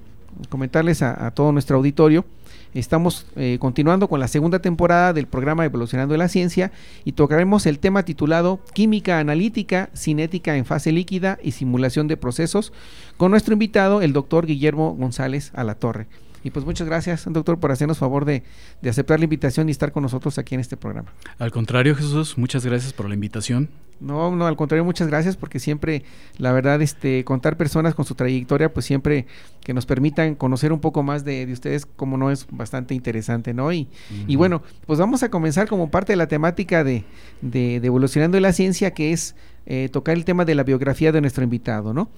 comentarles 0.51 1.01
a, 1.01 1.27
a 1.27 1.31
todo 1.31 1.53
nuestro 1.53 1.79
auditorio, 1.79 2.27
Estamos 2.75 3.27
eh, 3.37 3.59
continuando 3.61 4.09
con 4.09 4.21
la 4.21 4.29
segunda 4.29 4.59
temporada 4.61 5.13
del 5.13 5.27
programa 5.27 5.65
Evolucionando 5.65 6.17
la 6.17 6.29
Ciencia 6.29 6.71
y 7.05 7.13
tocaremos 7.13 7.67
el 7.67 7.79
tema 7.79 8.05
titulado 8.05 8.61
Química 8.75 9.19
Analítica, 9.19 9.91
Cinética 9.97 10.57
en 10.57 10.65
fase 10.65 10.93
líquida 10.93 11.39
y 11.43 11.53
simulación 11.53 12.09
de 12.09 12.17
procesos 12.17 12.73
con 13.17 13.31
nuestro 13.31 13.55
invitado, 13.55 14.03
el 14.03 14.13
doctor 14.13 14.47
Guillermo 14.47 14.95
González 14.95 15.51
Alatorre. 15.55 16.07
Y 16.45 16.51
pues 16.51 16.65
muchas 16.65 16.87
gracias, 16.87 17.25
doctor, 17.29 17.59
por 17.59 17.73
hacernos 17.73 17.99
favor 17.99 18.25
de, 18.25 18.45
de, 18.81 18.91
aceptar 18.91 19.19
la 19.19 19.25
invitación 19.25 19.69
y 19.69 19.73
estar 19.73 19.91
con 19.91 20.05
nosotros 20.05 20.39
aquí 20.39 20.55
en 20.55 20.61
este 20.61 20.77
programa. 20.77 21.13
Al 21.39 21.51
contrario, 21.51 21.97
Jesús, 21.97 22.39
muchas 22.39 22.65
gracias 22.65 22.93
por 22.93 23.09
la 23.09 23.15
invitación. 23.15 23.69
No, 24.01 24.35
no, 24.35 24.47
al 24.47 24.57
contrario, 24.57 24.85
muchas 24.85 25.09
gracias 25.09 25.37
porque 25.37 25.59
siempre, 25.59 26.05
la 26.39 26.53
verdad, 26.53 26.81
este, 26.83 27.25
contar 27.25 27.57
personas 27.57 27.95
con 27.95 28.05
su 28.05 28.15
trayectoria, 28.15 28.73
pues 28.73 28.87
siempre 28.87 29.27
que 29.65 29.75
nos 29.75 29.87
permitan 29.87 30.35
conocer 30.37 30.73
un 30.73 30.81
poco 30.81 31.03
más 31.03 31.25
de, 31.25 31.47
de 31.47 31.53
ustedes, 31.53 31.85
como 31.85 32.17
no 32.17 32.31
es 32.31 32.47
bastante 32.51 32.95
interesante, 32.95 33.55
¿no? 33.55 33.73
Y, 33.73 33.83
uh 33.83 34.15
-huh. 34.15 34.25
y, 34.29 34.37
bueno, 34.37 34.63
pues 34.87 34.99
vamos 34.99 35.23
a 35.23 35.31
comenzar 35.31 35.69
como 35.69 35.91
parte 35.91 36.13
de 36.13 36.17
la 36.17 36.29
temática 36.29 36.85
de, 36.85 37.05
de, 37.43 37.81
de 37.81 37.87
Evolucionando 37.87 38.39
la 38.39 38.53
Ciencia, 38.53 38.93
que 38.93 39.13
es 39.13 39.35
eh, 39.67 39.89
tocar 39.91 40.17
el 40.17 40.25
tema 40.25 40.45
de 40.45 40.55
la 40.55 40.63
biografía 40.63 41.13
de 41.13 41.21
nuestro 41.21 41.45
invitado, 41.45 41.93
¿no? 41.93 42.09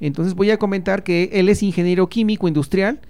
Entonces 0.00 0.34
voy 0.34 0.50
a 0.50 0.58
comentar 0.58 1.02
que 1.02 1.30
él 1.32 1.48
es 1.48 1.62
ingeniero 1.62 2.08
químico 2.08 2.48
industrial, 2.48 3.00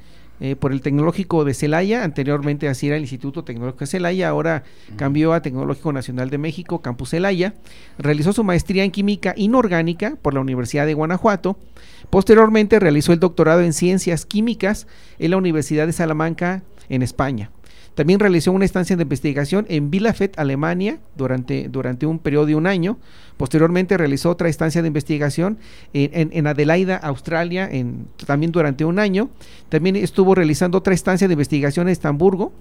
eh, 0.41 0.57
por 0.57 0.73
el 0.73 0.81
Tecnológico 0.81 1.45
de 1.45 1.55
Celaya, 1.55 2.03
anteriormente 2.03 2.69
así 2.69 2.87
era 2.87 2.97
el 2.97 3.03
Instituto 3.03 3.45
Tecnológico 3.45 3.81
de 3.81 3.87
Celaya, 3.87 4.29
ahora 4.29 4.65
uh 4.65 4.93
-huh. 4.93 4.97
cambió 4.97 5.33
a 5.33 5.43
Tecnológico 5.43 5.93
Nacional 5.93 6.31
de 6.31 6.39
México, 6.39 6.81
Campus 6.81 7.11
Celaya, 7.11 7.55
realizó 7.99 8.33
su 8.33 8.43
maestría 8.45 8.85
en 8.85 8.91
Química 8.91 9.35
Inorgánica 9.37 10.17
por 10.21 10.35
la 10.35 10.41
Universidad 10.41 10.87
de 10.87 10.95
Guanajuato, 10.95 11.59
posteriormente 12.09 12.81
realizó 12.81 13.13
el 13.13 13.21
doctorado 13.21 13.61
en 13.61 13.73
Ciencias 13.73 14.25
Químicas 14.27 14.87
en 15.19 15.31
la 15.33 15.37
Universidad 15.37 15.87
de 15.87 15.93
Salamanca, 15.93 16.63
en 16.89 17.03
España. 17.03 17.51
También 18.01 18.19
realizó 18.19 18.53
una 18.53 18.65
estancia 18.65 18.97
de 18.97 19.03
investigación 19.03 19.67
en 19.69 19.91
Bielefeld, 19.91 20.33
Alemania, 20.39 21.01
durante, 21.19 21.69
durante 21.69 22.07
un 22.07 22.19
periodo 22.19 22.47
de 22.47 22.55
un 22.55 22.67
año. 22.67 22.97
Posteriormente 23.37 23.99
realizó 23.99 24.31
otra 24.31 24.49
estancia 24.49 24.81
de 24.81 24.89
investigación 24.89 25.59
en, 25.93 26.11
en, 26.15 26.31
en 26.33 26.47
Adelaida, 26.47 26.97
Australia, 26.97 27.69
en, 27.71 28.07
también 28.25 28.53
durante 28.53 28.87
un 28.87 28.99
año. 28.99 29.29
También 29.69 29.97
estuvo 29.97 30.35
realizando 30.35 30.79
otra 30.79 30.95
estancia 30.95 31.29
de 31.29 31.35
investigación 31.35 31.89
en 31.89 31.93
Estamburgo. 31.93 32.55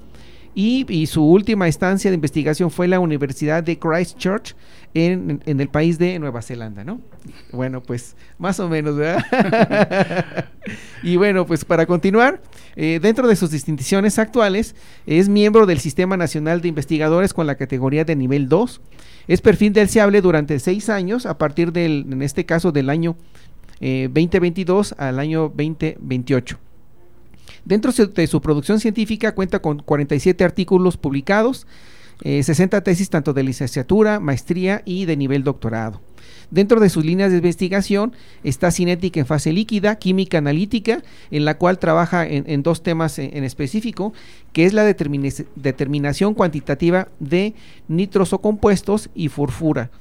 Y, 0.56 0.86
y, 0.90 1.08
su 1.08 1.24
última 1.24 1.70
estancia 1.70 2.12
de 2.12 2.16
investigación 2.16 2.70
fue 2.70 2.90
la 2.90 3.00
Universidad 3.00 3.64
de 3.64 3.80
Christchurch 3.80 4.58
en, 4.94 5.42
en, 5.46 5.62
el 5.62 5.70
país 5.70 6.00
de 6.00 6.18
Nueva 6.20 6.42
Zelanda, 6.42 6.84
¿no? 6.84 7.00
Bueno, 7.52 7.82
pues 7.82 8.16
más 8.38 8.60
o 8.60 8.68
menos, 8.68 8.96
¿verdad? 8.96 10.46
y 11.04 11.16
bueno, 11.18 11.46
pues 11.46 11.64
para 11.66 11.86
continuar, 11.86 12.42
eh, 12.76 13.00
dentro 13.02 13.28
de 13.28 13.36
sus 13.36 13.52
distinciones 13.52 14.18
actuales, 14.18 14.76
es 15.06 15.30
miembro 15.30 15.66
del 15.66 15.80
Sistema 15.80 16.18
Nacional 16.18 16.62
de 16.62 16.70
Investigadores 16.70 17.34
con 17.34 17.46
la 17.46 17.56
categoría 17.56 18.04
de 18.04 18.16
nivel 18.16 18.50
2. 18.50 18.82
Es 19.28 19.42
perfil 19.42 19.74
deseable 19.74 20.22
durante 20.22 20.60
seis 20.60 20.90
años, 20.90 21.26
a 21.26 21.38
partir 21.38 21.72
del, 21.72 22.06
en 22.12 22.22
este 22.22 22.46
caso, 22.46 22.72
del 22.72 22.90
año 22.90 23.16
eh, 23.82 24.10
2022 24.12 24.96
al 24.98 25.20
año 25.20 25.54
2028. 25.56 26.58
Dentro 27.66 27.92
de 27.92 28.28
su 28.28 28.42
producción 28.42 28.80
científica 28.80 29.36
cuenta 29.36 29.62
con 29.62 29.80
47 29.80 30.44
artículos 30.44 30.98
publicados, 30.98 31.68
eh, 32.22 32.44
60 32.44 32.82
tesis 32.82 33.10
tanto 33.10 33.34
de 33.34 33.44
licenciatura, 33.44 34.20
maestría 34.20 34.82
y 34.86 35.06
de 35.06 35.18
nivel 35.18 35.44
doctorado. 35.44 36.02
Dentro 36.52 36.80
de 36.80 36.90
sus 36.90 37.06
líneas 37.06 37.32
de 37.32 37.38
investigación 37.38 38.14
está 38.44 38.72
cinética 38.72 39.20
en 39.20 39.26
fase 39.26 39.54
líquida, 39.54 39.98
química 39.98 40.40
analítica, 40.40 41.04
en 41.30 41.46
la 41.46 41.58
cual 41.58 41.78
trabaja 41.78 42.26
en, 42.28 42.64
dos 42.64 42.82
temas 42.82 43.20
en, 43.20 43.44
específico, 43.44 44.14
que 44.52 44.66
es 44.66 44.74
la 44.74 44.84
determina 44.84 45.30
determinación 45.56 46.34
cuantitativa 46.34 47.08
de 47.20 47.54
nitrosocompuestos 47.88 49.10
y 49.14 49.28
furfura, 49.28 49.92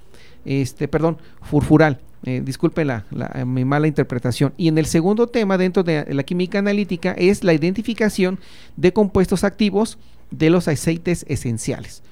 este, 0.45 0.89
perdón, 0.89 1.19
furfural. 1.43 2.01
Eh, 2.25 2.43
disculpe 2.45 2.85
la, 2.85 3.05
mi 3.47 3.65
mala 3.65 3.87
interpretación. 3.87 4.53
Y 4.57 4.69
en 4.69 4.79
el 4.79 4.87
segundo 4.87 5.29
tema, 5.29 5.57
dentro 5.57 5.85
de 5.85 6.13
la 6.13 6.23
química 6.25 6.59
analítica, 6.59 7.13
es 7.13 7.45
la 7.45 7.53
identificación 7.53 8.41
de 8.77 8.93
compuestos 8.93 9.45
activos 9.45 9.99
de 10.31 10.51
los 10.51 10.69
aceites 10.69 11.25
esenciales. 11.29 12.03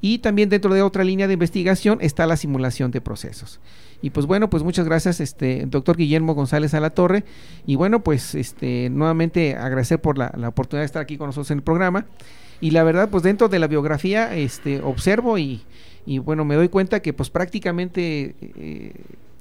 Y 0.00 0.18
también 0.18 0.50
dentro 0.50 0.74
de 0.74 0.82
otra 0.82 1.02
línea 1.02 1.26
de 1.26 1.32
investigación 1.32 1.98
está 2.02 2.26
la 2.26 2.36
simulación 2.36 2.90
de 2.90 3.00
procesos. 3.00 3.60
Y 4.02 4.10
pues 4.10 4.26
bueno, 4.26 4.50
pues 4.50 4.62
muchas 4.62 4.84
gracias, 4.84 5.18
este 5.18 5.64
doctor 5.66 5.96
Guillermo 5.96 6.34
González 6.34 6.74
a 6.74 6.80
la 6.80 6.90
Torre. 6.90 7.24
Y 7.64 7.76
bueno, 7.76 8.04
pues 8.04 8.34
este 8.34 8.90
nuevamente 8.90 9.56
agradecer 9.56 10.00
por 10.02 10.18
la, 10.18 10.30
la, 10.36 10.48
oportunidad 10.48 10.82
de 10.82 10.86
estar 10.86 11.00
aquí 11.00 11.16
con 11.16 11.28
nosotros 11.28 11.50
en 11.52 11.58
el 11.58 11.64
programa. 11.64 12.04
Y 12.60 12.72
la 12.72 12.84
verdad, 12.84 13.08
pues 13.08 13.22
dentro 13.22 13.48
de 13.48 13.58
la 13.58 13.66
biografía, 13.66 14.34
este, 14.36 14.82
observo 14.82 15.38
y, 15.38 15.62
y 16.04 16.18
bueno, 16.18 16.44
me 16.44 16.54
doy 16.54 16.68
cuenta 16.68 17.00
que 17.00 17.14
pues 17.14 17.30
prácticamente 17.30 18.36
eh, 18.40 18.92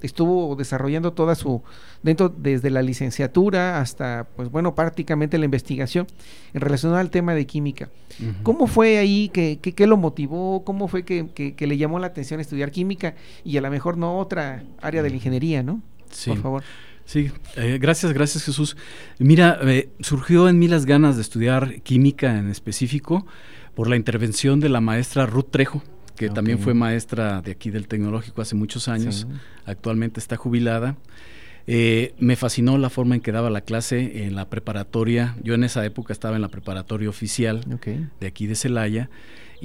estuvo 0.04 0.56
desarrollando 0.56 1.14
toda 1.14 1.34
su 1.34 1.64
dentro 2.04 2.30
desde 2.30 2.70
la 2.70 2.84
licenciatura 2.84 3.80
hasta 3.80 4.28
pues 4.36 4.52
bueno 4.52 4.76
prácticamente 4.76 5.38
la 5.40 5.46
investigación 5.46 6.06
en 6.54 6.62
relación 6.62 6.94
al 6.94 7.10
tema 7.10 7.34
de 7.34 7.48
química. 7.48 7.90
Uh 8.20 8.26
-huh. 8.26 8.44
cómo 8.44 8.68
fue 8.68 9.00
ahí 9.00 9.30
que, 9.34 9.58
que, 9.60 9.74
que, 9.74 9.88
lo 9.88 9.98
motivó 9.98 10.64
cómo 10.64 10.88
fue 10.88 11.04
que, 11.04 11.30
que, 11.34 11.68
le 11.68 11.78
llamó 11.78 11.98
la 11.98 12.08
atención 12.08 12.40
estudiar 12.40 12.70
química 12.70 13.16
y 13.44 13.58
a 13.58 13.62
lo 13.62 13.72
mejor 13.72 13.98
no 13.98 14.20
otra 14.20 14.64
área 14.82 15.02
de 15.02 15.10
la 15.10 15.16
ingeniería 15.16 15.64
no 15.64 15.82
sí. 16.12 16.30
por 16.30 16.42
favor. 16.42 16.64
Sí, 17.06 17.32
eh, 17.58 17.80
gracias, 17.82 18.14
gracias 18.14 18.46
Jesús. 18.46 18.78
Mira, 19.20 19.60
eh, 19.64 19.90
surgió 20.00 20.48
en 20.48 20.58
mí 20.60 20.68
las 20.68 20.86
ganas 20.86 21.16
de 21.16 21.22
estudiar 21.22 21.82
química 21.82 22.38
en 22.38 22.50
específico 22.50 23.26
por 23.76 23.90
la 23.90 23.96
intervención 23.96 24.60
de 24.60 24.70
la 24.70 24.82
maestra 24.82 25.26
Ruth 25.26 25.50
Trejo, 25.52 25.84
que 26.16 26.26
okay. 26.26 26.36
también 26.36 26.60
fue 26.60 26.74
maestra 26.74 27.42
de 27.42 27.52
aquí 27.52 27.70
del 27.70 27.88
tecnológico 27.88 28.42
hace 28.42 28.56
muchos 28.56 28.88
años, 28.88 29.28
sí. 29.28 29.36
actualmente 29.66 30.20
está 30.20 30.36
jubilada. 30.36 30.96
Eh, 31.66 32.14
me 32.20 32.36
fascinó 32.36 32.78
la 32.78 32.90
forma 32.90 33.16
en 33.16 33.22
que 33.22 33.32
daba 33.32 33.50
la 33.50 33.62
clase 33.62 34.26
en 34.26 34.36
la 34.36 34.50
preparatoria. 34.50 35.38
Yo 35.44 35.54
en 35.54 35.64
esa 35.64 35.86
época 35.86 36.12
estaba 36.12 36.36
en 36.36 36.42
la 36.42 36.50
preparatoria 36.50 37.10
oficial 37.10 37.62
okay. 37.74 38.08
de 38.20 38.28
aquí 38.28 38.48
de 38.48 38.56
Celaya. 38.56 39.10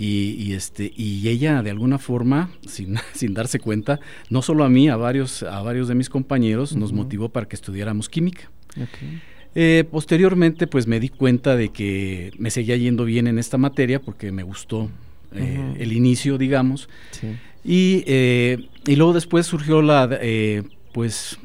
Y, 0.01 0.37
y, 0.39 0.53
este 0.53 0.93
y 0.95 1.29
ella 1.29 1.61
de 1.61 1.71
alguna 1.71 1.99
forma 1.99 2.51
sin, 2.69 2.99
sin, 3.15 3.35
darse 3.35 3.59
cuenta 3.59 3.99
no 4.31 4.43
solo 4.43 4.63
a 4.63 4.69
mí 4.69 4.89
a 4.89 4.95
varios 4.95 5.43
a 5.43 5.61
varios 5.61 5.89
de 5.89 5.97
mis 5.97 6.09
compañeros 6.09 6.71
uh 6.71 6.77
-huh. 6.77 6.79
nos 6.79 6.93
motivó 6.93 7.31
para 7.31 7.49
que 7.49 7.57
estudiáramos 7.57 8.09
química 8.09 8.49
okay. 8.77 9.21
eh, 9.57 9.83
posteriormente 9.91 10.69
pues 10.69 10.87
me 10.87 11.01
di 11.01 11.09
cuenta 11.09 11.57
de 11.57 11.71
que 11.71 12.31
me 12.39 12.53
seguía 12.53 12.77
yendo 12.77 13.05
bien 13.07 13.27
en 13.27 13.41
esta 13.41 13.59
materia 13.59 14.01
porque 14.01 14.31
me 14.31 14.45
gustó 14.45 14.89
eh, 15.35 15.59
uh 15.59 15.75
-huh. 15.75 15.81
el 15.81 15.93
inicio 15.93 16.39
digamos 16.39 16.89
sí. 17.11 17.37
y, 17.65 18.05
eh, 18.07 18.69
y 18.87 18.97
luego 18.97 19.13
después 19.13 19.47
surgió 19.47 19.83
la 19.83 20.09
eh, 20.21 20.63
pues 20.93 21.39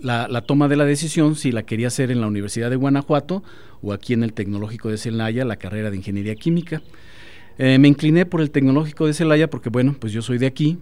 la, 0.00 0.42
toma 0.42 0.68
de 0.68 0.76
la 0.76 0.84
decisión 0.84 1.34
si 1.34 1.50
la 1.50 1.64
quería 1.64 1.88
hacer 1.88 2.10
en 2.10 2.20
la 2.20 2.26
Universidad 2.26 2.70
de 2.70 2.76
Guanajuato 2.76 3.42
o 3.82 3.92
aquí 3.92 4.12
en 4.12 4.22
el 4.22 4.32
Tecnológico 4.32 4.90
de 4.90 4.98
Celaya, 4.98 5.44
la 5.44 5.56
carrera 5.56 5.90
de 5.90 5.96
Ingeniería 5.96 6.34
Química. 6.34 6.82
Me 7.58 7.88
incliné 7.88 8.24
por 8.24 8.40
el 8.40 8.50
Tecnológico 8.50 9.06
de 9.06 9.14
Celaya 9.14 9.50
porque, 9.50 9.70
bueno, 9.70 9.96
pues 9.98 10.12
yo 10.12 10.22
soy 10.22 10.38
de 10.38 10.46
aquí, 10.46 10.78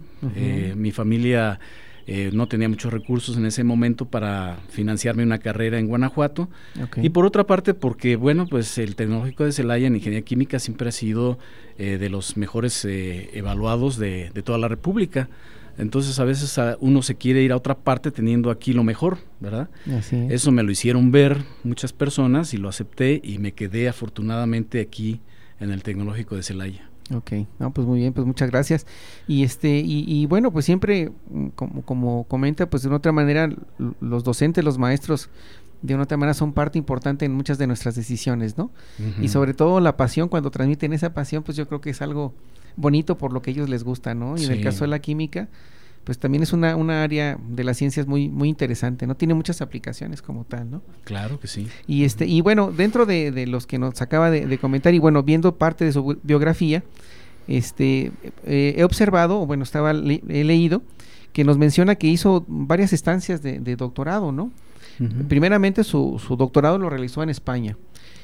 mi 0.75 0.91
familia 0.91 1.59
eh, 2.07 2.31
no 2.33 2.47
tenía 2.47 2.69
muchos 2.69 2.91
recursos 2.91 3.37
en 3.37 3.45
ese 3.45 3.63
momento 3.63 4.05
para 4.05 4.57
financiarme 4.69 5.23
una 5.23 5.37
carrera 5.37 5.77
en 5.77 5.87
Guanajuato. 5.87 6.49
Y 7.01 7.09
por 7.09 7.25
otra 7.25 7.45
parte, 7.45 7.73
porque, 7.73 8.15
bueno, 8.15 8.47
pues 8.47 8.77
el 8.77 8.95
Tecnológico 8.95 9.43
de 9.43 9.51
Celaya 9.51 9.87
en 9.87 9.95
Ingeniería 9.95 10.25
Química 10.25 10.59
siempre 10.59 10.89
ha 10.89 10.91
sido 10.91 11.37
de 11.77 12.09
los 12.09 12.37
mejores 12.37 12.85
evaluados 12.85 13.97
de, 13.97 14.31
de 14.33 14.41
toda 14.41 14.57
la 14.57 14.67
República. 14.67 15.29
Entonces 15.77 16.19
a 16.19 16.23
veces 16.23 16.59
uno 16.79 17.01
se 17.03 17.15
quiere 17.15 17.43
ir 17.43 17.51
a 17.51 17.55
otra 17.55 17.75
parte 17.75 18.09
teniendo 18.09 18.49
aquí 18.49 18.73
lo 18.73 18.83
mejor, 18.83 19.19
¿verdad? 19.39 19.69
Eso 20.11 20.51
me 20.51 20.63
lo 20.63 20.71
hicieron 20.71 21.11
ver 21.11 21.43
muchas 21.63 21.93
personas 21.93 22.53
y 22.53 22.57
lo 22.57 22.67
acepté 22.67 23.21
y 23.23 23.37
me 23.37 23.51
quedé 23.51 23.87
afortunadamente 23.87 24.81
aquí 24.81 25.19
en 25.59 25.71
el 25.71 25.83
Tecnológico 25.83 26.35
de 26.35 26.43
Celaya. 26.43 26.89
Ok, 27.13 27.31
no, 27.59 27.71
pues 27.71 27.87
muy 27.87 27.99
bien, 27.99 28.13
pues 28.13 28.27
muchas 28.27 28.49
gracias. 28.49 28.85
Y 29.27 29.43
este, 29.43 29.81
y, 29.85 30.25
bueno, 30.25 30.51
pues 30.51 30.65
siempre, 30.65 31.11
mm, 31.29 31.47
como, 31.49 31.81
como 31.83 32.23
comenta, 32.25 32.69
pues 32.69 32.83
de 32.83 32.89
una 32.89 32.97
otra 32.97 33.11
manera, 33.11 33.49
los 34.01 34.23
docentes, 34.23 34.63
los 34.63 34.77
maestros, 34.77 35.29
de 35.81 35.93
una 35.93 36.03
otra 36.03 36.17
manera 36.17 36.33
son 36.33 36.53
parte 36.53 36.77
importante 36.77 37.25
en 37.25 37.33
muchas 37.33 37.57
de 37.57 37.67
nuestras 37.67 37.95
decisiones, 37.95 38.57
¿no? 38.57 38.71
Y 39.21 39.29
sobre 39.29 39.53
todo 39.53 39.79
la 39.79 39.95
pasión, 39.95 40.27
cuando 40.27 40.51
transmiten 40.51 40.91
esa 40.91 41.13
pasión, 41.13 41.43
pues 41.43 41.55
yo 41.55 41.67
creo 41.67 41.81
que 41.81 41.91
es 41.91 42.01
algo 42.01 42.33
bonito 42.75 43.17
por 43.17 43.31
lo 43.31 43.41
que 43.41 43.51
ellos 43.51 43.69
les 43.69 43.83
gusta, 43.83 44.13
¿no? 44.13 44.37
Y 44.37 44.45
en 44.45 44.51
el 44.51 44.61
caso 44.61 44.83
de 44.83 44.89
la 44.89 44.99
química, 44.99 45.47
pues 46.07 46.19
también 46.19 46.41
es 46.41 46.53
una, 46.53 46.77
una 46.77 47.03
área 47.03 47.37
de 47.49 47.65
las 47.65 47.75
ciencias 47.75 48.07
muy, 48.07 48.29
muy 48.29 48.47
interesante, 48.47 49.05
¿no? 49.05 49.15
Tiene 49.15 49.33
muchas 49.33 49.61
aplicaciones 49.61 50.21
como 50.21 50.45
tal, 50.45 50.71
¿no? 50.71 50.81
Claro 51.03 51.37
que 51.37 51.49
sí. 51.49 51.67
Y 51.85 52.05
este, 52.05 52.25
y 52.25 52.39
bueno, 52.39 52.71
dentro 52.71 53.05
de, 53.05 53.45
los 53.45 53.67
que 53.67 53.77
nos 53.77 54.01
acaba 54.01 54.31
de, 54.31 54.57
comentar, 54.57 54.93
y 54.93 54.99
bueno, 54.99 55.23
viendo 55.23 55.57
parte 55.57 55.83
de 55.83 55.91
su 55.91 56.17
biografía, 56.23 56.81
este 57.49 58.13
eh, 58.45 58.75
he 58.77 58.85
observado, 58.85 59.41
o 59.41 59.45
bueno, 59.45 59.63
estaba 59.63 59.91
he 59.91 60.43
leído, 60.45 60.81
que 61.33 61.43
nos 61.43 61.57
menciona 61.57 61.95
que 61.95 62.07
hizo 62.07 62.45
varias 62.47 62.93
estancias 62.93 63.41
de, 63.41 63.75
doctorado, 63.75 64.31
¿no? 64.31 64.49
Primeramente 65.27 65.83
su, 65.83 66.23
su 66.25 66.37
doctorado 66.37 66.77
lo 66.77 66.89
realizó 66.89 67.21
en 67.21 67.29
España. 67.29 67.75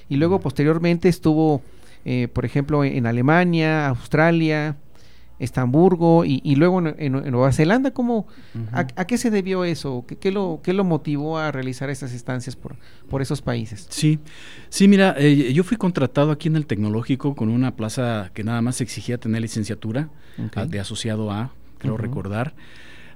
Y 0.07 0.15
luego 0.15 0.39
posteriormente 0.39 1.09
estuvo 1.09 1.61
eh, 2.05 2.27
por 2.31 2.45
ejemplo, 2.45 2.83
en 2.83 3.05
Alemania, 3.05 3.87
Australia, 3.87 4.75
Estamburgo 5.43 6.25
y, 6.25 6.55
luego 6.55 6.81
en, 6.85 7.11
Nueva 7.31 7.51
Zelanda. 7.51 7.91
¿cómo, 7.91 8.27
a, 8.71 8.85
qué 8.85 9.17
se 9.17 9.29
debió 9.29 9.63
eso? 9.63 10.05
¿Qué, 10.07 10.31
lo, 10.31 10.61
¿Qué 10.63 10.73
lo 10.73 10.83
motivó 10.83 11.37
a 11.37 11.51
realizar 11.51 11.89
esas 11.89 12.13
estancias 12.13 12.55
por, 12.55 12.75
por 13.09 13.21
esos 13.21 13.41
países? 13.41 13.87
Sí, 13.89 14.19
sí, 14.69 14.87
mira, 14.87 15.15
eh, 15.17 15.53
yo 15.53 15.63
fui 15.63 15.77
contratado 15.77 16.31
aquí 16.31 16.47
en 16.47 16.55
el 16.55 16.65
tecnológico 16.65 17.35
con 17.35 17.49
una 17.49 17.75
plaza 17.75 18.31
que 18.33 18.43
nada 18.43 18.61
más 18.61 18.81
exigía 18.81 19.17
tener 19.17 19.41
licenciatura 19.41 20.09
de 20.67 20.79
asociado 20.79 21.31
a, 21.31 21.51
creo 21.77 21.97
recordar 21.97 22.53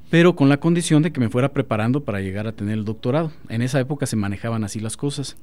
pero 0.09 0.35
con 0.35 0.47
la 0.47 0.57
condición 0.57 1.03
de 1.03 1.11
que 1.11 1.19
me 1.19 1.29
fuera 1.29 1.51
preparando 1.51 2.03
para 2.03 2.21
llegar 2.21 2.47
a 2.47 2.53
tener 2.53 2.75
el 2.75 2.85
doctorado. 2.85 3.31
En 3.49 3.61
esa 3.61 3.79
época 3.79 4.05
se 4.05 4.15
manejaban 4.15 4.63
así 4.63 4.79
las 4.79 4.95
cosas. 4.95 5.35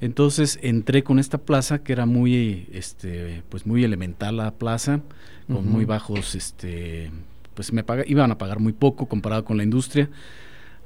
Entonces 0.00 0.58
entré 0.62 1.02
con 1.02 1.18
esta 1.18 1.38
plaza 1.38 1.80
que 1.80 1.92
era 1.92 2.06
muy, 2.06 2.68
este, 2.72 3.42
pues 3.50 3.66
muy 3.66 3.84
elemental 3.84 4.38
la 4.38 4.52
plaza, 4.52 5.00
con 5.46 5.68
muy 5.68 5.84
bajos, 5.84 6.34
este, 6.34 7.10
pues 7.54 7.72
me 7.72 7.84
iban 8.06 8.30
a 8.30 8.38
pagar 8.38 8.58
muy 8.58 8.72
poco 8.72 9.06
comparado 9.06 9.44
con 9.44 9.58
la 9.58 9.64
industria. 9.64 10.08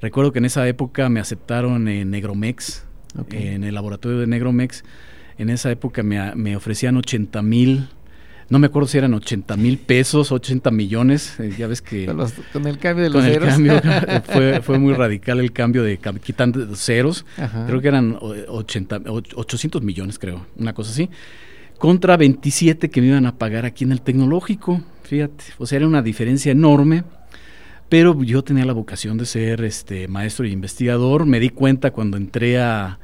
Recuerdo 0.01 0.33
que 0.33 0.39
en 0.39 0.47
esa 0.47 0.67
época 0.67 1.09
me 1.09 1.21
aceptaron 1.21 1.87
en 1.89 2.11
Negromex, 2.11 2.85
en 3.31 3.65
el 3.65 3.75
laboratorio 3.75 4.19
de 4.19 4.27
Negromex. 4.27 4.83
En 5.39 5.51
esa 5.51 5.71
época 5.71 6.03
me, 6.03 6.35
me 6.35 6.57
ofrecían 6.57 6.97
80 6.97 7.43
mil 7.43 7.89
no 8.51 8.59
me 8.59 8.67
acuerdo 8.67 8.89
si 8.89 8.99
eran 8.99 9.15
80 9.15 9.57
mil 9.57 9.79
pesos, 9.79 10.33
80 10.33 10.73
millones, 10.73 11.39
eh, 11.39 11.55
ya 11.57 11.69
ves 11.69 11.81
que... 11.81 12.07
Con, 12.53 12.67
el 12.67 12.79
cambio 12.79 13.05
de 13.05 13.11
los 13.11 13.25
ceros. 13.25 13.55
fue, 14.25 14.61
fue, 14.61 14.79
muy 14.79 14.93
radical 14.93 15.39
el 15.39 15.53
cambio 15.53 15.85
de 15.85 15.99
quitando 16.21 16.75
ceros, 16.75 17.25
creo 17.67 17.81
que 17.81 17.89
eran 17.89 18.19
80, 18.21 19.03
800 19.07 19.83
millones, 19.83 20.19
creo, 20.19 20.47
una 20.57 20.75
cosa 20.75 20.91
así, 20.91 21.09
contra 21.79 22.17
27 22.17 22.91
que 22.91 23.01
me 23.01 23.07
iban 23.07 23.25
a 23.27 23.39
pagar 23.39 23.65
aquí 23.65 23.85
en 23.85 23.93
el 23.93 24.03
tecnológico, 24.03 24.83
fíjate, 25.05 25.45
o 25.59 25.67
sea, 25.67 25.77
era 25.77 25.87
una 25.87 26.03
diferencia 26.03 26.51
enorme, 26.51 27.05
pero 27.89 28.21
yo 28.21 28.43
tenía 28.43 28.65
la 28.65 28.73
vocación 28.73 29.17
de 29.17 29.27
ser 29.27 29.63
este 29.63 30.09
maestro 30.09 30.45
e 30.45 30.49
investigador, 30.49 31.25
me 31.25 31.39
di 31.39 31.51
cuenta 31.51 31.93
cuando 31.93 32.17
entré 32.17 32.61
a 32.61 32.99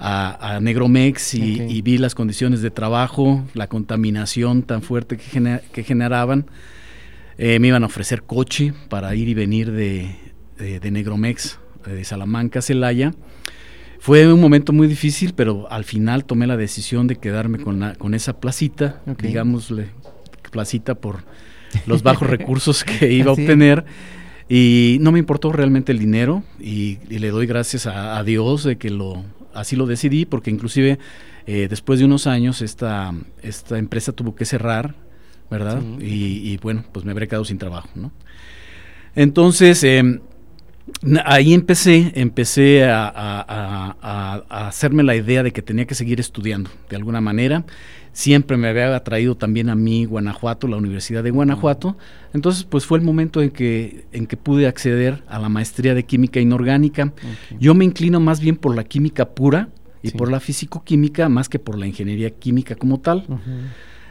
a, 0.00 0.58
Negromex 0.60 1.34
y, 1.34 1.82
vi 1.82 1.98
las 1.98 2.14
condiciones 2.14 2.62
de 2.62 2.70
trabajo, 2.70 3.44
la 3.54 3.66
contaminación 3.66 4.62
tan 4.62 4.82
fuerte 4.82 5.16
que, 5.16 5.60
que 5.72 5.82
generaban. 5.84 6.46
Eh, 7.38 7.58
me 7.58 7.68
iban 7.68 7.82
a 7.82 7.86
ofrecer 7.86 8.22
coche 8.22 8.74
para 8.88 9.14
ir 9.14 9.28
y 9.28 9.34
venir 9.34 9.70
de, 9.72 10.14
de, 10.58 10.90
Negromex, 10.90 11.58
de 11.86 12.04
Salamanca 12.04 12.58
a 12.58 12.62
Celaya. 12.62 13.12
Fue 13.98 14.32
un 14.32 14.40
momento 14.40 14.72
muy 14.72 14.88
difícil, 14.88 15.34
pero 15.34 15.70
al 15.70 15.84
final 15.84 16.24
tomé 16.24 16.46
la 16.46 16.56
decisión 16.56 17.06
de 17.06 17.16
quedarme 17.16 17.58
con, 17.58 17.94
con 17.98 18.14
esa 18.14 18.40
placita, 18.40 19.02
digámosle 19.18 19.88
placita 20.50 20.96
por 20.96 21.24
los 21.86 22.02
bajos 22.02 22.28
recursos 22.30 22.84
que 22.84 23.10
iba 23.12 23.30
a 23.30 23.34
obtener. 23.34 23.84
Y 24.48 24.98
no 25.00 25.12
me 25.12 25.20
importó 25.20 25.52
realmente 25.52 25.92
el 25.92 25.98
dinero 26.00 26.42
y, 26.58 26.98
le 27.08 27.30
doy 27.30 27.46
gracias 27.46 27.86
a, 27.86 28.22
Dios 28.24 28.64
de 28.64 28.76
que 28.76 28.90
lo, 28.90 29.24
así 29.54 29.76
lo 29.76 29.86
decidí 29.86 30.24
porque 30.24 30.50
inclusive 30.50 30.98
eh, 31.46 31.66
después 31.68 31.98
de 31.98 32.04
unos 32.04 32.26
años 32.26 32.62
esta, 32.62 33.14
esta 33.42 33.78
empresa 33.78 34.12
tuvo 34.12 34.34
que 34.34 34.44
cerrar, 34.44 34.94
¿verdad? 35.50 35.82
Y, 36.00 36.56
bueno, 36.58 36.84
pues 36.92 37.04
me 37.04 37.10
habré 37.10 37.26
quedado 37.26 37.44
sin 37.44 37.58
trabajo, 37.58 37.88
¿no? 37.94 38.12
Entonces, 39.16 39.82
em, 39.82 40.20
ahí 41.24 41.52
empecé, 41.54 42.12
empecé 42.14 42.84
a, 42.84 43.12
a, 43.16 44.66
hacerme 44.68 45.02
la 45.02 45.16
idea 45.16 45.42
de 45.42 45.52
que 45.52 45.62
tenía 45.62 45.86
que 45.86 45.94
seguir 45.94 46.20
estudiando 46.20 46.70
de 46.88 46.96
alguna 46.96 47.20
manera. 47.20 47.64
Siempre 48.12 48.56
me 48.56 48.68
había 48.68 48.94
atraído 48.94 49.36
también 49.36 49.70
a 49.70 49.74
mí 49.74 50.04
Guanajuato, 50.04 50.66
la 50.66 50.76
Universidad 50.76 51.22
de 51.22 51.30
Guanajuato. 51.30 51.96
Entonces, 52.34 52.64
pues 52.64 52.84
fue 52.84 52.98
el 52.98 53.04
momento 53.04 53.40
en 53.40 53.50
que, 53.50 54.04
en 54.12 54.26
que 54.26 54.36
pude 54.36 54.66
acceder 54.66 55.22
a 55.28 55.38
la 55.38 55.48
maestría 55.48 55.94
de 55.94 56.04
química 56.04 56.40
inorgánica. 56.40 57.12
Yo 57.58 57.74
me 57.74 57.84
inclino 57.84 58.20
más 58.20 58.40
bien 58.40 58.56
por 58.56 58.74
la 58.74 58.84
química 58.84 59.28
pura 59.28 59.68
y 60.02 60.10
por 60.10 60.30
la 60.30 60.40
físico-química 60.40 61.28
más 61.28 61.48
que 61.48 61.58
por 61.58 61.78
la 61.78 61.86
ingeniería 61.86 62.30
química 62.30 62.74
como 62.74 63.00
tal. 63.00 63.26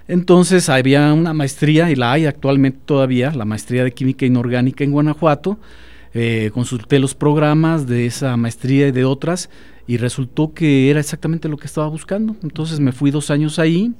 Entonces 0.07 0.69
había 0.69 1.13
una 1.13 1.33
maestría, 1.33 1.91
y 1.91 1.95
la 1.95 2.11
hay 2.11 2.25
actualmente 2.25 2.79
todavía, 2.85 3.31
la 3.31 3.45
maestría 3.45 3.83
de 3.83 3.91
química 3.91 4.25
inorgánica 4.25 4.83
en 4.83 4.91
Guanajuato. 4.91 5.59
Eh, 6.15 6.49
consulté 6.53 6.97
los 6.97 7.13
programas 7.13 7.85
de 7.85 8.07
esa 8.07 8.35
maestría 8.35 8.87
y 8.87 8.91
de 8.91 9.05
otras 9.05 9.51
y 9.89 9.97
resultó 9.97 10.53
que 10.53 10.91
era 10.91 10.99
exactamente 10.99 11.49
lo 11.49 11.57
que 11.57 11.65
estaba 11.65 11.87
buscando. 11.87 12.35
Entonces 12.43 12.79
me 12.79 12.91
fui 12.91 13.09
dos 13.09 13.31
años 13.31 13.57
ahí, 13.57 13.95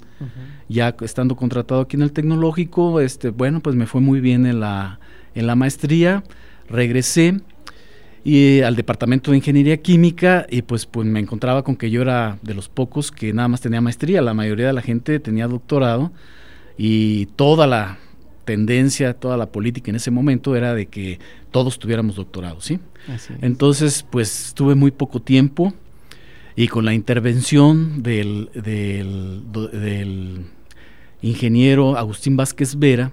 ya 0.67 0.95
estando 1.01 1.35
contratado 1.35 1.81
aquí 1.81 1.95
en 1.95 2.03
el 2.03 2.11
tecnológico, 2.11 2.99
este, 2.99 3.31
bueno, 3.31 3.59
pues 3.59 3.75
me 3.75 3.87
fue 3.87 3.99
muy 3.99 4.19
bien 4.19 4.45
en 4.45 4.59
la, 4.59 4.99
en 5.33 5.47
la 5.47 5.55
maestría, 5.55 6.23
regresé 6.69 7.41
y 8.23 8.61
al 8.61 8.75
departamento 8.75 9.31
de 9.31 9.37
ingeniería 9.37 9.77
química 9.77 10.45
y 10.47 10.61
pues, 10.61 10.85
pues 10.85 11.07
me 11.07 11.21
encontraba 11.21 11.63
con 11.63 11.75
que 11.75 11.89
yo 11.89 12.03
era 12.03 12.37
de 12.43 12.53
los 12.53 12.69
pocos 12.69 13.11
que 13.11 13.33
nada 13.33 13.47
más 13.47 13.61
tenía 13.61 13.81
maestría, 13.81 14.21
la 14.21 14.35
mayoría 14.35 14.67
de 14.67 14.73
la 14.73 14.83
gente 14.83 15.19
tenía 15.19 15.47
doctorado 15.47 16.11
y 16.77 17.25
toda 17.35 17.65
la 17.65 17.97
tendencia, 18.49 19.13
toda 19.13 19.37
la 19.37 19.51
política 19.51 19.91
en 19.91 19.95
ese 19.97 20.09
momento 20.09 20.55
era 20.55 20.73
de 20.73 20.87
que 20.87 21.19
todos 21.51 21.77
tuviéramos 21.77 22.15
doctorado, 22.15 22.61
¿sí? 22.61 22.79
Entonces, 23.41 24.03
pues 24.09 24.47
estuve 24.47 24.73
muy 24.73 24.89
poco 24.89 25.21
tiempo 25.21 25.71
y 26.55 26.67
con 26.67 26.83
la 26.83 26.95
intervención 26.95 28.01
del, 28.01 28.49
del, 28.55 30.45
ingeniero 31.21 31.95
Agustín 31.95 32.37
Vázquez 32.37 32.79
Vera, 32.79 33.11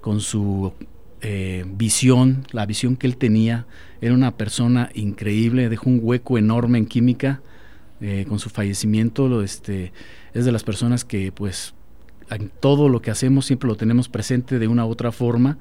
con 0.00 0.20
su 0.20 0.72
eh, 1.20 1.64
visión, 1.64 2.44
la 2.50 2.66
visión 2.66 2.96
que 2.96 3.06
él 3.06 3.16
tenía, 3.16 3.66
era 4.00 4.14
una 4.14 4.36
persona 4.36 4.90
increíble, 4.94 5.68
dejó 5.68 5.90
un 5.90 6.00
hueco 6.02 6.38
enorme 6.38 6.78
en 6.78 6.86
química, 6.86 7.40
eh, 8.00 8.26
con 8.28 8.40
su 8.40 8.50
fallecimiento, 8.50 9.28
lo, 9.28 9.42
este, 9.44 9.92
es 10.34 10.44
de 10.44 10.50
las 10.50 10.64
personas 10.64 11.04
que 11.04 11.30
pues 11.30 11.72
en 12.30 12.50
todo 12.60 12.88
lo 12.88 13.02
que 13.02 13.10
hacemos 13.10 13.46
siempre 13.46 13.68
lo 13.68 13.76
tenemos 13.76 14.08
presente 14.08 14.58
de 14.58 14.68
una 14.68 14.86
u 14.86 14.90
otra 14.90 15.12
forma 15.12 15.58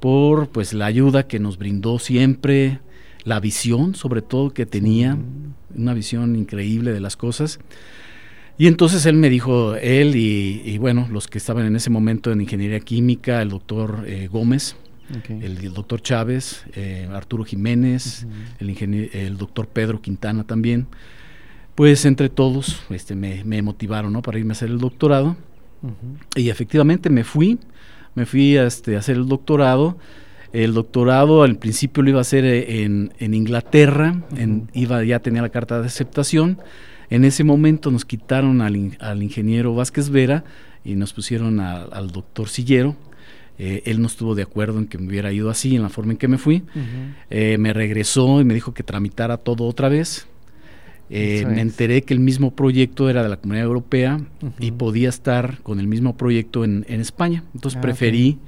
por 0.00 0.48
pues 0.48 0.72
la 0.72 0.86
ayuda 0.86 1.26
que 1.26 1.38
nos 1.38 1.58
brindó 1.58 1.98
siempre, 1.98 2.80
la 3.24 3.40
visión 3.40 3.94
sobre 3.94 4.22
todo 4.22 4.50
que 4.50 4.66
tenía, 4.66 5.18
una 5.74 5.94
visión 5.94 6.36
increíble 6.36 6.92
de 6.92 7.00
las 7.00 7.16
cosas. 7.16 7.58
Y 8.56 8.66
entonces 8.66 9.06
él 9.06 9.14
me 9.14 9.30
dijo, 9.30 9.76
él 9.76 10.16
y, 10.16 10.78
bueno, 10.78 11.06
los 11.12 11.28
que 11.28 11.38
estaban 11.38 11.64
en 11.64 11.76
ese 11.76 11.90
momento 11.90 12.32
en 12.32 12.40
ingeniería 12.40 12.80
química, 12.80 13.40
el 13.40 13.50
doctor 13.50 14.04
eh, 14.06 14.28
Gómez, 14.30 14.74
el, 15.28 15.72
doctor 15.72 16.02
Chávez, 16.02 16.64
eh, 16.74 17.08
Arturo 17.12 17.44
Jiménez, 17.44 18.26
el, 18.58 19.10
el 19.12 19.36
doctor 19.38 19.68
Pedro 19.68 20.02
Quintana 20.02 20.44
también. 20.44 20.88
Pues 21.76 22.04
entre 22.04 22.28
todos 22.28 22.82
este, 22.90 23.14
me, 23.14 23.62
motivaron 23.62 24.12
¿no? 24.12 24.20
para 24.20 24.40
irme 24.40 24.50
a 24.50 24.56
hacer 24.56 24.68
el 24.68 24.78
doctorado. 24.78 25.36
Y 26.34 26.50
efectivamente 26.50 27.10
me 27.10 27.24
fui, 27.24 27.58
me 28.14 28.26
fui 28.26 28.56
a, 28.56 28.66
este, 28.66 28.96
a 28.96 28.98
hacer 29.00 29.16
el 29.16 29.26
doctorado. 29.26 29.98
El 30.52 30.74
doctorado 30.74 31.42
al 31.42 31.56
principio 31.56 32.02
lo 32.02 32.10
iba 32.10 32.18
a 32.18 32.22
hacer 32.22 32.44
eh, 32.44 32.84
en, 32.84 33.34
Inglaterra, 33.34 34.22
en, 34.36 34.70
iba, 34.72 35.04
ya 35.04 35.20
tenía 35.20 35.42
la 35.42 35.50
carta 35.50 35.80
de 35.80 35.86
aceptación. 35.86 36.58
En 37.10 37.24
ese 37.24 37.44
momento 37.44 37.90
nos 37.90 38.04
quitaron 38.04 38.60
al, 38.60 38.96
al 39.00 39.22
ingeniero 39.22 39.74
Vázquez 39.74 40.10
Vera 40.10 40.44
y 40.84 40.94
nos 40.94 41.12
pusieron 41.12 41.60
al 41.60 42.10
doctor 42.10 42.48
Sillero. 42.48 42.96
Eh, 43.58 43.82
él 43.86 44.00
no 44.00 44.06
estuvo 44.06 44.34
de 44.34 44.42
acuerdo 44.42 44.78
en 44.78 44.86
que 44.86 44.98
me 44.98 45.08
hubiera 45.08 45.32
ido 45.32 45.50
así, 45.50 45.74
en 45.74 45.82
la 45.82 45.88
forma 45.88 46.12
en 46.12 46.18
que 46.18 46.28
me 46.28 46.38
fui. 46.38 46.62
Eh, 47.28 47.58
me 47.58 47.72
regresó 47.72 48.40
y 48.40 48.44
me 48.44 48.54
dijo 48.54 48.72
que 48.72 48.82
tramitara 48.82 49.36
todo 49.36 49.64
otra 49.64 49.88
vez. 49.88 50.28
Eh, 51.10 51.46
me 51.46 51.60
enteré 51.62 52.02
que 52.02 52.12
el 52.12 52.20
mismo 52.20 52.54
proyecto 52.54 53.08
era 53.08 53.22
de 53.22 53.28
la 53.28 53.38
Comunidad 53.38 53.66
Europea 53.66 54.20
y 54.58 54.72
podía 54.72 55.08
estar 55.08 55.58
con 55.62 55.80
el 55.80 55.86
mismo 55.86 56.16
proyecto 56.16 56.64
en, 56.64 56.84
España. 56.88 57.44
Entonces 57.54 57.78
ah, 57.78 57.80
preferí 57.80 58.38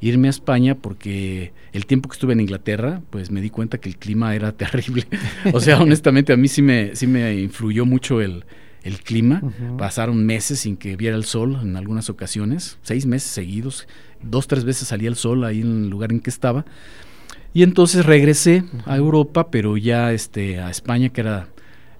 irme 0.00 0.28
a 0.28 0.30
España 0.30 0.74
porque 0.74 1.52
el 1.72 1.86
tiempo 1.86 2.08
que 2.08 2.14
estuve 2.14 2.32
en 2.32 2.40
Inglaterra, 2.40 3.02
pues 3.10 3.30
me 3.30 3.40
di 3.40 3.50
cuenta 3.50 3.78
que 3.78 3.88
el 3.88 3.96
clima 3.96 4.34
era 4.34 4.52
terrible. 4.56 5.06
o 5.52 5.60
sea, 5.60 5.80
honestamente 5.80 6.32
a 6.32 6.36
mí 6.36 6.48
sí 6.48 6.62
me, 6.62 6.96
sí 6.96 7.06
me 7.06 7.38
influyó 7.38 7.84
mucho 7.84 8.20
el, 8.20 8.44
el 8.86 9.00
clima. 9.00 9.42
Pasaron 9.76 10.24
meses 10.24 10.60
sin 10.60 10.76
que 10.76 10.96
viera 10.96 11.16
el 11.16 11.24
sol 11.24 11.58
en 11.60 11.76
algunas 11.76 12.08
ocasiones, 12.08 12.78
seis 12.82 13.04
meses 13.04 13.30
seguidos, 13.30 13.88
dos, 14.22 14.46
tres 14.46 14.64
veces 14.64 14.88
salía 14.88 15.08
el 15.08 15.16
sol 15.16 15.44
ahí 15.44 15.60
en 15.60 15.84
el 15.84 15.90
lugar 15.90 16.12
en 16.12 16.20
que 16.20 16.30
estaba. 16.30 16.64
Y 17.52 17.62
entonces 17.62 18.06
regresé 18.06 18.64
a 18.84 18.96
Europa, 18.96 19.50
pero 19.50 19.76
ya 19.76 20.12
este, 20.12 20.60
a 20.60 20.70
España, 20.70 21.08
que 21.08 21.22
era, 21.22 21.48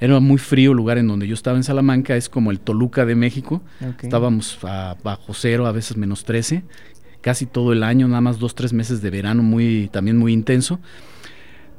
era 0.00 0.20
muy 0.20 0.38
frío 0.38 0.72
el 0.72 0.76
lugar 0.76 0.98
en 0.98 1.08
donde 1.08 1.26
yo 1.26 1.34
estaba 1.34 1.56
en 1.56 1.64
Salamanca, 1.64 2.16
es 2.16 2.28
como 2.28 2.50
el 2.50 2.60
Toluca 2.60 3.06
de 3.06 3.14
México. 3.14 3.62
Estábamos 4.02 4.58
bajo 4.62 5.34
cero, 5.34 5.66
a 5.66 5.72
veces 5.72 5.96
menos 5.96 6.24
13, 6.24 6.62
casi 7.20 7.46
todo 7.46 7.72
el 7.72 7.82
año, 7.82 8.08
nada 8.08 8.20
más 8.20 8.38
dos, 8.38 8.54
tres 8.54 8.72
meses 8.72 9.00
de 9.00 9.10
verano 9.10 9.42
muy, 9.42 9.88
también 9.92 10.18
muy 10.18 10.32
intenso. 10.32 10.80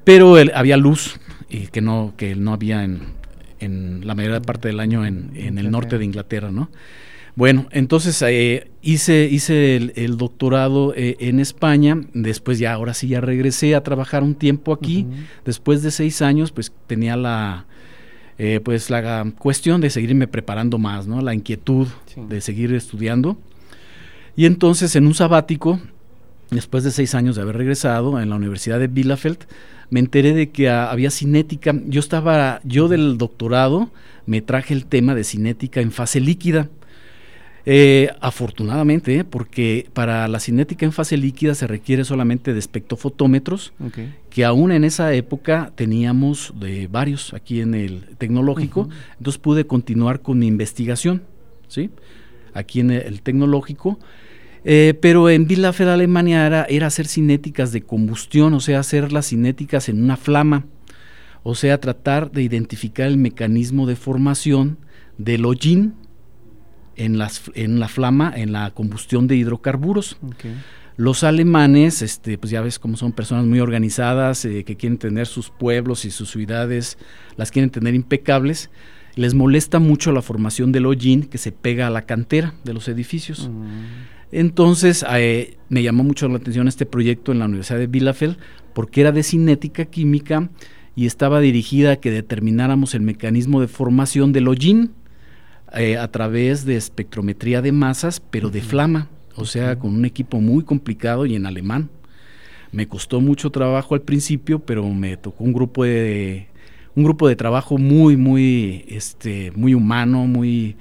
Pero 0.03 0.35
había 0.55 0.77
luz 0.77 1.19
y 1.49 1.67
que 1.67 1.81
no, 1.81 2.13
que 2.17 2.35
no 2.35 2.53
había 2.53 2.83
en, 2.83 3.17
en 3.59 4.05
la 4.05 4.15
mayor 4.15 4.41
parte 4.41 4.67
del 4.69 4.79
año 4.79 5.05
en, 5.05 5.31
el 5.35 5.71
norte 5.71 5.97
de 5.97 6.05
Inglaterra, 6.05 6.51
¿no? 6.51 6.69
Bueno, 7.35 7.67
entonces 7.69 8.19
eh, 8.23 8.71
hice, 8.81 9.27
hice 9.29 9.75
el, 9.75 10.17
doctorado 10.17 10.95
eh, 10.95 11.17
en 11.19 11.39
España, 11.39 12.01
después 12.13 12.57
ya, 12.57 12.73
ahora 12.73 12.95
sí 12.95 13.09
ya 13.09 13.21
regresé 13.21 13.75
a 13.75 13.83
trabajar 13.83 14.23
un 14.23 14.33
tiempo 14.33 14.73
aquí, 14.73 15.05
después 15.45 15.83
de 15.83 15.91
seis 15.91 16.23
años, 16.23 16.51
pues 16.51 16.73
tenía 16.87 17.15
la, 17.15 17.67
eh, 18.37 18.59
pues 18.63 18.89
la 18.89 19.31
cuestión 19.37 19.81
de 19.81 19.89
seguirme 19.89 20.27
preparando 20.27 20.77
más, 20.77 21.07
¿no? 21.07 21.21
La 21.21 21.33
inquietud 21.33 21.87
de 22.15 22.41
seguir 22.41 22.73
estudiando. 22.73 23.37
Y 24.35 24.45
entonces 24.45 24.95
en 24.95 25.07
un 25.07 25.15
sabático, 25.15 25.79
después 26.51 26.83
de 26.83 26.91
seis 26.91 27.15
años 27.15 27.35
de 27.35 27.41
haber 27.41 27.57
regresado 27.57 28.21
en 28.21 28.29
la 28.29 28.35
Universidad 28.35 28.79
de 28.79 28.87
Bielefeld, 28.87 29.39
me 29.89 29.99
enteré 29.99 30.33
de 30.33 30.49
que 30.49 30.69
había 30.69 31.09
cinética. 31.09 31.73
Yo 31.87 31.99
estaba, 31.99 32.59
yo 32.63 32.87
del 32.87 33.17
doctorado 33.17 33.89
me 34.25 34.41
traje 34.41 34.73
el 34.73 34.85
tema 34.85 35.15
de 35.15 35.23
cinética 35.23 35.81
en 35.81 35.91
fase 35.91 36.19
líquida. 36.19 36.69
Eh, 37.69 38.09
afortunadamente, 38.21 39.25
porque 39.25 39.89
para 39.91 40.25
la 40.29 40.39
cinética 40.39 40.85
en 40.85 40.93
fase 40.93 41.17
líquida 41.17 41.53
se 41.53 41.67
requiere 41.67 42.05
solamente 42.05 42.53
de 42.53 42.59
espectrofotómetros, 42.59 43.73
que 44.29 44.45
aún 44.45 44.71
en 44.71 44.85
esa 44.85 45.13
época 45.13 45.73
teníamos 45.75 46.53
de 46.57 46.87
varios 46.87 47.33
aquí 47.33 47.59
en 47.59 47.73
el 47.73 48.15
tecnológico, 48.17 48.87
entonces 49.17 49.37
pude 49.37 49.67
continuar 49.67 50.21
con 50.21 50.39
mi 50.39 50.47
investigación, 50.47 51.23
¿sí? 51.67 51.89
Aquí 52.53 52.79
en 52.79 52.89
el 52.89 53.21
tecnológico. 53.21 53.99
Eh, 54.63 54.93
pero 55.01 55.29
en 55.29 55.45
Bielefeld, 55.45 55.89
Alemania, 55.89 56.65
era, 56.69 56.87
hacer 56.87 57.05
cinéticas 57.05 57.73
de 57.73 57.81
combustión, 57.81 58.53
o 58.53 58.61
sea, 58.61 58.79
hacer 58.79 59.11
las 59.11 59.27
cinéticas 59.27 59.89
en 59.89 60.01
una 60.01 60.15
flama, 60.15 60.67
o 61.43 61.53
sea, 61.53 61.81
tratar 61.81 62.31
de 62.31 62.43
identificar 62.43 63.07
el 63.07 63.17
mecanismo 63.17 63.87
de 63.87 63.97
formación 63.97 64.77
del 65.17 65.43
hollín 65.43 66.06
en, 66.97 67.17
las, 67.17 67.43
en 67.53 67.79
la 67.79 67.87
flama, 67.87 68.33
en 68.35 68.51
la 68.51 68.71
combustión 68.71 69.27
de 69.27 69.35
hidrocarburos. 69.35 70.17
Los 70.97 71.23
alemanes, 71.23 72.01
este, 72.01 72.37
pues 72.39 72.51
ya 72.51 72.61
ves 72.61 72.79
cómo 72.79 72.97
son 72.97 73.11
personas 73.11 73.45
muy 73.45 73.59
organizadas, 73.59 74.43
eh, 74.45 74.63
que 74.63 74.75
quieren 74.75 74.97
tener 74.97 75.27
sus 75.27 75.51
pueblos 75.51 76.05
y 76.05 76.11
sus 76.11 76.31
ciudades, 76.31 76.97
las 77.35 77.51
quieren 77.51 77.69
tener 77.69 77.93
impecables. 77.93 78.71
Les 79.15 79.35
molesta 79.35 79.79
mucho 79.79 80.11
la 80.11 80.23
formación 80.23 80.71
del 80.71 80.87
hollín 80.87 81.23
que 81.23 81.37
se 81.37 81.51
pega 81.51 81.87
a 81.87 81.89
la 81.91 82.03
cantera 82.03 82.55
de 82.63 82.73
los 82.73 82.87
edificios. 82.87 83.49
Mm. 83.49 84.17
Entonces 84.31 85.05
eh, 85.09 85.57
me 85.69 85.83
llamó 85.83 86.03
mucho 86.03 86.27
la 86.27 86.37
atención 86.37 86.67
este 86.67 86.85
proyecto 86.85 87.31
en 87.31 87.39
la 87.39 87.45
Universidad 87.45 87.79
de 87.79 87.87
Bielefeld 87.87 88.37
porque 88.73 89.01
era 89.01 89.11
de 89.11 89.23
cinética 89.23 89.85
química 89.85 90.49
y 90.95 91.05
estaba 91.05 91.39
dirigida 91.39 91.93
a 91.93 91.95
que 91.97 92.11
determináramos 92.11 92.93
el 92.93 93.01
mecanismo 93.01 93.61
de 93.61 93.67
formación 93.67 94.33
del 94.33 94.47
hollín 94.47 94.91
eh, 95.73 95.97
a 95.97 96.09
través 96.11 96.65
de 96.65 96.75
espectrometría 96.75 97.61
de 97.61 97.71
masas, 97.71 98.19
pero 98.19 98.49
de 98.49 98.61
flama, 98.61 99.09
o 99.35 99.45
sea, 99.45 99.77
con 99.77 99.93
un 99.93 100.05
equipo 100.05 100.39
muy 100.39 100.63
complicado 100.63 101.25
y 101.25 101.35
en 101.35 101.45
alemán. 101.45 101.89
Me 102.71 102.87
costó 102.87 103.21
mucho 103.21 103.49
trabajo 103.49 103.95
al 103.95 104.01
principio, 104.01 104.59
pero 104.59 104.87
me 104.89 105.17
tocó 105.17 105.43
un 105.43 105.53
grupo 105.53 105.83
de 105.83 106.47
un 106.95 107.03
grupo 107.03 107.27
de 107.27 107.35
trabajo 107.35 107.77
muy, 107.77 108.17
muy, 108.17 108.83
este, 108.87 109.51
muy 109.55 109.75
humano, 109.75 110.25
muy, 110.25 110.75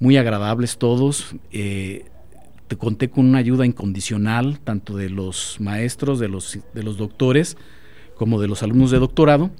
muy 0.00 0.16
agradables 0.16 0.76
todos. 0.76 1.36
Eh, 1.52 2.06
conté 2.76 3.10
con 3.10 3.26
una 3.26 3.38
ayuda 3.38 3.66
incondicional, 3.66 4.60
tanto 4.60 4.96
de 4.96 5.10
los 5.10 5.56
maestros, 5.60 6.18
de 6.18 6.28
los, 6.28 6.58
de 6.74 6.82
los 6.82 6.96
doctores, 6.96 7.56
como 8.16 8.40
de 8.40 8.48
los 8.48 8.62
alumnos 8.62 8.90
de 8.90 8.98
doctorado. 8.98 9.50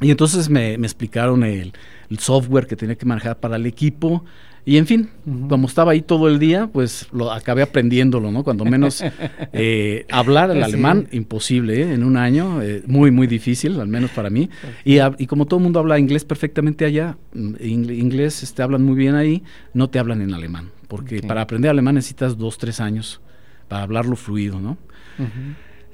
Y 0.00 0.10
entonces 0.10 0.50
me, 0.50 0.74
explicaron 0.74 1.44
el, 1.44 1.72
software 2.18 2.66
que 2.66 2.76
tenía 2.76 2.96
que 2.96 3.06
manejar 3.06 3.38
para 3.38 3.56
el 3.56 3.66
equipo. 3.66 4.24
Y 4.66 4.78
en 4.78 4.86
fin, 4.86 5.10
como 5.48 5.68
estaba 5.68 5.92
ahí 5.92 6.00
todo 6.00 6.26
el 6.26 6.38
día, 6.38 6.68
pues 6.72 7.06
lo 7.12 7.30
acabé 7.30 7.60
aprendiéndolo, 7.60 8.32
¿no? 8.32 8.44
Cuando 8.44 8.64
menos 8.64 9.04
eh, 9.52 10.06
hablar 10.10 10.50
el 10.50 10.62
alemán, 10.62 11.06
imposible, 11.12 11.82
¿eh? 11.82 11.92
en 11.92 12.02
un 12.02 12.16
año, 12.16 12.62
eh, 12.62 12.82
muy, 12.86 13.10
muy 13.10 13.26
difícil, 13.26 13.78
al 13.78 13.88
menos 13.88 14.10
para 14.12 14.30
mí. 14.30 14.48
Y, 14.82 15.00
y, 15.18 15.26
como 15.26 15.44
todo 15.44 15.58
el 15.58 15.64
mundo 15.64 15.80
habla 15.80 15.98
inglés 15.98 16.24
perfectamente 16.24 16.86
allá, 16.86 17.18
mm, 17.34 17.56
inglés 17.60 18.42
este, 18.42 18.62
hablan 18.62 18.82
muy 18.82 18.96
bien 18.96 19.16
ahí, 19.16 19.42
no 19.74 19.90
te 19.90 19.98
hablan 19.98 20.22
en 20.22 20.32
alemán 20.32 20.70
porque 20.94 21.22
para 21.22 21.42
aprender 21.42 21.70
alemán 21.70 21.96
necesitas 21.96 22.38
dos, 22.38 22.58
tres 22.58 22.80
años 22.80 23.20
para 23.68 23.82
hablarlo 23.82 24.14
fluido, 24.14 24.60
¿no? 24.60 24.76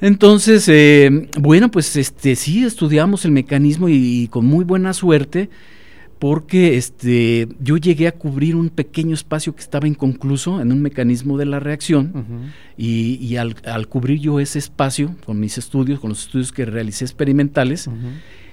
Entonces, 0.00 0.68
eh, 0.68 1.28
bueno, 1.38 1.70
pues 1.70 1.96
este 1.96 2.36
sí 2.36 2.64
estudiamos 2.64 3.24
el 3.24 3.32
mecanismo 3.32 3.88
y, 3.88 4.28
con 4.28 4.46
muy 4.46 4.64
buena 4.64 4.92
suerte, 4.92 5.50
porque 6.20 6.76
este 6.76 7.48
yo 7.60 7.78
llegué 7.78 8.06
a 8.06 8.12
cubrir 8.12 8.54
un 8.54 8.68
pequeño 8.68 9.14
espacio 9.14 9.54
que 9.54 9.62
estaba 9.62 9.88
inconcluso 9.88 10.60
en 10.60 10.70
un 10.70 10.82
mecanismo 10.82 11.38
de 11.38 11.46
la 11.46 11.60
reacción 11.60 12.52
y, 12.76 13.36
al, 13.36 13.88
cubrir 13.88 14.20
yo 14.20 14.38
ese 14.38 14.58
espacio 14.58 15.16
con 15.24 15.40
mis 15.40 15.56
estudios, 15.56 15.98
con 15.98 16.10
los 16.10 16.26
estudios 16.26 16.52
que 16.52 16.66
realicé 16.66 17.06
experimentales, 17.06 17.88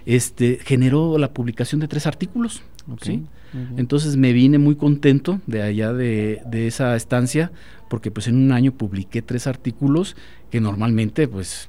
este 0.06 0.60
generó 0.64 1.18
la 1.18 1.34
publicación 1.34 1.82
de 1.82 1.90
tres 1.90 2.08
artículos. 2.08 2.64
¿sí? 3.02 3.26
Entonces 3.76 4.16
me 4.16 4.32
vine 4.32 4.60
muy 4.60 4.78
contento 4.78 5.42
de 5.46 5.62
allá 5.62 5.92
de, 5.92 6.40
esa 6.54 6.96
estancia 6.96 7.52
porque 7.90 8.12
pues 8.12 8.30
en 8.30 8.38
un 8.38 8.54
año 8.54 8.72
publiqué 8.72 9.22
tres 9.22 9.46
artículos 9.46 10.16
que 10.50 10.62
normalmente 10.62 11.28
pues 11.28 11.68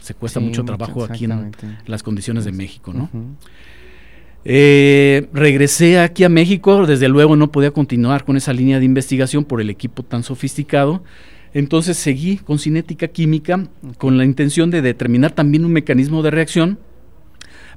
se 0.00 0.14
cuesta 0.14 0.38
mucho 0.38 0.64
trabajo 0.64 1.02
aquí 1.02 1.24
en 1.24 1.50
las 1.86 2.04
condiciones 2.04 2.44
de 2.44 2.52
México, 2.52 2.92
¿no? 2.92 3.10
Eh, 4.44 5.28
regresé 5.32 6.00
aquí 6.00 6.24
a 6.24 6.28
México, 6.28 6.86
desde 6.86 7.08
luego 7.08 7.36
no 7.36 7.52
podía 7.52 7.70
continuar 7.70 8.24
con 8.24 8.36
esa 8.36 8.52
línea 8.52 8.80
de 8.80 8.84
investigación 8.84 9.44
por 9.44 9.60
el 9.60 9.70
equipo 9.70 10.02
tan 10.02 10.24
sofisticado, 10.24 11.04
entonces 11.54 11.96
seguí 11.96 12.38
con 12.38 12.58
cinética 12.58 13.08
química 13.08 13.68
con 13.98 14.18
la 14.18 14.24
intención 14.24 14.70
de 14.70 14.82
determinar 14.82 15.32
también 15.32 15.64
un 15.64 15.72
mecanismo 15.72 16.22
de 16.22 16.32
reacción, 16.32 16.78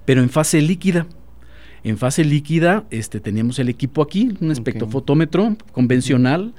pero 0.06 0.22
en 0.22 0.30
fase 0.30 0.62
líquida. 0.62 1.08
En 1.84 2.00
fase 2.00 2.24
líquida 2.24 2.86
este, 2.90 3.20
teníamos 3.20 3.60
el 3.60 3.70
equipo 3.70 4.02
aquí, 4.02 4.36
un 4.42 4.52
espectrofotómetro 4.52 5.56
convencional, 5.72 6.56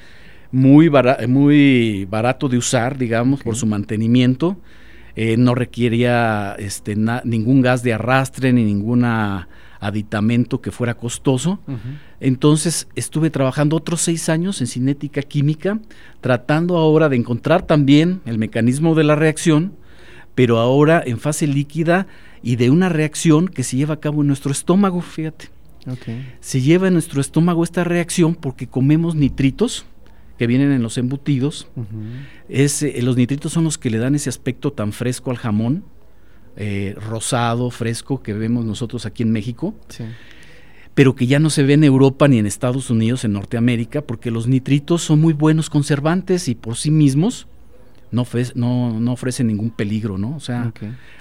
muy, 0.52 0.88
muy 1.26 2.04
barato 2.04 2.48
de 2.48 2.58
usar, 2.58 2.96
digamos, 2.96 3.42
por 3.42 3.56
su 3.56 3.66
mantenimiento. 3.66 4.56
eh, 5.16 5.36
no 5.36 5.54
requería 5.54 6.54
este, 6.58 6.94
ningún 7.24 7.62
gas 7.62 7.82
de 7.82 7.94
arrastre 7.94 8.52
ni 8.52 8.62
ningún 8.64 9.04
aditamento 9.86 10.60
que 10.60 10.70
fuera 10.70 10.94
costoso. 10.94 11.60
Entonces 12.20 12.88
estuve 12.94 13.30
trabajando 13.30 13.76
otros 13.76 14.00
seis 14.00 14.28
años 14.28 14.60
en 14.60 14.66
cinética 14.66 15.22
química, 15.22 15.78
tratando 16.20 16.76
ahora 16.76 17.08
de 17.08 17.16
encontrar 17.16 17.66
también 17.66 18.20
el 18.24 18.38
mecanismo 18.38 18.94
de 18.94 19.04
la 19.04 19.16
reacción, 19.16 19.72
pero 20.34 20.58
ahora 20.58 21.02
en 21.04 21.18
fase 21.18 21.46
líquida 21.46 22.06
y 22.42 22.56
de 22.56 22.70
una 22.70 22.88
reacción 22.88 23.48
que 23.48 23.62
se 23.62 23.76
lleva 23.76 23.94
a 23.94 24.00
cabo 24.00 24.22
en 24.22 24.28
nuestro 24.28 24.52
estómago, 24.52 25.00
fíjate. 25.00 25.48
Se 26.40 26.60
lleva 26.60 26.88
en 26.88 26.94
nuestro 26.94 27.20
estómago 27.20 27.62
esta 27.62 27.84
reacción 27.84 28.34
porque 28.34 28.66
comemos 28.66 29.14
nitritos 29.14 29.86
que 30.38 30.46
vienen 30.46 30.72
en 30.72 30.82
los 30.82 30.98
embutidos. 30.98 31.68
Eh, 32.48 33.00
los 33.02 33.16
nitritos 33.16 33.52
son 33.52 33.64
los 33.64 33.78
que 33.78 33.90
le 33.90 33.98
dan 33.98 34.14
ese 34.14 34.28
aspecto 34.28 34.72
tan 34.72 34.92
fresco 34.92 35.30
al 35.30 35.36
jamón, 35.38 35.84
eh, 36.56 36.94
rosado, 36.98 37.70
fresco, 37.70 38.22
que 38.22 38.32
vemos 38.32 38.64
nosotros 38.64 39.06
aquí 39.06 39.22
en 39.22 39.32
México. 39.32 39.74
pero 40.94 41.14
que 41.14 41.26
ya 41.26 41.38
no 41.38 41.50
se 41.50 41.62
ve 41.62 41.74
en 41.74 41.84
Europa 41.84 42.26
ni 42.26 42.38
en 42.38 42.46
Estados 42.46 42.88
Unidos, 42.88 43.24
en 43.24 43.34
Norteamérica, 43.34 44.00
porque 44.00 44.30
los 44.30 44.46
nitritos 44.46 45.02
son 45.02 45.20
muy 45.20 45.34
buenos 45.34 45.68
conservantes 45.68 46.48
y 46.48 46.54
por 46.54 46.76
sí 46.76 46.90
mismos 46.90 47.48
no, 48.10 49.12
ofrecen 49.12 49.48
ningún 49.48 49.70
peligro, 49.70 50.16
¿no? 50.16 50.34
O 50.36 50.40
sea, 50.40 50.72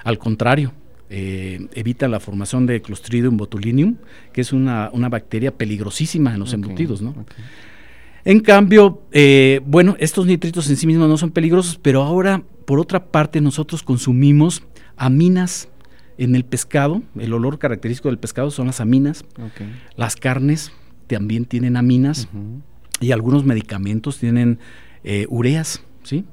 al 0.06 0.18
contrario, 0.18 0.72
eh, 1.10 1.68
evita 1.74 2.08
la 2.08 2.20
formación 2.20 2.66
de 2.66 2.82
Clostridium 2.82 3.38
botulinum, 3.38 3.98
que 4.34 4.42
es 4.42 4.54
una, 4.54 4.90
bacteria 5.10 5.52
peligrosísima 5.52 6.34
en 6.34 6.40
los 6.40 6.54
embutidos, 6.54 7.02
¿no? 7.02 7.14
En 8.24 8.40
cambio, 8.40 9.04
eh, 9.12 9.62
bueno, 9.66 9.96
estos 10.00 10.26
nitritos 10.26 10.68
en 10.70 10.78
sí 10.78 10.88
mismos 10.88 11.08
no 11.08 11.18
son 11.18 11.30
peligrosos, 11.30 11.80
pero 11.80 12.02
ahora, 12.02 12.42
por 12.66 12.80
otra 12.80 13.06
parte, 13.06 13.40
nosotros 13.40 13.84
consumimos 13.84 14.64
aminas 14.98 15.70
en 16.18 16.36
el 16.36 16.46
pescado. 16.46 17.02
El 17.18 17.34
olor 17.34 17.60
característico 17.60 18.10
del 18.10 18.20
pescado 18.20 18.52
son 18.52 18.68
las 18.68 18.80
aminas. 18.80 19.26
Las 19.96 20.16
carnes 20.16 20.72
también 21.08 21.46
tienen 21.46 21.78
aminas 21.78 22.28
y 23.00 23.12
algunos 23.12 23.46
medicamentos 23.46 24.18
tienen 24.18 24.60
eh, 25.04 25.28
ureas, 25.30 25.84
¿sí? 26.04 26.26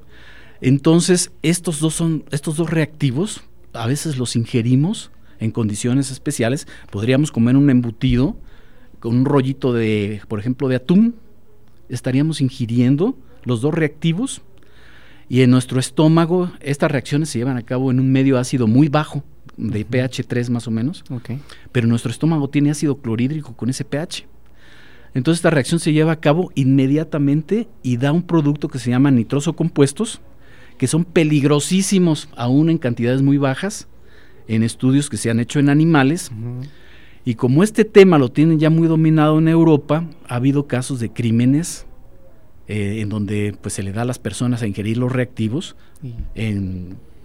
Entonces, 0.61 1.31
estos 1.41 1.79
dos 1.79 1.93
son 1.93 2.23
estos 2.31 2.55
dos 2.55 2.69
reactivos 2.69 3.43
a 3.73 3.87
veces 3.87 4.17
los 4.17 4.35
ingerimos 4.35 5.11
en 5.39 5.51
condiciones 5.51 6.11
especiales. 6.11 6.67
Podríamos 6.91 7.31
comer 7.31 7.57
un 7.57 7.69
embutido 7.69 8.37
con 8.99 9.15
un 9.15 9.25
rollito 9.25 9.73
de, 9.73 10.21
por 10.27 10.39
ejemplo, 10.39 10.67
de 10.67 10.77
atún. 10.77 11.15
Estaríamos 11.89 12.39
ingiriendo 12.39 13.17
los 13.43 13.61
dos 13.61 13.73
reactivos 13.73 14.41
y 15.29 15.41
en 15.41 15.51
nuestro 15.51 15.79
estómago 15.79 16.51
estas 16.59 16.91
reacciones 16.91 17.29
se 17.29 17.39
llevan 17.39 17.57
a 17.57 17.63
cabo 17.63 17.91
en 17.91 17.99
un 17.99 18.11
medio 18.11 18.37
ácido 18.37 18.67
muy 18.67 18.89
bajo, 18.89 19.23
de 19.57 19.85
pH 19.85 20.23
3 20.27 20.49
más 20.49 20.67
o 20.67 20.71
menos. 20.71 21.03
Pero 21.71 21.87
nuestro 21.87 22.11
estómago 22.11 22.49
tiene 22.49 22.71
ácido 22.71 22.97
clorhídrico 22.97 23.55
con 23.55 23.69
ese 23.69 23.85
pH. 23.85 24.27
Entonces 25.13 25.39
esta 25.39 25.51
reacción 25.51 25.79
se 25.79 25.93
lleva 25.93 26.11
a 26.11 26.19
cabo 26.19 26.51
inmediatamente 26.55 27.67
y 27.83 27.97
da 27.97 28.11
un 28.11 28.23
producto 28.23 28.67
que 28.67 28.79
se 28.79 28.89
llama 28.89 29.11
nitroso 29.11 29.53
compuestos, 29.53 30.21
que 30.77 30.87
son 30.87 31.05
peligrosísimos 31.05 32.29
aún 32.35 32.69
en 32.69 32.79
cantidades 32.79 33.21
muy 33.21 33.37
bajas, 33.37 33.87
en 34.47 34.63
estudios 34.63 35.09
que 35.09 35.17
se 35.17 35.29
han 35.29 35.39
hecho 35.39 35.59
en 35.59 35.69
animales. 35.69 36.31
Y 37.25 37.35
como 37.35 37.63
este 37.63 37.85
tema 37.85 38.17
lo 38.17 38.31
tienen 38.31 38.59
ya 38.59 38.69
muy 38.69 38.87
dominado 38.87 39.37
en 39.37 39.47
Europa, 39.47 40.09
ha 40.27 40.35
habido 40.35 40.67
casos 40.67 40.99
de 40.99 41.11
crímenes 41.13 41.85
eh, 42.67 43.01
en 43.01 43.09
donde 43.09 43.55
pues, 43.59 43.73
se 43.73 43.83
le 43.83 43.91
da 43.91 44.03
a 44.03 44.05
las 44.05 44.19
personas 44.19 44.61
a 44.61 44.67
ingerir 44.67 44.97
los 44.97 45.11
reactivos 45.11 45.75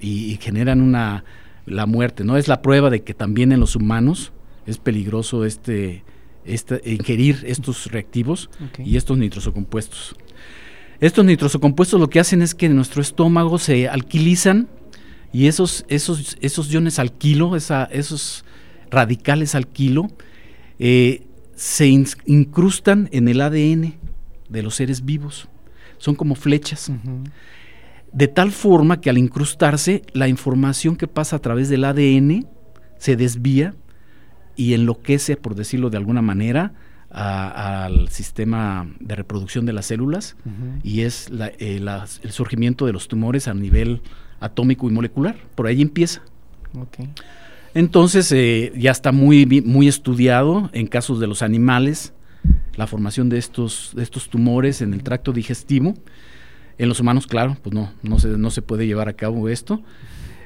y, 0.00 0.38
generan 0.40 0.80
una, 0.80 1.25
la 1.64 1.87
muerte. 1.87 2.25
¿no? 2.25 2.37
Es 2.37 2.49
la 2.49 2.61
prueba 2.61 2.90
de 2.90 3.02
que 3.02 3.14
también 3.14 3.52
en 3.52 3.61
los 3.61 3.76
humanos 3.76 4.33
es 4.66 4.78
peligroso 4.78 5.45
este, 5.45 6.02
este 6.45 6.80
ingerir 6.85 7.45
estos 7.47 7.90
reactivos 7.92 8.50
y 8.85 8.97
estos 8.97 9.16
nitrosocompuestos. 9.16 10.16
Estos 11.00 11.25
nitrosocompuestos 11.25 12.00
lo 12.00 12.11
que 12.11 12.18
hacen 12.18 12.42
es 12.42 12.57
que 12.57 12.66
en 12.66 12.75
nuestro 12.75 13.00
estómago 13.00 13.59
se 13.59 13.88
alquilizan 13.88 14.68
y 15.33 15.47
esos, 15.47 15.85
esos, 15.88 16.37
esos 16.40 16.73
iones 16.73 16.99
alquilo, 16.99 17.54
esa, 17.54 17.85
esos 17.85 18.45
radicales 18.90 19.54
alquilo, 19.54 20.09
eh, 20.80 21.23
se 21.54 21.87
incrustan 22.26 23.09
en 23.12 23.28
el 23.28 23.40
ADN 23.40 24.08
de 24.49 24.62
los 24.62 24.75
seres 24.75 25.05
vivos. 25.05 25.49
Son 25.99 26.14
como 26.14 26.35
flechas. 26.35 26.90
De 28.12 28.29
tal 28.29 28.53
forma 28.53 29.01
que 29.01 29.11
al 29.11 29.18
incrustarse, 29.18 30.03
la 30.12 30.29
información 30.29 30.96
que 30.96 31.09
pasa 31.09 31.37
a 31.37 31.38
través 31.40 31.68
del 31.68 31.85
ADN 31.85 32.46
se 32.99 33.16
desvía 33.16 33.75
y 34.57 34.75
enloquece, 34.75 35.37
por 35.37 35.55
decirlo 35.55 35.90
de 35.90 35.99
alguna 35.99 36.23
manera, 36.23 36.73
al 37.11 38.09
sistema 38.11 38.87
de 39.01 39.14
reproducción 39.14 39.64
de 39.64 39.73
las 39.73 39.87
células 39.87 40.37
y 40.83 41.03
es 41.03 41.31
eh, 41.59 41.81
el 42.23 42.31
surgimiento 42.33 42.85
de 42.85 42.92
los 42.92 43.09
tumores 43.09 43.49
a 43.49 43.55
nivel 43.55 44.03
atómico 44.40 44.88
y 44.88 44.92
molecular. 44.92 45.37
Por 45.55 45.66
ahí 45.66 45.81
empieza. 45.81 46.23
Entonces 47.75 48.31
eh, 48.33 48.73
ya 48.77 48.90
está 48.90 49.12
muy, 49.12 49.46
muy 49.64 49.88
estudiado 49.88 50.70
en 50.73 50.87
casos 50.87 51.20
de 51.20 51.27
los 51.27 51.42
animales 51.42 52.12
la 52.79 52.87
formación 52.87 53.29
de 53.29 53.38
estos, 53.38 53.91
de 53.95 54.05
estos 54.05 54.31
tumores 54.31 54.81
en 54.83 54.95
el 54.95 55.03
tracto 55.03 55.33
digestivo. 55.33 55.95
En 56.79 56.88
los 56.88 57.01
humanos, 57.01 57.27
claro, 57.27 57.57
pues 57.61 57.75
no, 57.75 57.93
no 58.05 58.21
se, 58.21 58.29
no 58.29 58.51
se 58.51 58.62
puede 58.62 58.87
llevar 58.87 59.09
a 59.09 59.14
cabo 59.14 59.49
esto. 59.49 59.83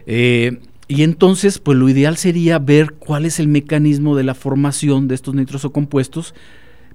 Eh, 0.06 0.58
y 0.88 1.02
entonces, 1.02 1.58
pues 1.58 1.76
lo 1.76 1.90
ideal 1.90 2.16
sería 2.16 2.58
ver 2.58 2.94
cuál 2.94 3.26
es 3.26 3.38
el 3.38 3.48
mecanismo 3.48 4.16
de 4.16 4.24
la 4.24 4.34
formación 4.34 5.08
de 5.08 5.14
estos 5.14 5.34
nitrosocompuestos, 5.34 6.34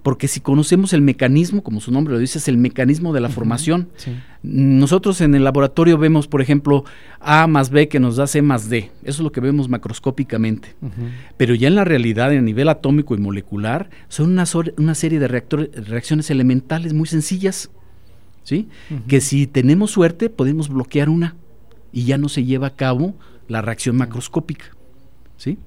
porque 0.08 0.30
si 0.30 0.39
conocemos 0.39 0.93
el 0.93 1.02
mecanismo, 1.02 1.62
como 1.62 1.82
su 1.82 1.91
nombre 1.91 2.13
lo 2.13 2.20
dice, 2.22 2.38
es 2.38 2.48
el 2.48 2.56
mecanismo 2.56 3.12
de 3.12 3.20
la 3.20 3.28
formación. 3.28 3.89
Nosotros 4.41 5.20
en 5.20 5.36
el 5.36 5.43
laboratorio 5.43 5.98
vemos, 5.98 6.30
por 6.30 6.41
ejemplo, 6.41 6.86
A 7.20 7.46
más 7.48 7.72
B 7.72 7.89
que 7.89 8.00
nos 8.00 8.15
da 8.15 8.26
C 8.26 8.41
más 8.41 8.70
D. 8.70 8.89
Eso 9.04 9.17
es 9.17 9.20
lo 9.20 9.34
que 9.34 9.41
vemos 9.41 9.67
macroscópicamente. 9.67 10.76
Pero 11.36 11.56
ya 11.56 11.67
en 11.67 11.76
la 11.76 11.84
realidad, 11.84 12.30
a 12.30 12.39
nivel 12.39 12.70
atómico 12.70 13.15
y 13.15 13.17
molecular, 13.17 13.89
son 14.08 14.32
una, 14.32 14.46
una 14.78 14.96
serie 14.96 15.20
de 15.20 15.28
reacciones 15.28 16.32
elementales 16.32 16.93
muy 16.93 17.10
sencillas. 17.10 17.70
¿sí? 18.46 18.70
Que 19.10 19.20
si 19.20 19.46
tenemos 19.46 19.91
suerte, 19.91 20.30
podemos 20.30 20.70
bloquear 20.70 21.10
una 21.10 21.36
y 21.91 22.06
ya 22.06 22.17
no 22.17 22.30
se 22.30 22.46
lleva 22.46 22.67
a 22.67 22.76
cabo 22.78 23.13
la 23.50 23.62
reacción 23.62 23.98
macroscópica. 23.98 24.67
¿sí? 25.36 25.58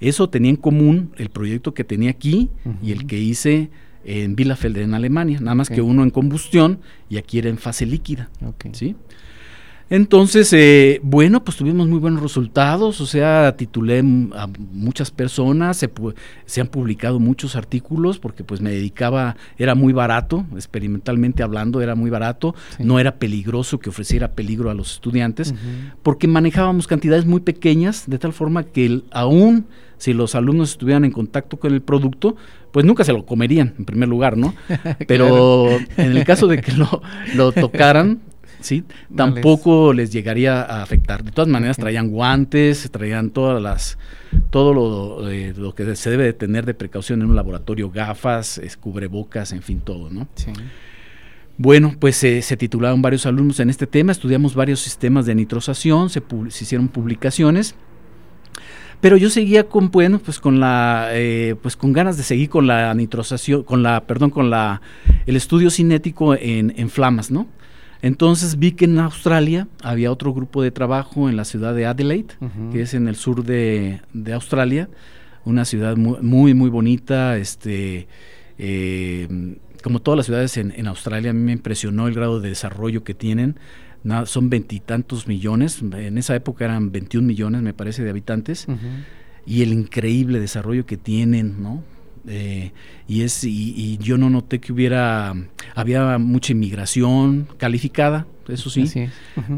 Eso 0.00 0.28
tenía 0.28 0.50
en 0.50 0.56
común 0.56 1.12
el 1.16 1.30
proyecto 1.30 1.72
que 1.72 1.82
tenía 1.82 2.10
aquí 2.10 2.50
y 2.82 2.92
el 2.92 3.06
que 3.06 3.18
hice 3.18 3.70
en 4.06 4.36
Bielefeld 4.36 4.78
en 4.78 4.94
Alemania, 4.94 5.40
nada 5.40 5.56
más 5.56 5.68
que 5.68 5.82
uno 5.82 6.04
en 6.04 6.10
combustión 6.10 6.78
y 7.10 7.16
aquí 7.16 7.38
era 7.38 7.50
en 7.50 7.58
fase 7.58 7.86
líquida. 7.86 8.30
¿sí? 8.72 8.94
Entonces, 9.88 10.52
eh, 10.52 11.00
bueno, 11.04 11.44
pues 11.44 11.56
tuvimos 11.56 11.86
muy 11.86 12.00
buenos 12.00 12.20
resultados, 12.20 13.00
o 13.00 13.06
sea, 13.06 13.54
titulé 13.56 14.00
a 14.34 14.48
muchas 14.72 15.12
personas, 15.12 15.76
se, 15.76 15.88
se, 16.44 16.60
han 16.60 16.66
publicado 16.66 17.20
muchos 17.20 17.54
artículos 17.54 18.18
porque 18.18 18.42
pues 18.42 18.60
me 18.60 18.70
dedicaba, 18.70 19.36
era 19.58 19.76
muy 19.76 19.92
barato, 19.92 20.44
experimentalmente 20.54 21.44
hablando, 21.44 21.80
era 21.82 21.94
muy 21.94 22.10
barato, 22.10 22.56
no 22.80 22.98
era 22.98 23.16
peligroso 23.16 23.78
que 23.78 23.90
ofreciera 23.90 24.32
peligro 24.32 24.70
a 24.70 24.74
los 24.74 24.94
estudiantes, 24.94 25.54
porque 26.02 26.26
manejábamos 26.26 26.88
cantidades 26.88 27.24
muy 27.24 27.40
pequeñas, 27.40 28.04
de 28.08 28.18
tal 28.18 28.32
forma 28.32 28.64
que 28.64 29.02
aún 29.12 29.66
si 29.98 30.12
los 30.12 30.34
alumnos 30.34 30.72
estuvieran 30.72 31.04
en 31.04 31.10
contacto 31.10 31.58
con 31.58 31.72
el 31.72 31.80
producto, 31.80 32.36
pues 32.70 32.84
nunca 32.84 33.04
se 33.04 33.12
lo 33.12 33.24
comerían, 33.24 33.74
en 33.78 33.84
primer 33.84 34.08
lugar, 34.08 34.36
¿no? 34.36 34.54
Pero 35.08 35.70
en 35.96 36.16
el 36.16 36.24
caso 36.24 36.46
de 36.46 36.60
que 36.60 36.72
lo, 36.72 37.00
lo 37.34 37.52
tocaran, 37.52 38.20
¿sí? 38.60 38.84
Tampoco 39.14 39.92
les... 39.92 40.12
llegaría 40.12 40.62
a 40.62 40.82
afectar. 40.82 41.24
De 41.24 41.32
todas 41.32 41.48
maneras, 41.48 41.76
traían 41.76 42.10
guantes, 42.10 42.90
traían 42.90 43.30
todas 43.30 43.62
las, 43.62 43.98
todo 44.50 44.72
lo, 44.72 45.30
eh, 45.30 45.54
lo, 45.56 45.74
que 45.74 45.96
se 45.96 46.10
debe 46.10 46.24
de 46.24 46.32
tener 46.32 46.66
de 46.66 46.74
precaución 46.74 47.22
en 47.22 47.30
un 47.30 47.36
laboratorio, 47.36 47.90
gafas, 47.90 48.60
cubrebocas, 48.80 49.52
en 49.52 49.62
fin, 49.62 49.80
todo, 49.80 50.10
¿no? 50.10 50.28
Sí. 50.34 50.52
Bueno, 51.58 51.94
pues 51.98 52.16
se 52.16 52.56
titularon 52.58 53.00
varios 53.00 53.24
alumnos 53.24 53.60
en 53.60 53.70
este 53.70 53.86
tema, 53.86 54.12
estudiamos 54.12 54.54
varios 54.54 54.80
sistemas 54.80 55.24
de 55.24 55.34
nitrosación, 55.34 56.10
se, 56.10 56.22
se 56.50 56.64
hicieron 56.64 56.88
publicaciones 56.88 57.74
pero 59.00 59.16
yo 59.16 59.30
seguía 59.30 59.68
con 59.68 59.90
bueno 59.90 60.18
pues 60.18 60.40
con 60.40 60.60
la 60.60 61.08
eh, 61.12 61.54
pues 61.60 61.76
con 61.76 61.92
ganas 61.92 62.16
de 62.16 62.22
seguir 62.22 62.48
con 62.48 62.66
la 62.66 62.94
nitrosación 62.94 63.62
con 63.62 63.82
la 63.82 64.06
perdón 64.06 64.30
con 64.30 64.50
la 64.50 64.80
el 65.26 65.36
estudio 65.36 65.70
cinético 65.70 66.34
en, 66.34 66.72
en 66.76 66.88
flamas 66.88 67.30
no 67.30 67.46
entonces 68.02 68.58
vi 68.58 68.72
que 68.72 68.84
en 68.84 68.98
Australia 68.98 69.68
había 69.82 70.12
otro 70.12 70.32
grupo 70.32 70.62
de 70.62 70.70
trabajo 70.70 71.28
en 71.28 71.36
la 71.36 71.44
ciudad 71.44 71.74
de 71.74 71.86
Adelaide, 71.86 72.34
que 72.72 72.82
es 72.82 72.94
en 72.94 73.08
el 73.08 73.16
sur 73.16 73.44
de, 73.44 74.00
Australia, 74.32 74.88
una 75.44 75.64
ciudad 75.64 75.96
muy, 75.96 76.54
muy, 76.54 76.70
bonita, 76.70 77.36
este, 77.36 78.08
eh, 78.58 79.56
como 79.82 80.00
todas 80.00 80.16
las 80.16 80.26
ciudades 80.26 80.56
en, 80.56 80.86
Australia, 80.86 81.30
a 81.30 81.34
mí 81.34 81.40
me 81.40 81.52
impresionó 81.52 82.08
el 82.08 82.14
grado 82.14 82.40
de 82.40 82.50
desarrollo 82.50 83.04
que 83.04 83.14
tienen, 83.14 83.56
son 84.26 84.50
veintitantos 84.50 85.26
millones, 85.26 85.82
en 85.82 86.18
esa 86.18 86.36
época 86.36 86.64
eran 86.64 86.92
21 86.92 87.26
millones, 87.26 87.62
me 87.62 87.74
parece, 87.74 88.04
de 88.04 88.10
habitantes, 88.10 88.66
y 89.46 89.62
el 89.62 89.72
increíble 89.72 90.40
desarrollo 90.40 90.86
que 90.86 90.96
tienen, 90.96 91.62
¿no? 91.62 91.82
Eh, 92.28 92.72
y 93.06 93.22
es 93.22 93.44
y, 93.44 93.98
yo 93.98 94.18
no 94.18 94.30
noté 94.30 94.58
que 94.58 94.72
hubiera 94.72 95.32
había 95.76 96.18
mucha 96.18 96.52
inmigración 96.52 97.46
calificada 97.56 98.26
eso 98.48 98.68
sí 98.68 99.08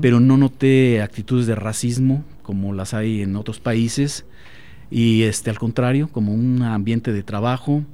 pero 0.03 0.21
no 0.21 0.37
noté 0.37 1.01
actitudes 1.01 1.47
de 1.47 1.55
racismo 1.55 2.25
como 2.43 2.73
las 2.73 2.95
hay 2.95 3.21
en 3.21 3.37
otros 3.37 3.61
países. 3.61 4.25
Y 4.91 5.25
este 5.25 5.51
al 5.51 5.59
contrario 5.59 6.09
como 6.09 6.33
un 6.33 6.63
ambiente 6.63 7.13
de 7.13 7.23
trabajo 7.23 7.85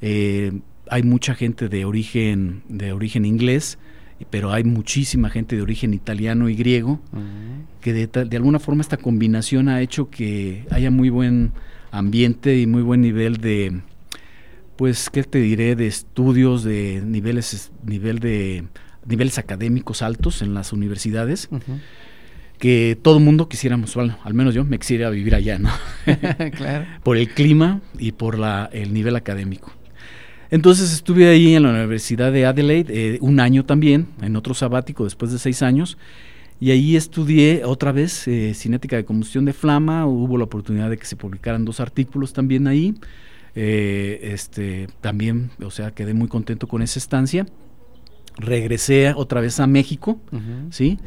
eh, 0.00 0.52
hay 0.88 1.02
mucha 1.04 1.34
gente 1.34 1.68
de 1.68 1.84
origen 1.84 2.62
de 2.68 2.92
origen 2.92 3.24
inglés 3.24 3.78
pero 4.30 4.52
hay 4.52 4.64
muchísima 4.64 5.30
gente 5.30 5.56
de 5.56 5.62
origen 5.62 5.94
italiano 5.94 6.48
y 6.48 6.56
griego 6.56 7.00
que 7.80 7.92
de, 7.92 8.06
de, 8.06 8.36
alguna 8.36 8.58
forma 8.58 8.82
esta 8.82 8.96
combinación 8.96 9.68
ha 9.68 9.80
hecho 9.80 10.10
que 10.10 10.66
haya 10.70 10.90
muy 10.90 11.08
buen 11.08 11.52
ambiente 11.92 12.58
y 12.58 12.66
muy 12.66 12.82
buen 12.82 13.00
nivel 13.00 13.38
de 13.38 13.80
pues 14.80 15.10
qué 15.10 15.22
te 15.24 15.38
diré 15.40 15.76
de 15.76 15.86
estudios 15.86 16.64
de 16.64 17.02
niveles 17.04 17.70
nivel 17.84 18.18
de 18.18 18.64
niveles 19.04 19.36
académicos 19.36 20.00
altos 20.00 20.40
en 20.40 20.54
las 20.54 20.72
universidades 20.72 21.50
que 22.58 22.96
todo 23.02 23.18
el 23.18 23.22
mundo 23.22 23.46
quisiéramos, 23.46 23.94
bueno, 23.94 24.16
al 24.24 24.32
menos 24.32 24.54
yo 24.54 24.64
me 24.64 24.78
quisiera 24.78 25.10
vivir 25.10 25.34
allá, 25.34 25.58
¿no? 25.58 25.68
claro. 26.56 26.86
Por 27.02 27.18
el 27.18 27.28
clima 27.28 27.82
y 27.98 28.12
por 28.12 28.38
la, 28.38 28.70
el 28.72 28.94
nivel 28.94 29.16
académico. 29.16 29.70
Entonces 30.50 30.94
estuve 30.94 31.28
ahí 31.28 31.54
en 31.54 31.64
la 31.64 31.72
Universidad 31.72 32.32
de 32.32 32.46
Adelaide 32.46 33.16
eh, 33.16 33.18
un 33.20 33.38
año 33.38 33.66
también, 33.66 34.06
en 34.22 34.34
otro 34.34 34.54
sabático 34.54 35.04
después 35.04 35.30
de 35.30 35.38
seis 35.38 35.60
años, 35.60 35.98
y 36.58 36.70
ahí 36.70 36.96
estudié 36.96 37.66
otra 37.66 37.92
vez 37.92 38.26
eh, 38.26 38.54
cinética 38.54 38.96
de 38.96 39.04
combustión 39.04 39.44
de 39.44 39.52
flama, 39.52 40.06
hubo 40.06 40.38
la 40.38 40.44
oportunidad 40.44 40.88
de 40.88 40.96
que 40.96 41.04
se 41.04 41.16
publicaran 41.16 41.66
dos 41.66 41.80
artículos 41.80 42.32
también 42.32 42.66
ahí, 42.66 42.94
eh, 43.54 44.30
este, 44.32 44.88
también, 45.00 45.50
o 45.62 45.70
sea, 45.70 45.90
quedé 45.92 46.14
muy 46.14 46.28
contento 46.28 46.66
con 46.66 46.82
esa 46.82 46.98
estancia. 46.98 47.46
Regresé 48.36 49.12
otra 49.14 49.40
vez 49.40 49.60
a 49.60 49.66
México, 49.66 50.18
¿sí? 50.70 50.98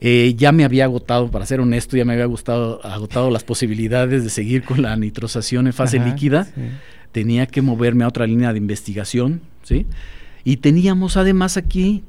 Eh, 0.00 0.34
ya 0.36 0.50
me 0.50 0.64
había 0.64 0.84
agotado, 0.84 1.30
para 1.30 1.44
ser 1.44 1.60
honesto, 1.60 1.96
ya 1.96 2.04
me 2.04 2.14
había 2.14 2.24
gustado, 2.24 2.82
agotado 2.84 3.30
las 3.30 3.44
posibilidades 3.44 4.24
de 4.24 4.30
seguir 4.30 4.64
con 4.64 4.80
la 4.80 4.96
nitrosación 4.96 5.66
en 5.66 5.72
fase 5.72 5.98
líquida. 5.98 6.48
Tenía 7.12 7.46
que 7.46 7.60
moverme 7.60 8.04
a 8.04 8.08
otra 8.08 8.26
línea 8.26 8.52
de 8.52 8.58
investigación, 8.58 9.42
¿sí? 9.62 9.86
Y 10.42 10.58
teníamos 10.58 11.16
además 11.16 11.56
aquí, 11.56 12.02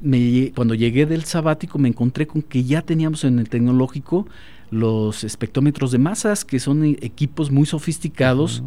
cuando 0.54 0.74
llegué 0.74 1.04
del 1.04 1.24
sabático, 1.24 1.78
me 1.78 1.88
encontré 1.88 2.26
con 2.26 2.40
que 2.40 2.64
ya 2.64 2.82
teníamos 2.82 3.24
en 3.24 3.38
el 3.38 3.48
tecnológico 3.48 4.26
los 4.70 5.22
espectrómetros 5.22 5.92
de 5.92 5.98
masas, 5.98 6.46
que 6.46 6.58
son 6.58 6.84
e, 6.84 6.96
equipos 7.02 7.50
muy 7.50 7.66
sofisticados, 7.66 8.62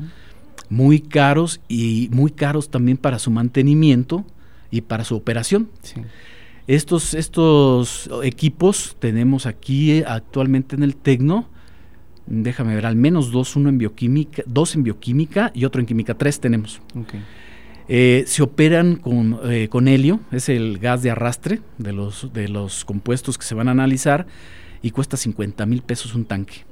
muy 0.70 1.00
caros 1.00 1.62
y 1.68 2.10
muy 2.12 2.32
caros 2.32 2.70
también 2.70 2.98
para 2.98 3.20
su 3.20 3.32
mantenimiento 3.32 4.26
y 4.72 4.82
para 4.82 5.04
su 5.04 5.16
operación. 5.16 5.70
Estos, 6.68 7.14
estos 7.14 8.10
equipos 8.24 8.98
tenemos 9.00 9.46
aquí 9.46 9.92
eh, 9.92 10.06
actualmente 10.08 10.76
en 10.76 10.84
el 10.84 10.96
Tecno, 10.96 11.48
déjame 12.26 12.74
ver, 12.74 12.88
al 12.88 12.96
menos 12.96 13.32
dos, 13.32 13.56
uno 13.56 13.70
en 13.70 13.78
bioquímica, 13.78 14.42
dos 14.48 14.76
en 14.76 14.84
bioquímica 14.84 15.52
y 15.54 15.66
otro 15.66 15.80
en 15.80 15.86
química, 15.86 16.16
tres 16.16 16.40
tenemos. 16.40 16.82
Eh, 17.88 18.24
se 18.26 18.42
operan 18.42 18.96
con, 18.96 19.40
eh, 19.44 19.68
con, 19.70 19.88
helio, 19.88 20.22
es 20.32 20.50
el 20.50 20.80
gas 20.80 21.04
de 21.04 21.12
arrastre 21.12 21.62
de 21.78 21.94
los, 21.94 22.34
de 22.34 22.50
los 22.50 22.84
compuestos 22.84 23.38
que 23.38 23.46
se 23.46 23.54
van 23.54 23.68
a 23.68 23.72
analizar 23.72 24.26
y 24.82 24.90
cuesta 24.90 25.18
50 25.18 25.68
mil 25.68 25.84
pesos 25.84 26.16
un 26.16 26.26
tanque. 26.26 26.66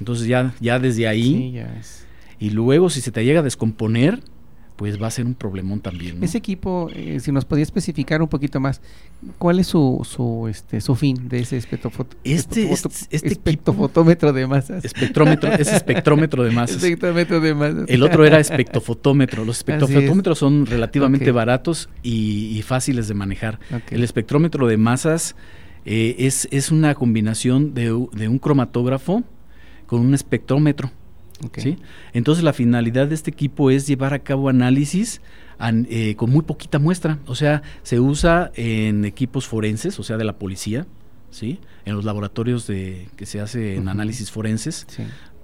Entonces 0.00 0.26
ya, 0.26 0.52
ya 0.60 0.80
desde 0.80 1.06
ahí, 1.06 1.62
y 2.38 2.50
luego 2.50 2.90
si 2.90 3.00
se 3.00 3.12
te 3.12 3.24
llega 3.24 3.40
a 3.40 3.42
descomponer, 3.42 4.22
pues 4.78 5.02
va 5.02 5.08
a 5.08 5.10
ser 5.10 5.26
un 5.26 5.34
problemón 5.34 5.80
también. 5.80 6.22
Ese 6.22 6.38
equipo, 6.38 6.88
eh, 6.94 7.18
si 7.18 7.32
nos 7.32 7.44
podía 7.44 7.64
especificar 7.64 8.22
un 8.22 8.28
poquito 8.28 8.60
más, 8.60 8.80
¿cuál 9.36 9.58
es 9.58 9.66
su, 9.66 10.06
su, 10.08 10.46
este, 10.46 10.80
su 10.80 10.94
fin 10.94 11.28
de 11.28 11.40
ese 11.40 11.56
espectrofoto, 11.56 12.16
este, 12.22 12.72
este 12.72 13.26
espectrofotómetro 13.26 14.32
de 14.32 14.46
masas? 14.46 14.84
Espectrómetro, 14.84 15.52
es 15.52 15.72
espectrómetro 15.72 16.44
de 16.44 16.52
masas. 16.52 16.76
Espectrómetro 16.76 17.40
de 17.40 17.54
masas. 17.54 17.84
El 17.88 18.04
otro 18.04 18.24
era 18.24 18.38
espectrofotómetro. 18.38 19.44
Los 19.44 19.58
espectrofotómetros 19.58 20.38
son 20.38 20.64
relativamente 20.64 21.32
baratos 21.32 21.88
y, 22.04 22.62
fáciles 22.62 23.08
de 23.08 23.14
manejar. 23.14 23.58
El 23.90 24.04
espectrómetro 24.04 24.68
de 24.68 24.76
masas 24.76 25.34
eh, 25.86 26.14
es, 26.20 26.46
es 26.52 26.70
una 26.70 26.94
combinación 26.94 27.74
de, 27.74 27.86
de 28.12 28.28
un 28.28 28.38
cromatógrafo 28.38 29.24
con 29.86 30.02
un 30.02 30.14
espectrómetro. 30.14 30.92
Entonces 32.12 32.44
la 32.44 32.52
finalidad 32.52 33.08
de 33.08 33.14
este 33.14 33.30
equipo 33.30 33.70
es 33.70 33.86
llevar 33.86 34.14
a 34.14 34.20
cabo 34.20 34.48
análisis 34.48 35.20
eh, 35.60 36.14
con 36.16 36.30
muy 36.30 36.42
poquita 36.42 36.78
muestra. 36.78 37.18
O 37.26 37.34
sea, 37.34 37.62
se 37.82 38.00
usa 38.00 38.50
en 38.54 39.04
equipos 39.04 39.46
forenses, 39.46 39.98
o 39.98 40.02
sea, 40.02 40.16
de 40.16 40.24
la 40.24 40.38
policía, 40.38 40.86
¿sí? 41.30 41.60
en 41.84 41.94
los 41.94 42.04
laboratorios 42.04 42.66
de, 42.66 43.08
que 43.16 43.26
se 43.26 43.40
hace 43.40 43.76
en 43.76 43.88
análisis 43.88 44.30
forenses, 44.30 44.86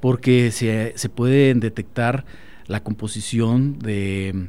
porque 0.00 0.50
se, 0.50 0.92
se 0.96 1.08
pueden 1.08 1.60
detectar 1.60 2.24
la 2.66 2.82
composición 2.82 3.78
de, 3.78 4.48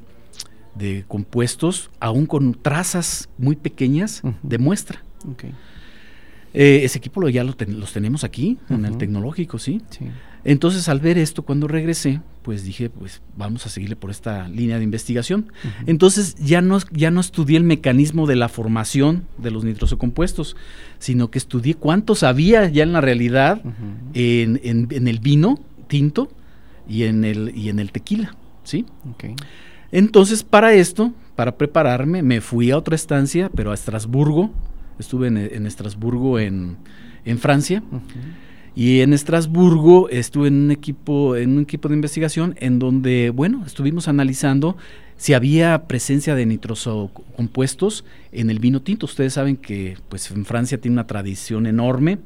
de, 0.76 1.06
compuestos 1.08 1.90
aún 2.00 2.26
con 2.26 2.54
trazas 2.54 3.30
muy 3.38 3.56
pequeñas 3.56 4.22
de 4.44 4.58
muestra. 4.58 5.04
Eh, 6.54 6.82
ese 6.84 6.98
equipo 6.98 7.20
lo, 7.20 7.30
ya 7.30 7.44
lo 7.44 7.56
los 7.68 7.92
tenemos 7.92 8.24
aquí, 8.24 8.58
en 8.70 8.86
el 8.86 8.98
tecnológico, 8.98 9.60
¿sí? 9.60 9.82
Sí. 9.90 10.06
Entonces, 10.46 10.88
al 10.90 11.00
ver 11.00 11.18
esto, 11.18 11.42
cuando 11.42 11.68
regresé, 11.68 12.22
pues 12.44 12.64
dije, 12.64 12.92
pues 12.92 13.24
vamos 13.36 13.66
a 13.66 13.70
seguirle 13.70 13.96
por 13.96 14.12
esta 14.12 14.48
línea 14.48 14.78
de 14.78 14.84
investigación. 14.84 15.52
Entonces, 15.88 16.36
ya 16.36 16.62
no, 16.62 16.78
ya 16.92 17.10
no 17.10 17.20
estudié 17.20 17.58
el 17.58 17.64
mecanismo 17.64 18.28
de 18.28 18.36
la 18.36 18.48
formación 18.48 19.26
de 19.40 19.50
los 19.50 19.64
nitrosocompuestos, 19.64 20.56
sino 21.00 21.32
que 21.32 21.40
estudié 21.40 21.74
cuántos 21.74 22.22
había 22.22 22.70
ya 22.70 22.84
en 22.84 22.94
la 22.94 23.02
realidad 23.02 23.60
en, 24.14 24.62
en, 24.64 25.08
el 25.08 25.20
vino 25.20 25.60
tinto 25.88 26.30
y 26.88 27.04
en 27.04 27.26
el, 27.26 27.52
y 27.58 27.70
en 27.70 27.80
el 27.80 27.92
tequila, 27.92 28.36
¿sí? 28.64 28.86
Entonces, 29.92 30.44
para 30.44 30.76
esto, 30.76 31.12
para 31.36 31.58
prepararme, 31.58 32.22
me 32.22 32.40
fui 32.40 32.70
a 32.70 32.78
otra 32.78 32.94
estancia, 32.94 33.50
pero 33.56 33.72
a 33.72 33.74
Estrasburgo. 33.74 34.52
Estuve 35.00 35.28
en, 35.28 35.38
en 35.38 35.66
Estrasburgo, 35.66 36.38
en, 36.38 36.78
en 37.26 37.40
Francia. 37.40 37.82
Y 38.76 39.00
en 39.00 39.14
Estrasburgo 39.14 40.10
estuve 40.10 40.50
en 40.50 40.66
un 40.66 40.72
equipo, 40.72 41.36
en 41.38 41.58
un 41.58 41.64
equipo 41.64 41.88
de 41.88 41.96
investigación 41.96 42.56
en 42.60 42.78
donde, 42.78 43.30
bueno, 43.30 43.64
estuvimos 43.66 44.10
analizando 44.10 44.76
si 45.18 45.34
había 45.34 45.84
presencia 45.88 46.36
de 46.36 46.46
nitrosocompuestos 46.46 48.04
en 48.34 48.50
el 48.50 48.60
vino 48.60 48.82
tinto. 48.82 49.06
Ustedes 49.06 49.34
saben 49.34 49.56
que 49.56 49.98
pues 50.10 50.30
en 50.32 50.44
Francia 50.44 50.80
tiene 50.80 50.96
una 50.96 51.08
tradición 51.08 51.68
enorme 51.68 52.20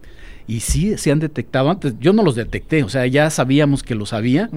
y 0.47 0.61
sí 0.61 0.97
se 0.97 1.11
han 1.11 1.19
detectado 1.19 1.69
antes. 1.69 1.93
Yo 1.99 2.13
no 2.13 2.23
los 2.23 2.33
detecté, 2.33 2.83
o 2.83 2.89
sea, 2.89 3.05
ya 3.05 3.29
sabíamos 3.29 3.83
que 3.83 3.93
los 3.93 4.13
había, 4.13 4.49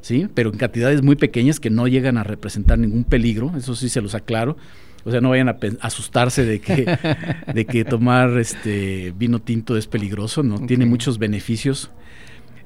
sí, 0.00 0.26
pero 0.34 0.50
en 0.50 0.58
cantidades 0.58 1.02
muy 1.02 1.14
pequeñas 1.14 1.60
que 1.60 1.70
no 1.70 1.86
llegan 1.86 2.18
a 2.18 2.24
representar 2.24 2.80
ningún 2.80 3.04
peligro. 3.04 3.52
Eso 3.56 3.76
sí 3.76 3.88
se 3.88 4.00
los 4.00 4.16
aclaro. 4.16 4.56
O 5.04 5.10
sea, 5.10 5.20
no 5.20 5.30
vayan 5.30 5.48
a 5.48 5.56
asustarse 5.80 6.44
de 6.44 6.60
que, 6.60 6.98
de 7.54 7.64
que 7.64 7.84
tomar 7.84 8.38
este 8.38 9.12
vino 9.16 9.40
tinto 9.40 9.76
es 9.76 9.86
peligroso, 9.86 10.42
¿no? 10.42 10.66
Tiene 10.66 10.86
muchos 10.86 11.18
beneficios. 11.18 11.90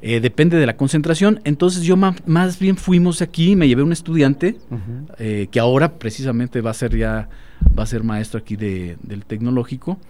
Eh, 0.05 0.19
depende 0.19 0.57
de 0.57 0.67
la 0.67 0.77
concentración. 0.77 1.41
Entonces 1.45 1.85
yo 1.85 1.97
más 1.97 2.59
bien 2.59 2.77
fuimos 2.77 3.23
aquí, 3.23 3.55
me 3.55 3.69
llevé 3.69 3.85
un 3.85 3.93
estudiante 3.93 4.57
eh, 5.19 5.47
que 5.51 5.61
ahora 5.61 5.99
precisamente 5.99 6.61
va 6.61 6.73
a 6.73 6.75
ser 6.75 6.97
ya, 6.97 7.29
va 7.79 7.85
a 7.85 7.87
ser 7.87 8.03
maestro 8.03 8.41
aquí 8.41 8.57
de, 8.57 8.97
del 9.03 9.25
tecnológico. 9.25 10.01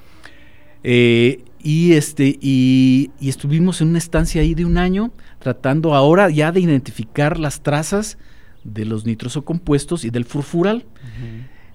Eh, 0.82 1.44
y 1.62 1.92
este, 1.92 2.38
y, 2.40 3.10
estuvimos 3.20 3.82
en 3.82 3.88
una 3.88 3.98
estancia 3.98 4.40
ahí 4.40 4.54
de 4.54 4.64
un 4.64 4.78
año, 4.78 5.12
tratando 5.38 5.94
ahora 5.94 6.30
ya 6.30 6.50
de 6.52 6.60
identificar 6.60 7.38
las 7.38 7.62
trazas 7.62 8.16
de 8.64 8.84
los 8.84 9.04
nitrosocompuestos 9.04 10.04
y 10.04 10.10
del 10.10 10.24
furfural 10.24 10.86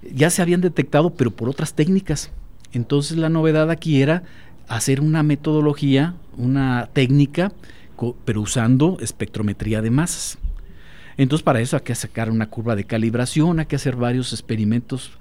ya 0.02 0.30
se 0.30 0.42
habían 0.42 0.62
detectado, 0.62 1.12
pero 1.12 1.32
por 1.32 1.50
otras 1.50 1.74
técnicas. 1.74 2.32
Entonces 2.74 3.18
la 3.18 3.30
novedad 3.30 3.70
aquí 3.72 4.02
era 4.02 4.24
hacer 4.68 5.02
una 5.02 5.24
metodología, 5.24 6.14
una 6.38 6.90
técnica, 6.94 7.52
pero 8.26 8.42
usando 8.42 8.98
espectrometría 9.02 9.82
de 9.82 9.90
masas. 9.90 10.38
Entonces 11.18 11.44
para 11.44 11.62
eso 11.62 11.76
hay 11.76 11.84
que 11.84 11.96
sacar 11.96 12.30
una 12.30 12.48
curva 12.48 12.76
de 12.76 12.84
calibración, 12.84 13.60
hay 13.60 13.66
que 13.66 13.76
hacer 13.76 13.96
varios 13.96 14.34
experimentos 14.34 15.12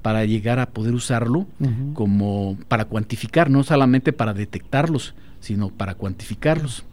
para 0.00 0.24
llegar 0.24 0.58
a 0.58 0.70
poder 0.70 0.94
usarlo 0.94 1.46
como 1.94 2.58
para 2.68 2.86
cuantificar, 2.86 3.50
no 3.50 3.62
solamente 3.62 4.12
para 4.12 4.34
detectarlos, 4.34 5.14
sino 5.40 5.68
para 5.68 5.94
cuantificarlos. 5.94 6.84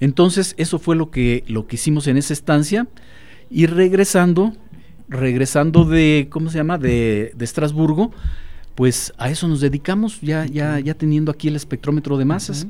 Entonces 0.00 0.54
eso 0.58 0.78
fue 0.78 0.96
lo 0.96 1.10
que, 1.10 1.44
lo 1.46 1.66
que 1.66 1.76
hicimos 1.76 2.08
en 2.08 2.16
esa 2.16 2.32
estancia 2.32 2.88
y 3.50 3.66
regresando 3.66 4.52
regresando 5.12 5.84
de, 5.84 6.26
¿cómo 6.30 6.50
se 6.50 6.58
llama?, 6.58 6.78
de, 6.78 7.32
de 7.36 7.44
Estrasburgo, 7.44 8.12
pues 8.74 9.12
a 9.18 9.30
eso 9.30 9.46
nos 9.48 9.60
dedicamos, 9.60 10.20
ya, 10.20 10.46
ya, 10.46 10.80
ya 10.80 10.94
teniendo 10.94 11.30
aquí 11.30 11.48
el 11.48 11.56
espectrómetro 11.56 12.16
de 12.16 12.24
masas. 12.24 12.66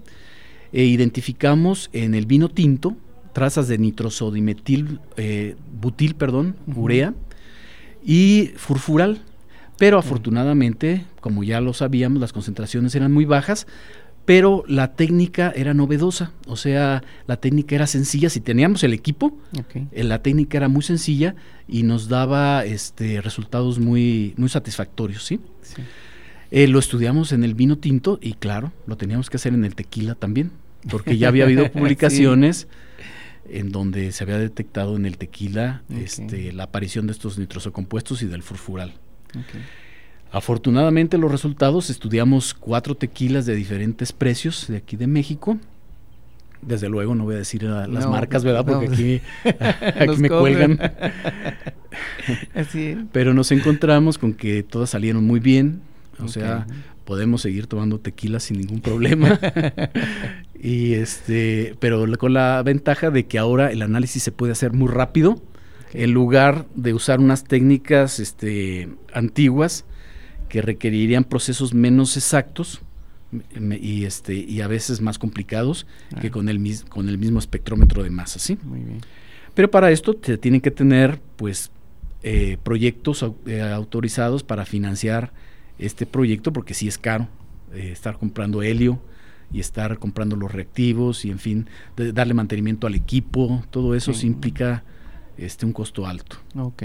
e 0.72 0.84
identificamos 0.84 1.90
en 1.92 2.14
el 2.14 2.26
vino 2.26 2.48
tinto 2.48 2.96
trazas 3.32 3.68
de 3.68 3.78
nitrosodimetil, 3.78 5.00
eh, 5.16 5.56
butil, 5.80 6.14
perdón, 6.14 6.56
urea 6.74 7.14
y 8.04 8.50
furfural. 8.56 9.22
Pero 9.78 9.98
afortunadamente, 9.98 11.06
como 11.20 11.42
ya 11.42 11.60
lo 11.60 11.72
sabíamos, 11.72 12.20
las 12.20 12.32
concentraciones 12.32 12.94
eran 12.94 13.12
muy 13.12 13.24
bajas, 13.24 13.66
pero 14.24 14.64
la 14.68 14.94
técnica 14.94 15.52
era 15.54 15.74
novedosa, 15.74 16.32
o 16.46 16.56
sea, 16.56 17.02
la 17.26 17.36
técnica 17.38 17.74
era 17.74 17.86
sencilla, 17.86 18.30
si 18.30 18.40
teníamos 18.40 18.84
el 18.84 18.92
equipo, 18.92 19.36
eh, 19.90 20.04
la 20.04 20.22
técnica 20.22 20.58
era 20.58 20.68
muy 20.68 20.82
sencilla 20.82 21.34
y 21.66 21.82
nos 21.82 22.08
daba 22.08 22.64
este, 22.64 23.20
resultados 23.20 23.78
muy, 23.78 24.34
muy 24.36 24.48
satisfactorios, 24.48 25.24
¿sí? 25.24 25.40
Eh, 26.50 26.68
lo 26.68 26.78
estudiamos 26.78 27.32
en 27.32 27.44
el 27.44 27.54
vino 27.54 27.78
tinto 27.78 28.18
y 28.22 28.34
claro, 28.34 28.72
lo 28.86 28.96
teníamos 28.96 29.28
que 29.28 29.38
hacer 29.38 29.54
en 29.54 29.64
el 29.64 29.74
tequila 29.74 30.14
también, 30.14 30.52
porque 30.88 31.18
ya 31.18 31.28
había 31.28 31.44
habido 31.44 31.70
publicaciones 31.72 32.68
en 33.48 33.72
donde 33.72 34.12
se 34.12 34.22
había 34.22 34.38
detectado 34.38 34.96
en 34.96 35.04
el 35.04 35.18
tequila 35.18 35.82
este, 35.90 36.52
la 36.52 36.64
aparición 36.64 37.06
de 37.06 37.12
estos 37.12 37.38
nitrosocompuestos 37.38 38.22
y 38.22 38.26
del 38.26 38.42
furfural. 38.42 38.94
Afortunadamente 40.32 41.18
los 41.18 41.30
resultados, 41.30 41.90
estudiamos 41.90 42.54
cuatro 42.54 42.94
tequilas 42.94 43.44
de 43.44 43.54
diferentes 43.54 44.12
precios 44.12 44.66
de 44.66 44.78
aquí 44.78 44.96
de 44.96 45.06
México. 45.06 45.58
Desde 46.62 46.88
luego 46.88 47.14
no 47.14 47.24
voy 47.24 47.34
a 47.34 47.38
decir 47.38 47.64
las 47.64 48.08
marcas, 48.08 48.42
¿verdad? 48.42 48.64
Porque 48.64 48.86
aquí, 48.86 49.20
me 50.18 50.30
cuelgan. 50.30 50.78
Pero 53.12 53.34
nos 53.34 53.52
encontramos 53.52 54.16
con 54.16 54.32
que 54.32 54.62
todas 54.62 54.88
salieron 54.90 55.24
muy 55.24 55.38
bien. 55.38 55.82
O 56.18 56.28
sea, 56.28 56.66
podemos 57.04 57.42
seguir 57.42 57.66
tomando 57.66 58.00
tequila 58.00 58.40
sin 58.40 58.58
ningún 58.58 58.80
problema. 58.80 59.38
y 60.54 60.94
este, 60.94 61.74
pero 61.78 62.06
con 62.16 62.32
la 62.32 62.62
ventaja 62.62 63.10
de 63.10 63.26
que 63.26 63.38
ahora 63.38 63.70
el 63.70 63.82
análisis 63.82 64.22
se 64.22 64.32
puede 64.32 64.52
hacer 64.52 64.72
muy 64.72 64.88
rápido. 64.88 65.42
En 65.92 66.12
lugar 66.12 66.64
de 66.74 66.94
usar 66.94 67.20
unas 67.20 67.44
técnicas 67.44 68.18
este, 68.18 68.88
antiguas, 69.12 69.84
que 70.52 70.60
requerirían 70.60 71.24
procesos 71.24 71.72
menos 71.72 72.18
exactos 72.18 72.82
y 73.58 74.04
este 74.04 74.34
y 74.34 74.60
a 74.60 74.66
veces 74.66 75.00
más 75.00 75.18
complicados 75.18 75.86
que 76.20 76.30
con 76.30 76.50
el 76.50 76.60
con 76.90 77.08
el 77.08 77.16
mismo 77.16 77.38
espectrómetro 77.38 78.02
de 78.02 78.10
masa, 78.10 78.38
¿sí? 78.38 78.58
Muy 78.62 78.80
bien. 78.80 79.00
Pero 79.54 79.70
para 79.70 79.90
esto 79.90 80.14
se 80.20 80.36
tienen 80.36 80.60
que 80.60 80.70
tener 80.70 81.22
pues 81.36 81.70
eh, 82.22 82.58
proyectos 82.62 83.24
eh, 83.46 83.62
autorizados 83.62 84.42
para 84.42 84.66
financiar 84.66 85.32
este 85.78 86.04
proyecto 86.04 86.52
porque 86.52 86.74
sí 86.74 86.86
es 86.86 86.98
caro 86.98 87.28
eh, 87.72 87.88
estar 87.90 88.18
comprando 88.18 88.62
helio 88.62 89.00
y 89.54 89.60
estar 89.60 89.98
comprando 89.98 90.36
los 90.36 90.52
reactivos 90.52 91.24
y 91.24 91.30
en 91.30 91.38
fin 91.38 91.66
darle 91.96 92.34
mantenimiento 92.34 92.86
al 92.86 92.94
equipo 92.94 93.64
todo 93.70 93.94
eso 93.94 94.12
implica 94.22 94.84
este 95.38 95.64
un 95.64 95.72
costo 95.72 96.06
alto. 96.06 96.36
Ok. 96.56 96.82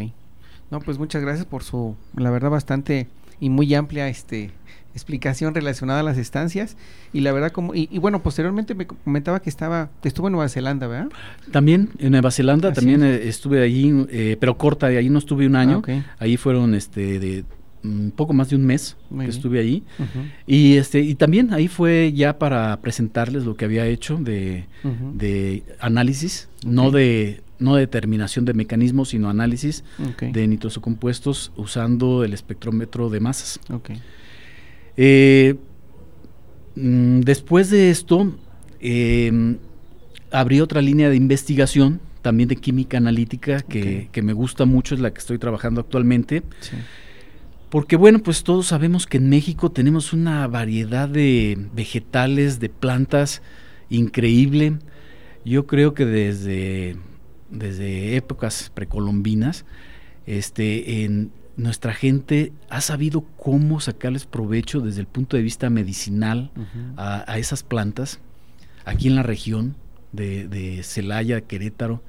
No, 0.72 0.80
pues 0.80 0.98
muchas 0.98 1.22
gracias 1.22 1.46
por 1.46 1.64
su, 1.64 1.98
la 2.16 2.30
verdad, 2.30 2.50
bastante 2.50 3.08
y 3.40 3.50
muy 3.50 3.74
amplia 3.76 4.08
este 4.08 4.52
explicación 4.98 5.54
relacionada 5.54 6.02
a 6.02 6.04
las 6.04 6.18
estancias. 6.18 6.76
Y 7.14 7.22
la 7.22 7.32
verdad 7.32 7.52
como 7.52 7.74
y, 7.74 7.88
bueno 8.00 8.22
posteriormente 8.22 8.76
me 8.76 8.88
comentaba 8.88 9.42
que 9.42 9.50
estaba 9.50 9.90
estuvo 10.04 10.28
en 10.28 10.34
Nueva 10.34 10.50
Zelanda 10.50 10.88
verdad 10.88 11.10
también 11.52 11.90
en 12.00 12.12
Nueva 12.12 12.32
Zelanda 12.32 12.74
también 12.74 13.04
eh, 13.04 13.28
estuve 13.28 13.64
allí 13.64 14.06
eh, 14.10 14.38
pero 14.40 14.58
corta 14.58 14.88
de 14.88 14.98
ahí 14.98 15.10
no 15.10 15.20
estuve 15.20 15.48
un 15.48 15.56
año. 15.56 15.82
Ah, 15.88 16.02
ahí 16.20 16.38
fueron 16.38 16.74
este 16.74 17.20
de 17.20 17.46
un 17.84 18.12
poco 18.14 18.34
más 18.34 18.50
de 18.50 18.56
un 18.56 18.66
mes 18.66 18.98
que 19.18 19.28
estuve 19.28 19.60
allí 19.60 19.84
y 20.48 20.78
este 20.78 21.00
y 21.00 21.16
también 21.16 21.54
ahí 21.54 21.68
fue 21.68 22.12
ya 22.14 22.38
para 22.40 22.76
presentarles 22.82 23.46
lo 23.46 23.56
que 23.56 23.66
había 23.66 23.86
hecho 23.86 24.18
de, 24.18 24.66
de 25.14 25.64
análisis 25.80 26.50
no 26.66 26.92
de 26.92 27.42
no 27.60 27.76
determinación 27.76 28.46
de 28.46 28.54
mecanismos, 28.54 29.10
sino 29.10 29.30
análisis 29.30 29.84
de 30.20 30.48
nitrosocompuestos 30.48 31.52
usando 31.56 32.24
el 32.24 32.34
espectrómetro 32.34 33.10
de 33.10 33.20
masas. 33.20 33.60
Eh, 34.96 35.56
mm, 36.76 37.22
después 37.22 37.70
de 37.70 37.90
esto, 37.90 38.36
eh, 38.80 39.58
abrí 40.32 40.62
otra 40.62 40.82
línea 40.82 41.10
de 41.10 41.16
investigación, 41.16 42.00
también 42.22 42.50
de 42.50 42.58
química 42.58 42.98
analítica, 42.98 43.62
que, 43.62 44.10
me 44.22 44.34
gusta 44.34 44.66
mucho, 44.66 44.96
es 44.96 45.02
la 45.02 45.12
que 45.12 45.20
estoy 45.20 45.38
trabajando 45.38 45.82
actualmente. 45.82 46.44
Porque 47.70 47.98
bueno, 47.98 48.20
pues 48.20 48.44
todos 48.44 48.68
sabemos 48.68 49.08
que 49.08 49.18
en 49.18 49.30
México 49.30 49.72
tenemos 49.72 50.14
una 50.14 50.48
variedad 50.48 51.10
de 51.10 51.58
vegetales, 51.74 52.60
de 52.60 52.70
plantas 52.70 53.42
increíble. 53.90 54.78
Yo 55.44 55.68
creo 55.68 55.94
que 55.94 56.06
desde 56.06 56.96
desde 57.50 58.16
épocas 58.16 58.72
precolombinas, 58.74 59.66
este, 60.26 61.04
en 61.04 61.32
nuestra 61.56 61.94
gente 61.94 62.54
ha 62.70 62.82
sabido 62.82 63.26
cómo 63.38 63.80
sacarles 63.80 64.26
provecho 64.26 64.80
desde 64.80 65.02
el 65.02 65.08
punto 65.08 65.38
de 65.38 65.44
vista 65.44 65.70
medicinal 65.70 66.52
a, 66.98 67.40
esas 67.40 67.64
plantas 67.64 68.20
aquí 68.86 69.08
en 69.08 69.16
la 69.16 69.24
región 69.24 69.76
de, 70.12 70.82
Celaya, 70.84 71.42
Querétaro, 71.42 72.04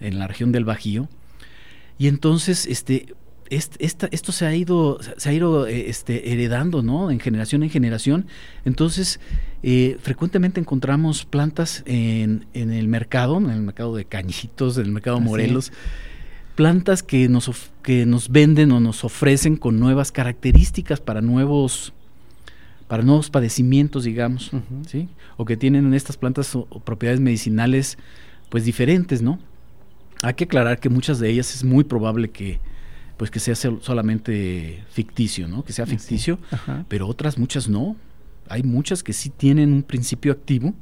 en 0.00 0.18
la 0.18 0.28
región 0.28 0.52
del 0.52 0.64
Bajío. 0.64 1.08
Y 1.98 2.08
entonces, 2.08 2.66
este, 2.66 3.14
esto 3.50 4.32
se 4.32 4.46
ha 4.46 4.54
ido, 4.54 4.98
se 5.16 5.28
ha 5.28 5.32
ido 5.32 5.66
eh, 5.66 5.90
este, 5.90 6.32
heredando, 6.32 6.82
¿no? 6.82 7.10
En 7.10 7.18
generación 7.18 7.64
en 7.64 7.70
generación. 7.70 8.26
Entonces, 8.64 9.18
eh, 9.64 9.98
frecuentemente 10.00 10.60
encontramos 10.60 11.24
plantas 11.24 11.82
en, 11.86 12.46
en, 12.54 12.72
el 12.72 12.86
mercado, 12.86 13.38
en 13.38 13.50
el 13.50 13.62
mercado 13.62 13.96
de 13.96 14.04
cañitos, 14.04 14.78
en 14.78 14.86
el 14.86 14.92
mercado 14.92 15.20
Morelos, 15.20 15.72
plantas 16.54 17.02
que 17.02 17.28
nos, 17.28 17.50
que 17.82 18.06
nos 18.06 18.30
venden 18.30 18.70
o 18.70 18.78
nos 18.78 19.04
ofrecen 19.04 19.56
con 19.56 19.80
nuevas 19.80 20.12
características 20.12 21.00
para 21.00 21.20
nuevos 21.20 21.92
para 22.86 23.04
nuevos 23.04 23.30
padecimientos, 23.30 24.02
digamos, 24.02 24.50
¿sí? 24.88 25.08
O 25.36 25.44
que 25.44 25.56
tienen 25.56 25.94
estas 25.94 26.16
plantas 26.16 26.58
propiedades 26.84 27.20
medicinales, 27.20 27.98
pues 28.48 28.64
diferentes, 28.64 29.22
¿no? 29.22 29.38
Hay 30.22 30.34
que 30.34 30.42
aclarar 30.42 30.80
que 30.80 30.88
muchas 30.88 31.20
de 31.20 31.30
ellas 31.30 31.54
es 31.54 31.62
muy 31.62 31.84
probable 31.84 32.30
que, 32.30 32.58
pues 33.20 33.30
que 33.30 33.38
sea 33.38 33.54
solamente 33.54 34.82
ficticio, 34.88 35.46
¿no? 35.46 35.62
Que 35.62 35.74
sea 35.74 35.84
ficticio, 35.84 36.38
pero 36.88 37.06
otras 37.06 37.36
muchas 37.36 37.68
no. 37.68 37.94
Hay 38.48 38.62
muchas 38.62 39.02
que 39.02 39.12
sí 39.12 39.28
tienen 39.28 39.74
un 39.74 39.82
principio 39.82 40.32
activo 40.32 40.72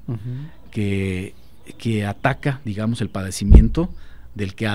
que, 0.71 1.35
que, 1.79 2.07
ataca, 2.07 2.61
digamos, 2.65 3.01
el 3.01 3.11
padecimiento 3.11 3.93
del 4.37 4.55
que, 4.55 4.67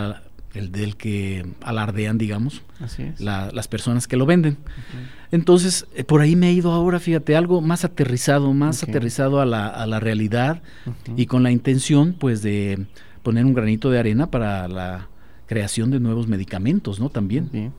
el, 0.55 0.73
del 0.73 0.97
que 0.97 1.45
alardean, 1.61 2.17
digamos, 2.17 2.63
las 3.17 3.67
personas 3.69 4.09
que 4.09 4.17
lo 4.17 4.25
venden. 4.25 4.57
Entonces, 5.31 5.87
eh, 5.95 6.03
por 6.03 6.19
ahí 6.19 6.35
me 6.35 6.49
he 6.49 6.51
ido 6.51 6.73
ahora, 6.73 6.99
fíjate, 6.99 7.33
algo 7.37 7.61
más 7.61 7.85
aterrizado, 7.85 8.53
más 8.53 8.83
aterrizado 8.83 9.39
a 9.39 9.45
la, 9.45 9.69
a 9.69 9.87
la 9.87 10.01
realidad 10.01 10.61
y 11.15 11.27
con 11.27 11.43
la 11.43 11.51
intención, 11.51 12.11
pues, 12.11 12.41
de 12.41 12.87
poner 13.21 13.45
un 13.45 13.53
granito 13.53 13.89
de 13.89 13.99
arena 13.99 14.29
para 14.29 14.67
la 14.67 15.07
creación 15.53 15.91
de 15.91 15.99
nuevos 15.99 16.27
medicamentos, 16.27 16.99
¿no? 16.99 17.09
También. 17.09 17.71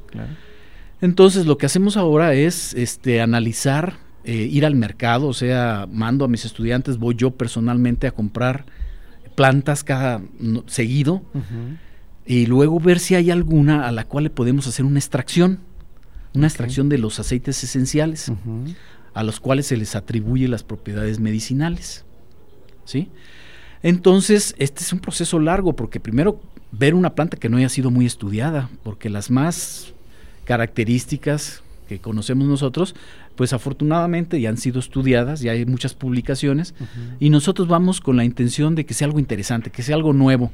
Entonces, 1.00 1.44
lo 1.44 1.58
que 1.58 1.66
hacemos 1.66 1.96
ahora 1.96 2.34
es 2.34 2.72
este, 2.74 3.20
analizar 3.20 3.94
eh, 4.22 4.48
ir 4.50 4.64
al 4.64 4.76
mercado, 4.76 5.26
o 5.26 5.34
sea, 5.34 5.88
mando 5.90 6.24
a 6.24 6.28
mis 6.28 6.44
estudiantes, 6.44 6.98
voy 6.98 7.16
yo 7.16 7.32
personalmente 7.32 8.06
a 8.06 8.12
comprar 8.12 8.64
plantas 9.34 9.82
cada 9.82 10.22
seguido 10.66 11.22
y 12.24 12.46
luego 12.46 12.78
ver 12.78 13.00
si 13.00 13.16
hay 13.16 13.32
alguna 13.32 13.88
a 13.88 13.92
la 13.92 14.04
cual 14.04 14.24
le 14.24 14.30
podemos 14.30 14.68
hacer 14.68 14.84
una 14.84 15.00
extracción, 15.00 15.58
una 16.32 16.46
extracción 16.46 16.88
de 16.88 16.98
los 16.98 17.18
aceites 17.18 17.64
esenciales, 17.64 18.30
a 19.14 19.24
los 19.24 19.40
cuales 19.40 19.66
se 19.66 19.76
les 19.76 19.96
atribuye 19.96 20.46
las 20.46 20.62
propiedades 20.62 21.18
medicinales. 21.18 22.04
¿Sí? 22.84 23.10
Entonces, 23.82 24.54
este 24.58 24.84
es 24.84 24.92
un 24.92 25.00
proceso 25.00 25.40
largo 25.40 25.74
porque 25.74 25.98
primero 25.98 26.40
ver 26.78 26.94
una 26.94 27.14
planta 27.14 27.36
que 27.36 27.48
no 27.48 27.56
haya 27.56 27.68
sido 27.68 27.90
muy 27.90 28.06
estudiada, 28.06 28.68
porque 28.82 29.10
las 29.10 29.30
más 29.30 29.92
características 30.44 31.62
que 31.88 31.98
conocemos 31.98 32.48
nosotros 32.48 32.94
pues 33.36 33.52
afortunadamente 33.52 34.40
ya 34.40 34.48
han 34.48 34.56
sido 34.56 34.78
estudiadas, 34.78 35.40
ya 35.40 35.52
hay 35.52 35.66
muchas 35.66 35.94
publicaciones 35.94 36.74
y 37.18 37.30
nosotros 37.30 37.66
vamos 37.68 38.00
con 38.00 38.16
la 38.16 38.24
intención 38.24 38.74
de 38.74 38.86
que 38.86 38.94
sea 38.94 39.06
algo 39.06 39.18
interesante, 39.18 39.70
que 39.70 39.82
sea 39.82 39.96
algo 39.96 40.12
nuevo, 40.12 40.52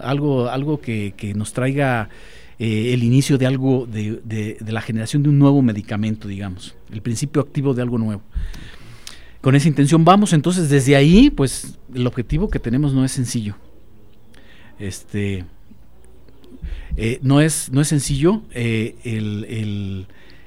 algo, 0.00 0.48
algo 0.48 0.80
que, 0.80 1.32
nos 1.34 1.52
traiga 1.52 2.08
eh, 2.58 2.92
el 2.94 3.02
inicio 3.02 3.38
de 3.38 3.46
algo, 3.46 3.86
de, 3.86 4.20
de, 4.24 4.72
la 4.72 4.80
generación 4.80 5.22
de 5.24 5.30
un 5.30 5.38
nuevo 5.38 5.62
medicamento, 5.62 6.28
digamos, 6.28 6.76
el 6.92 7.02
principio 7.02 7.42
activo 7.42 7.74
de 7.74 7.82
algo 7.82 7.98
nuevo. 7.98 8.22
Con 9.40 9.54
esa 9.54 9.68
intención 9.68 10.04
vamos, 10.04 10.32
entonces 10.32 10.68
desde 10.70 10.96
ahí, 10.96 11.30
pues 11.30 11.76
el 11.92 12.06
objetivo 12.06 12.48
que 12.48 12.58
tenemos 12.58 12.94
no 12.94 13.04
es 13.04 13.12
sencillo. 13.12 13.56
Este, 14.78 15.44
eh, 16.96 17.18
no, 17.22 17.40
es, 17.40 17.70
no 17.72 17.80
es 17.80 17.88
sencillo 17.88 18.42
eh, 18.52 18.96
el 19.04 20.06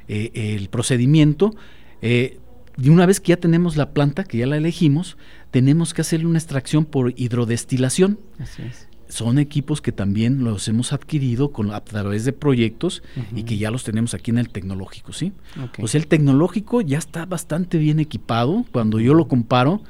eh, 0.10 0.56
el 0.56 0.70
procedimiento. 0.70 1.56
Y 2.02 2.90
una 2.90 3.06
vez 3.06 3.20
que 3.20 3.30
ya 3.30 3.38
tenemos 3.38 3.78
la 3.78 3.92
planta, 3.92 4.24
que 4.24 4.40
ya 4.40 4.48
la 4.48 4.58
elegimos, 4.58 5.18
tenemos 5.52 5.94
que 5.94 6.02
hacerle 6.02 6.26
una 6.26 6.40
extracción 6.40 6.86
por 6.86 7.14
hidrodestilación. 7.16 8.20
Así 8.40 8.64
es. 8.64 8.88
Son 9.08 9.38
equipos 9.38 9.82
que 9.82 9.92
también 9.92 10.44
los 10.44 10.68
hemos 10.68 10.94
adquirido 10.94 11.52
con, 11.52 11.72
a 11.72 11.82
través 11.82 12.26
de 12.26 12.34
proyectos 12.34 13.04
y 13.36 13.44
que 13.44 13.58
ya 13.58 13.70
los 13.70 13.84
tenemos 13.84 14.14
aquí 14.14 14.32
en 14.32 14.38
el 14.38 14.50
tecnológico, 14.50 15.14
¿sí? 15.14 15.34
O 15.80 15.88
sea, 15.88 16.00
el 16.00 16.08
tecnológico 16.08 16.82
ya 16.82 16.98
está 16.98 17.26
bastante 17.26 17.78
bien 17.78 18.00
equipado 18.00 18.66
cuando 18.72 19.00
yo 19.00 19.14
lo 19.14 19.28
comparo 19.28 19.82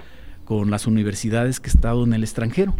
con 0.44 0.70
las 0.72 0.88
universidades 0.88 1.60
que 1.60 1.70
he 1.70 1.74
estado 1.74 2.04
en 2.06 2.14
el 2.14 2.24
extranjero. 2.24 2.74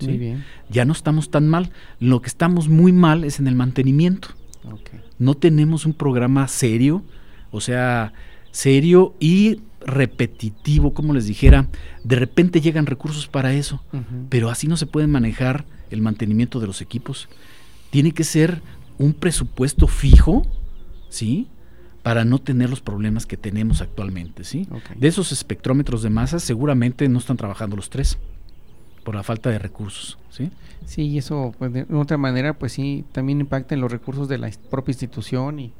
¿Sí? 0.00 0.08
Muy 0.08 0.18
bien. 0.18 0.44
Ya 0.70 0.84
no 0.84 0.92
estamos 0.92 1.30
tan 1.30 1.48
mal. 1.48 1.70
Lo 2.00 2.20
que 2.22 2.28
estamos 2.28 2.68
muy 2.68 2.92
mal 2.92 3.24
es 3.24 3.38
en 3.38 3.46
el 3.46 3.54
mantenimiento. 3.54 4.28
No 5.18 5.34
tenemos 5.34 5.86
un 5.86 5.94
programa 5.94 6.48
serio, 6.48 7.04
o 7.50 7.60
sea, 7.60 8.12
serio 8.50 9.14
y 9.20 9.60
repetitivo, 9.80 10.92
como 10.92 11.14
les 11.14 11.26
dijera. 11.26 11.68
De 12.04 12.16
repente 12.16 12.60
llegan 12.60 12.86
recursos 12.86 13.28
para 13.28 13.54
eso, 13.54 13.82
pero 14.28 14.50
así 14.50 14.66
no 14.66 14.76
se 14.76 14.86
puede 14.86 15.06
manejar 15.06 15.64
el 15.90 16.02
mantenimiento 16.02 16.60
de 16.60 16.66
los 16.66 16.80
equipos. 16.80 17.28
Tiene 17.90 18.12
que 18.12 18.24
ser 18.24 18.60
un 18.98 19.12
presupuesto 19.12 19.86
fijo, 19.86 20.46
¿sí? 21.08 21.48
Para 22.02 22.24
no 22.24 22.38
tener 22.38 22.70
los 22.70 22.80
problemas 22.80 23.26
que 23.26 23.36
tenemos 23.36 23.80
actualmente, 23.80 24.44
¿sí? 24.44 24.68
De 24.96 25.08
esos 25.08 25.32
espectrómetros 25.32 26.02
de 26.02 26.10
masa, 26.10 26.40
seguramente 26.40 27.08
no 27.08 27.18
están 27.18 27.36
trabajando 27.36 27.76
los 27.76 27.90
tres 27.90 28.18
por 29.06 29.14
la 29.14 29.22
falta 29.22 29.50
de 29.50 29.60
recursos, 29.60 30.18
¿sí? 30.30 30.50
Sí, 30.84 31.02
y 31.02 31.18
eso, 31.18 31.54
pues, 31.60 31.72
de 31.72 31.86
otra 31.94 32.16
manera, 32.16 32.54
pues 32.58 32.72
sí, 32.72 33.04
también 33.12 33.40
impacta 33.40 33.76
en 33.76 33.80
los 33.80 33.90
recursos 33.90 34.28
de 34.28 34.36
la 34.36 34.50
propia 34.68 34.90
institución 34.90 35.60
y, 35.60 35.72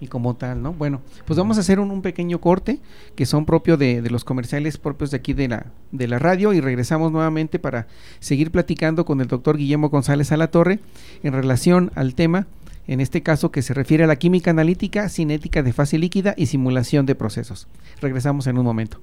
y 0.00 0.06
como 0.06 0.36
tal, 0.36 0.62
¿no? 0.62 0.72
Bueno, 0.72 1.02
pues 1.26 1.38
vamos 1.38 1.58
a 1.58 1.60
hacer 1.60 1.80
un, 1.80 1.90
un 1.90 2.00
pequeño 2.00 2.40
corte 2.40 2.80
que 3.14 3.26
son 3.26 3.44
propios 3.44 3.78
de, 3.78 4.00
de 4.00 4.08
los 4.08 4.24
comerciales 4.24 4.78
propios 4.78 5.10
de 5.10 5.18
aquí 5.18 5.34
de 5.34 5.48
la, 5.48 5.66
de 5.92 6.08
la 6.08 6.18
radio 6.18 6.54
y 6.54 6.62
regresamos 6.62 7.12
nuevamente 7.12 7.58
para 7.58 7.88
seguir 8.20 8.50
platicando 8.50 9.04
con 9.04 9.20
el 9.20 9.28
doctor 9.28 9.58
Guillermo 9.58 9.90
González 9.90 10.32
Alatorre 10.32 10.78
en 11.22 11.34
relación 11.34 11.92
al 11.94 12.14
tema, 12.14 12.46
en 12.86 13.00
este 13.02 13.22
caso 13.22 13.50
que 13.50 13.60
se 13.60 13.74
refiere 13.74 14.04
a 14.04 14.06
la 14.06 14.16
química 14.16 14.50
analítica, 14.50 15.10
cinética 15.10 15.62
de 15.62 15.74
fase 15.74 15.98
líquida 15.98 16.32
y 16.38 16.46
simulación 16.46 17.04
de 17.04 17.16
procesos. 17.16 17.68
Regresamos 18.00 18.46
en 18.46 18.56
un 18.56 18.64
momento. 18.64 18.98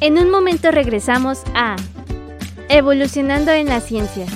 En 0.00 0.16
un 0.16 0.30
momento 0.30 0.70
regresamos 0.70 1.42
a 1.56 1.74
Evolucionando 2.68 3.50
en 3.50 3.66
la 3.66 3.80
ciencia. 3.80 4.26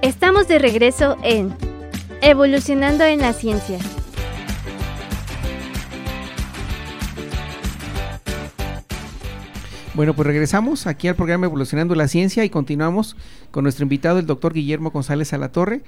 Estamos 0.00 0.46
de 0.46 0.60
regreso 0.60 1.16
en 1.24 1.56
Evolucionando 2.20 3.02
en 3.02 3.20
la 3.20 3.32
ciencia. 3.32 3.78
Bueno, 9.94 10.12
pues 10.14 10.26
regresamos 10.26 10.88
aquí 10.88 11.06
al 11.06 11.14
programa 11.14 11.46
Evolucionando 11.46 11.94
la 11.94 12.08
Ciencia 12.08 12.44
y 12.44 12.50
continuamos 12.50 13.16
con 13.52 13.62
nuestro 13.62 13.84
invitado, 13.84 14.18
el 14.18 14.26
doctor 14.26 14.52
Guillermo 14.52 14.90
González 14.90 15.32
Alatorre, 15.32 15.82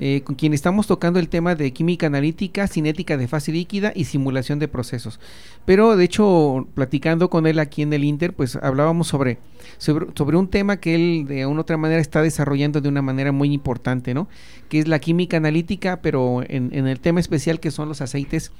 eh, 0.00 0.22
con 0.24 0.34
quien 0.34 0.52
estamos 0.52 0.88
tocando 0.88 1.20
el 1.20 1.28
tema 1.28 1.54
de 1.54 1.72
química 1.72 2.08
analítica, 2.08 2.66
cinética 2.66 3.16
de 3.16 3.28
fase 3.28 3.52
líquida 3.52 3.92
y 3.94 4.06
simulación 4.06 4.58
de 4.58 4.66
procesos. 4.66 5.20
Pero 5.64 5.96
de 5.96 6.02
hecho, 6.02 6.66
platicando 6.74 7.30
con 7.30 7.46
él 7.46 7.60
aquí 7.60 7.82
en 7.82 7.92
el 7.92 8.02
Inter, 8.02 8.34
pues 8.34 8.56
hablábamos 8.56 9.06
sobre, 9.06 9.38
sobre, 9.78 10.06
sobre 10.16 10.36
un 10.36 10.48
tema 10.48 10.78
que 10.78 10.96
él 10.96 11.26
de 11.28 11.46
una 11.46 11.58
u 11.58 11.60
otra 11.60 11.76
manera 11.76 12.00
está 12.00 12.20
desarrollando 12.20 12.80
de 12.80 12.88
una 12.88 13.00
manera 13.00 13.30
muy 13.30 13.52
importante, 13.52 14.12
¿no? 14.12 14.28
Que 14.70 14.80
es 14.80 14.88
la 14.88 14.98
química 14.98 15.36
analítica, 15.36 16.00
pero 16.02 16.42
en, 16.48 16.70
en 16.72 16.88
el 16.88 16.98
tema 16.98 17.20
especial 17.20 17.60
que 17.60 17.70
son 17.70 17.88
los 17.88 18.00
aceites 18.00 18.50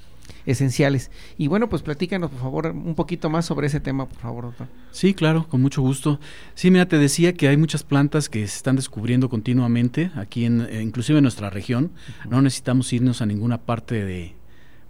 esenciales. 0.46 1.11
Y 1.38 1.48
bueno, 1.48 1.68
pues 1.68 1.82
platícanos, 1.82 2.30
por 2.30 2.40
favor, 2.40 2.66
un 2.68 2.94
poquito 2.94 3.30
más 3.30 3.46
sobre 3.46 3.66
ese 3.68 3.80
tema, 3.80 4.06
por 4.08 4.18
favor, 4.18 4.44
doctor. 4.44 4.68
Sí, 4.90 5.14
claro, 5.14 5.46
con 5.48 5.62
mucho 5.62 5.82
gusto. 5.82 6.20
Sí, 6.54 6.70
mira, 6.70 6.87
te 6.87 6.98
decía 6.98 7.32
que 7.35 7.48
hay 7.48 7.56
muchas 7.56 7.85
plantas 7.85 8.28
que 8.28 8.40
se 8.46 8.56
están 8.56 8.76
descubriendo 8.76 9.28
continuamente 9.28 10.11
aquí, 10.16 10.44
en, 10.44 10.61
eh, 10.62 10.82
inclusive 10.82 11.18
en 11.18 11.22
nuestra 11.24 11.50
región. 11.50 11.92
No 12.28 12.42
necesitamos 12.42 12.92
irnos 12.92 13.22
a 13.22 13.26
ninguna 13.26 13.58
parte 13.58 14.04
de 14.04 14.35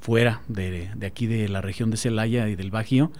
fuera 0.01 0.43
de, 0.49 0.91
de 0.97 1.07
aquí 1.07 1.27
de 1.27 1.49
la 1.49 1.61
región 1.61 1.91
de 1.91 1.97
Celaya 1.97 2.49
y 2.49 2.57
del 2.57 2.71
Bajío. 2.71 3.13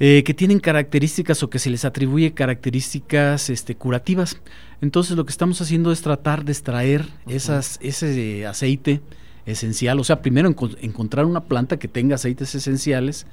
eh, 0.00 0.24
que 0.24 0.32
tienen 0.32 0.60
características 0.60 1.42
o 1.42 1.50
que 1.50 1.58
se 1.58 1.68
les 1.68 1.84
atribuye 1.84 2.32
características 2.32 3.50
este, 3.50 3.76
curativas. 3.76 4.40
Entonces 4.80 5.14
lo 5.16 5.26
que 5.26 5.30
estamos 5.30 5.60
haciendo 5.60 5.92
es 5.92 6.00
tratar 6.00 6.44
de 6.46 6.52
extraer 6.52 7.06
esas, 7.28 7.78
ese 7.82 8.46
aceite 8.46 9.02
esencial, 9.46 9.98
o 10.00 10.04
sea, 10.04 10.22
primero 10.22 10.48
enco- 10.50 10.76
encontrar 10.80 11.24
una 11.26 11.44
planta 11.44 11.78
que 11.78 11.88
tenga 11.88 12.14
aceites 12.16 12.54
esenciales 12.54 13.26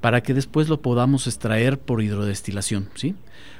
para 0.00 0.22
que 0.22 0.34
después 0.34 0.68
lo 0.68 0.80
podamos 0.80 1.26
extraer 1.26 1.78
por 1.78 2.02
hidrodestilación, 2.02 2.88
¿sí? 2.94 3.14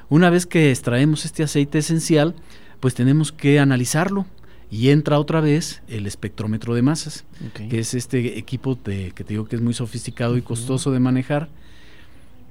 Una 0.09 0.31
vez 0.31 0.47
que 0.47 0.71
extraemos 0.71 1.25
este 1.25 1.43
aceite 1.43 1.79
esencial, 1.79 2.35
pues 2.81 2.95
tenemos 2.95 3.33
que 3.33 3.59
analizarlo 3.59 4.27
y 4.71 4.91
entra 4.91 5.19
otra 5.19 5.41
vez 5.41 5.83
el 5.89 6.07
espectrómetro 6.07 6.75
de 6.75 6.83
masas, 6.83 7.25
Ok. 7.49 7.69
que 7.69 7.79
es 7.81 7.95
este 7.95 8.39
equipo 8.39 8.75
de- 8.77 9.13
que 9.15 9.25
te 9.25 9.31
digo 9.35 9.45
que 9.47 9.57
es 9.57 9.63
muy 9.63 9.75
sofisticado 9.75 10.37
y 10.37 10.43
costoso 10.43 10.91
de 10.93 11.01
manejar. 11.01 11.49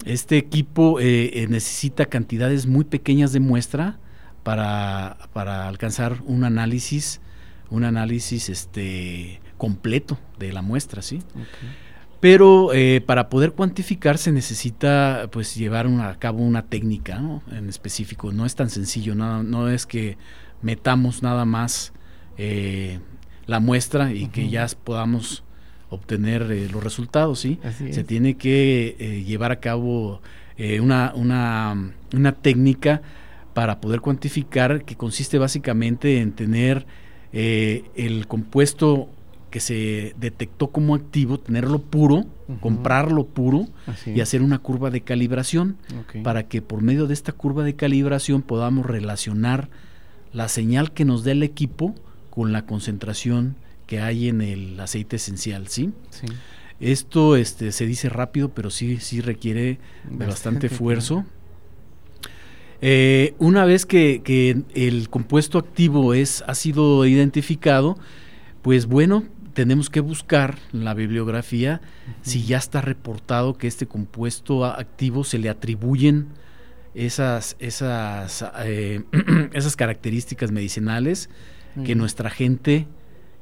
Este 0.05 0.37
equipo 0.37 0.99
eh, 0.99 1.31
eh, 1.33 1.47
necesita 1.47 2.05
cantidades 2.05 2.67
muy 2.67 2.83
pequeñas 2.85 3.31
de 3.33 3.39
muestra 3.39 3.97
para, 4.43 5.17
para 5.33 5.67
alcanzar 5.67 6.17
un 6.25 6.43
análisis, 6.43 7.19
un 7.69 7.83
análisis 7.83 8.49
este, 8.49 9.39
completo 9.57 10.17
de 10.39 10.53
la 10.53 10.61
muestra, 10.61 11.01
¿sí? 11.01 11.19
Pero 12.19 12.73
eh, 12.73 13.01
para 13.05 13.29
poder 13.29 13.51
cuantificar 13.51 14.17
se 14.17 14.31
necesita 14.31 15.27
pues 15.31 15.55
llevar 15.55 15.85
una- 15.85 16.09
a 16.09 16.17
cabo 16.17 16.39
una 16.39 16.63
técnica 16.63 17.19
¿no? 17.19 17.43
en 17.51 17.69
específico. 17.69 18.31
No 18.31 18.45
es 18.45 18.55
tan 18.55 18.69
sencillo, 18.71 19.13
no, 19.13 19.43
no 19.43 19.69
es 19.69 19.85
que 19.85 20.17
metamos 20.63 21.21
nada 21.21 21.45
más 21.45 21.93
eh, 22.39 22.99
la 23.45 23.59
muestra 23.59 24.11
y 24.13 24.27
que 24.29 24.49
ya 24.49 24.65
podamos 24.83 25.43
obtener 25.89 26.51
eh, 26.51 26.67
los 26.71 26.83
resultados, 26.83 27.39
¿sí? 27.39 27.59
Así 27.63 27.93
Se 27.93 28.01
es. 28.01 28.07
tiene 28.07 28.35
que 28.35 29.23
llevar 29.25 29.51
a 29.51 29.59
cabo 29.59 30.21
una, 30.81 31.13
una, 31.15 31.91
una 32.13 32.31
técnica 32.31 33.03
para 33.53 33.79
poder 33.79 34.01
cuantificar 34.01 34.83
que 34.85 34.95
consiste 34.95 35.37
básicamente 35.37 36.19
en 36.19 36.31
tener 36.31 36.87
eh, 37.33 37.83
el 37.95 38.27
compuesto 38.27 39.09
que 39.49 39.59
se 39.59 40.13
detectó 40.19 40.67
como 40.67 40.95
activo, 40.95 41.39
tenerlo 41.39 41.79
puro, 41.79 42.25
comprarlo 42.59 43.25
puro 43.25 43.67
y 44.05 44.21
hacer 44.21 44.41
una 44.41 44.59
curva 44.59 44.89
de 44.89 45.01
calibración 45.01 45.77
para 46.23 46.47
que 46.47 46.61
por 46.61 46.81
medio 46.81 47.07
de 47.07 47.13
esta 47.13 47.31
curva 47.31 47.63
de 47.63 47.75
calibración 47.75 48.41
podamos 48.41 48.85
relacionar 48.85 49.69
la 50.33 50.49
señal 50.49 50.91
que 50.91 51.05
nos 51.05 51.23
dé 51.23 51.31
el 51.31 51.43
equipo 51.43 51.95
con 52.29 52.51
la 52.51 52.65
concentración 52.65 53.55
que 53.85 54.01
hay 54.01 54.27
en 54.27 54.41
el 54.41 54.79
aceite 54.79 55.15
esencial, 55.15 55.69
¿sí? 55.69 55.91
Sí. 56.09 56.27
Esto 56.79 57.35
este, 57.35 57.71
se 57.71 57.85
dice 57.85 58.09
rápido, 58.09 58.49
pero 58.49 58.69
sí, 58.69 58.97
sí 58.97 59.21
requiere 59.21 59.61
de 59.61 59.77
bastante 60.03 60.27
Bastante 60.27 60.67
esfuerzo. 60.67 61.25
Eh, 62.81 63.33
una 63.39 63.65
vez 63.65 63.85
que, 63.85 64.21
que 64.23 64.61
el 64.75 65.09
compuesto 65.09 65.57
activo 65.57 66.13
es, 66.13 66.43
ha 66.47 66.55
sido 66.55 67.05
identificado, 67.05 67.97
pues 68.61 68.85
bueno, 68.85 69.23
tenemos 69.53 69.89
que 69.89 70.01
buscar 70.01 70.59
en 70.71 70.85
la 70.85 70.93
bibliografía 70.93 71.81
si 72.21 72.43
ya 72.43 72.57
está 72.57 72.79
reportado 72.79 73.57
que 73.57 73.65
este 73.65 73.87
compuesto 73.87 74.65
activo 74.65 75.23
se 75.23 75.39
le 75.39 75.49
atribuyen 75.49 76.27
esas, 76.93 77.55
esas, 77.57 78.45
eh, 78.59 79.03
esas 79.53 79.75
características 79.75 80.51
medicinales 80.51 81.29
que 81.85 81.95
nuestra 81.95 82.29
gente 82.31 82.87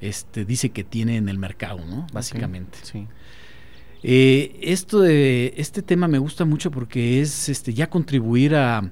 este, 0.02 0.46
dice 0.46 0.70
que 0.70 0.84
tiene 0.84 1.18
en 1.18 1.30
el 1.30 1.38
mercado, 1.38 1.86
¿no? 1.86 2.06
Básicamente. 2.12 2.78
Sí. 2.84 3.08
Eh, 4.04 4.58
esto 4.62 5.02
de, 5.02 5.54
este 5.58 5.82
tema 5.82 6.08
me 6.08 6.18
gusta 6.18 6.46
mucho 6.46 6.70
porque 6.70 7.22
es 7.22 7.50
este, 7.50 7.74
ya 7.74 7.90
contribuir 7.90 8.56
a 8.56 8.92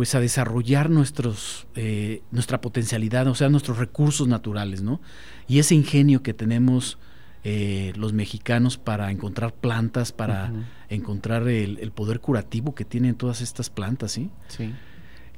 pues 0.00 0.14
a 0.14 0.20
desarrollar 0.20 0.88
nuestros 0.88 1.66
eh, 1.74 2.22
nuestra 2.30 2.62
potencialidad, 2.62 3.26
o 3.26 3.34
sea, 3.34 3.50
nuestros 3.50 3.76
recursos 3.76 4.26
naturales, 4.28 4.80
¿no? 4.80 4.98
Y 5.46 5.58
ese 5.58 5.74
ingenio 5.74 6.22
que 6.22 6.32
tenemos 6.32 6.96
eh, 7.44 7.92
los 7.96 8.14
mexicanos 8.14 8.78
para 8.78 9.10
encontrar 9.10 9.52
plantas, 9.52 10.12
para 10.12 10.52
encontrar 10.88 11.46
el, 11.48 11.76
el 11.80 11.90
poder 11.92 12.20
curativo 12.20 12.74
que 12.74 12.86
tienen 12.86 13.14
todas 13.14 13.42
estas 13.42 13.68
plantas, 13.68 14.12
¿sí? 14.12 14.30
Sí. 14.48 14.72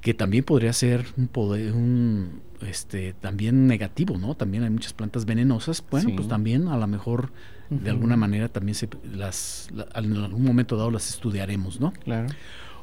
que 0.00 0.14
también 0.14 0.44
podría 0.44 0.72
ser 0.72 1.06
un 1.16 1.26
poder, 1.26 1.72
un, 1.72 2.40
este, 2.60 3.14
también 3.14 3.66
negativo, 3.66 4.16
¿no? 4.16 4.36
También 4.36 4.62
hay 4.62 4.70
muchas 4.70 4.92
plantas 4.92 5.24
venenosas. 5.24 5.82
Bueno, 5.90 6.08
Sí. 6.10 6.14
pues 6.14 6.28
también 6.28 6.68
a 6.68 6.76
lo 6.76 6.86
mejor 6.86 7.32
de 7.68 7.90
alguna 7.90 8.16
manera 8.16 8.48
también 8.48 8.76
se 8.76 8.88
las 9.12 9.68
la- 9.74 9.88
en 9.96 10.16
algún 10.18 10.44
momento 10.44 10.76
dado 10.76 10.92
las 10.92 11.08
estudiaremos, 11.10 11.80
¿no? 11.80 11.90
Claro. 12.04 12.28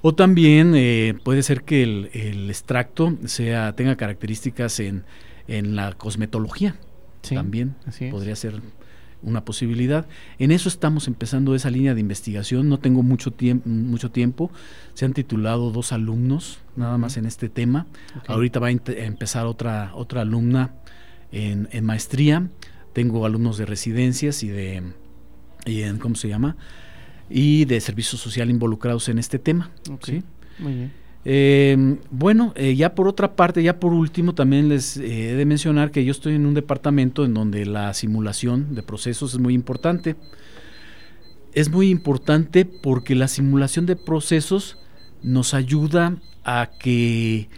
O 0.01 0.15
también 0.15 0.73
eh, 0.75 1.15
puede 1.23 1.43
ser 1.43 1.63
que 1.63 1.83
el, 1.83 2.09
el 2.13 2.49
extracto 2.49 3.17
sea 3.25 3.75
tenga 3.75 3.95
características 3.95 4.79
en, 4.79 5.03
en 5.47 5.75
la 5.75 5.93
cosmetología. 5.93 6.75
Sí, 7.21 7.35
también 7.35 7.75
así 7.85 8.09
podría 8.09 8.35
ser 8.35 8.61
una 9.21 9.43
posibilidad. 9.43 10.07
En 10.37 10.51
eso 10.51 10.69
estamos 10.69 11.07
empezando 11.07 11.53
esa 11.53 11.69
línea 11.69 11.93
de 11.93 11.99
investigación. 11.99 12.69
No 12.69 12.79
tengo 12.79 13.03
mucho 13.03 13.31
tiempo, 13.31 13.67
mucho 13.67 14.09
tiempo. 14.11 14.51
Se 14.93 15.03
han 15.03 15.13
titulado 15.13 15.71
dos 15.71 15.91
alumnos 15.91 16.59
nada 16.77 16.97
más 16.97 17.17
en 17.17 17.25
este 17.25 17.49
tema. 17.49 17.85
Ahorita 18.27 18.61
va 18.61 18.67
a 18.67 18.71
empezar 18.71 19.45
otra 19.45 19.91
otra 19.93 20.21
alumna 20.21 20.75
en, 21.33 21.67
en 21.71 21.83
maestría. 21.83 22.49
Tengo 22.93 23.25
alumnos 23.25 23.57
de 23.57 23.65
residencias 23.65 24.43
y 24.43 24.47
de 24.47 24.83
y 25.65 25.81
en 25.81 25.97
cómo 25.97 26.15
se 26.15 26.29
llama 26.29 26.55
y 27.29 27.65
de 27.65 27.79
servicio 27.81 28.17
social 28.17 28.49
involucrados 28.49 29.09
en 29.09 29.19
este 29.19 29.39
tema. 29.39 29.71
¿sí? 30.03 30.23
Muy 30.59 30.73
bien. 30.73 30.91
Eh, 31.25 31.97
bueno, 32.11 32.53
eh, 32.55 32.75
ya 32.75 32.95
por 32.95 33.07
otra 33.07 33.35
parte, 33.35 33.61
ya 33.61 33.79
por 33.79 33.91
último, 33.93 34.33
también 34.33 34.69
les 34.69 34.95
eh, 34.97 35.31
he 35.31 35.35
de 35.35 35.45
mencionar 35.45 35.91
que 35.91 36.05
yo 36.05 36.11
estoy 36.11 36.35
en 36.35 36.45
un 36.45 36.53
departamento 36.53 37.25
en 37.25 37.33
donde 37.33 37.65
la 37.65 37.93
simulación 37.93 38.73
de 38.73 38.83
procesos 38.83 39.33
es 39.33 39.39
muy 39.39 39.53
importante. 39.53 40.15
Es 41.53 41.69
muy 41.69 41.89
importante 41.89 42.63
porque 42.65 43.15
la 43.15 43.27
simulación 43.27 43.85
de 43.85 43.95
procesos 43.95 44.77
nos 45.21 45.53
ayuda 45.53 46.15
a 46.45 46.69
que 46.79 47.49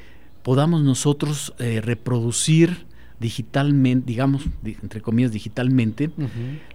podamos 0.44 0.84
nosotros 0.84 1.54
eh, 1.60 1.82
reproducir 1.82 2.88
digitalmente, 3.20 4.08
digamos, 4.08 4.46
di- 4.64 4.78
entre 4.82 5.02
comillas, 5.02 5.32
digitalmente, 5.32 6.10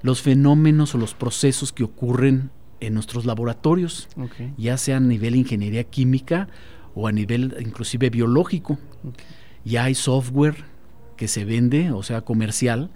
los 0.02 0.22
fenómenos 0.22 0.94
o 0.94 0.98
los 0.98 1.14
procesos 1.14 1.72
que 1.72 1.82
ocurren 1.82 2.50
en 2.80 2.94
nuestros 2.94 3.24
laboratorios 3.24 4.08
ya 4.56 4.76
sea 4.76 4.98
a 4.98 5.00
nivel 5.00 5.36
ingeniería 5.36 5.84
química 5.84 6.48
o 6.94 7.08
a 7.08 7.12
nivel 7.12 7.56
inclusive 7.60 8.10
biológico. 8.10 8.78
Ya 9.64 9.84
hay 9.84 9.94
software 9.94 10.64
que 11.16 11.28
se 11.28 11.44
vende, 11.44 11.90
o 11.90 12.02
sea, 12.02 12.22
comercial, 12.22 12.90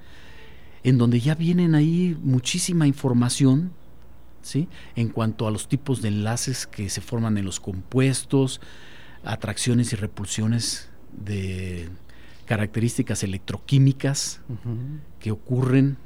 en 0.82 0.98
donde 0.98 1.20
ya 1.20 1.34
vienen 1.34 1.74
ahí 1.74 2.16
muchísima 2.22 2.86
información, 2.86 3.72
¿sí? 4.42 4.68
En 4.96 5.08
cuanto 5.08 5.46
a 5.46 5.50
los 5.50 5.68
tipos 5.68 6.00
de 6.02 6.08
enlaces 6.08 6.66
que 6.66 6.88
se 6.88 7.00
forman 7.00 7.36
en 7.38 7.44
los 7.44 7.60
compuestos, 7.60 8.60
atracciones 9.24 9.92
y 9.92 9.96
repulsiones 9.96 10.88
de 11.12 11.88
características 12.46 13.22
electroquímicas 13.22 14.40
que 15.18 15.30
ocurren 15.30 15.98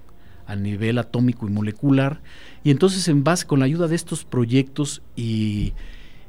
a 0.47 0.57
nivel 0.57 0.99
atómico 0.99 1.47
y 1.49 1.51
molecular. 1.51 2.21
Y 2.63 2.71
entonces 2.71 3.09
en 3.09 3.25
base 3.25 3.47
con 3.47 3.61
la 3.61 3.65
ayuda 3.67 3.89
de 3.89 3.97
estos 3.97 4.25
proyectos 4.25 5.03
y, 5.17 5.73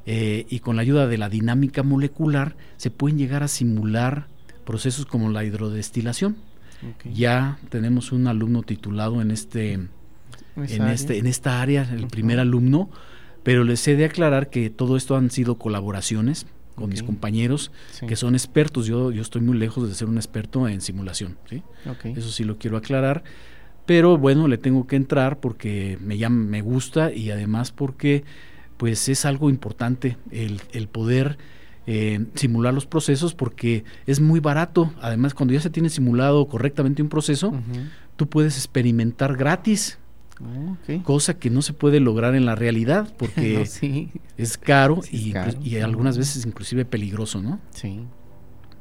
eh, 0.05 0.45
y 0.49 0.59
con 0.59 0.75
la 0.75 0.81
ayuda 0.83 1.07
de 1.07 1.17
la 1.17 1.29
dinámica 1.29 1.83
molecular 1.83 2.55
se 2.77 2.91
pueden 2.91 3.17
llegar 3.17 3.43
a 3.43 3.47
simular 3.47 4.27
procesos 4.65 5.05
como 5.05 5.29
la 5.29 5.43
hidrodestilación. 5.43 6.35
Ya 7.13 7.57
tenemos 7.69 8.11
un 8.11 8.27
alumno 8.27 8.61
titulado 8.61 9.21
en 9.21 9.31
este 9.31 9.73
en 9.73 9.89
área. 10.57 10.93
este 10.93 11.17
en 11.17 11.25
esta 11.25 11.61
área, 11.61 11.81
el 11.91 12.07
primer 12.07 12.39
alumno, 12.39 12.89
pero 13.43 13.63
les 13.63 13.87
he 13.87 13.95
de 13.95 14.05
aclarar 14.05 14.49
que 14.49 14.69
todo 14.69 14.95
esto 14.97 15.15
han 15.15 15.31
sido 15.31 15.55
colaboraciones 15.57 16.45
con 16.75 16.89
mis 16.89 17.01
compañeros 17.03 17.71
Sí. 17.91 18.05
que 18.05 18.15
son 18.15 18.35
expertos. 18.35 18.85
Yo, 18.85 19.11
yo 19.11 19.21
estoy 19.21 19.41
muy 19.41 19.57
lejos 19.57 19.87
de 19.87 19.95
ser 19.95 20.09
un 20.09 20.17
experto 20.17 20.67
en 20.67 20.81
simulación. 20.81 21.37
¿sí? 21.49 21.63
Eso 22.15 22.29
sí 22.29 22.43
lo 22.43 22.57
quiero 22.57 22.77
aclarar. 22.77 23.23
Pero 23.85 24.17
bueno, 24.17 24.47
le 24.47 24.57
tengo 24.57 24.87
que 24.87 24.95
entrar 24.95 25.39
porque 25.39 25.97
me 26.01 26.17
llama, 26.17 26.43
me 26.43 26.61
gusta 26.61 27.13
y 27.13 27.29
además 27.31 27.71
porque 27.71 28.23
pues 28.77 29.07
es 29.09 29.25
algo 29.25 29.49
importante 29.49 30.17
el, 30.31 30.59
el 30.73 30.87
poder 30.87 31.37
eh, 31.87 32.25
simular 32.33 32.73
los 32.73 32.87
procesos 32.87 33.35
porque 33.35 33.83
es 34.07 34.19
muy 34.19 34.39
barato. 34.39 34.91
Además, 35.01 35.33
cuando 35.35 35.53
ya 35.53 35.59
se 35.61 35.69
tiene 35.69 35.89
simulado 35.89 36.47
correctamente 36.47 37.01
un 37.03 37.09
proceso, 37.09 37.53
tú 38.15 38.27
puedes 38.27 38.57
experimentar 38.57 39.37
gratis, 39.37 39.99
cosa 41.03 41.35
que 41.37 41.49
no 41.49 41.61
se 41.61 41.73
puede 41.73 41.99
lograr 41.99 42.35
en 42.35 42.45
la 42.45 42.55
realidad 42.55 43.13
porque 43.19 43.59
No, 43.59 43.65
sí, 43.65 44.11
es 44.37 44.57
caro, 44.57 45.01
Sí, 45.03 45.15
es 45.17 45.25
y, 45.27 45.31
caro. 45.31 45.59
y 45.63 45.77
algunas 45.77 46.17
veces 46.17 46.45
inclusive 46.45 46.85
peligroso, 46.85 47.41
¿no? 47.41 47.59
sí. 47.71 48.01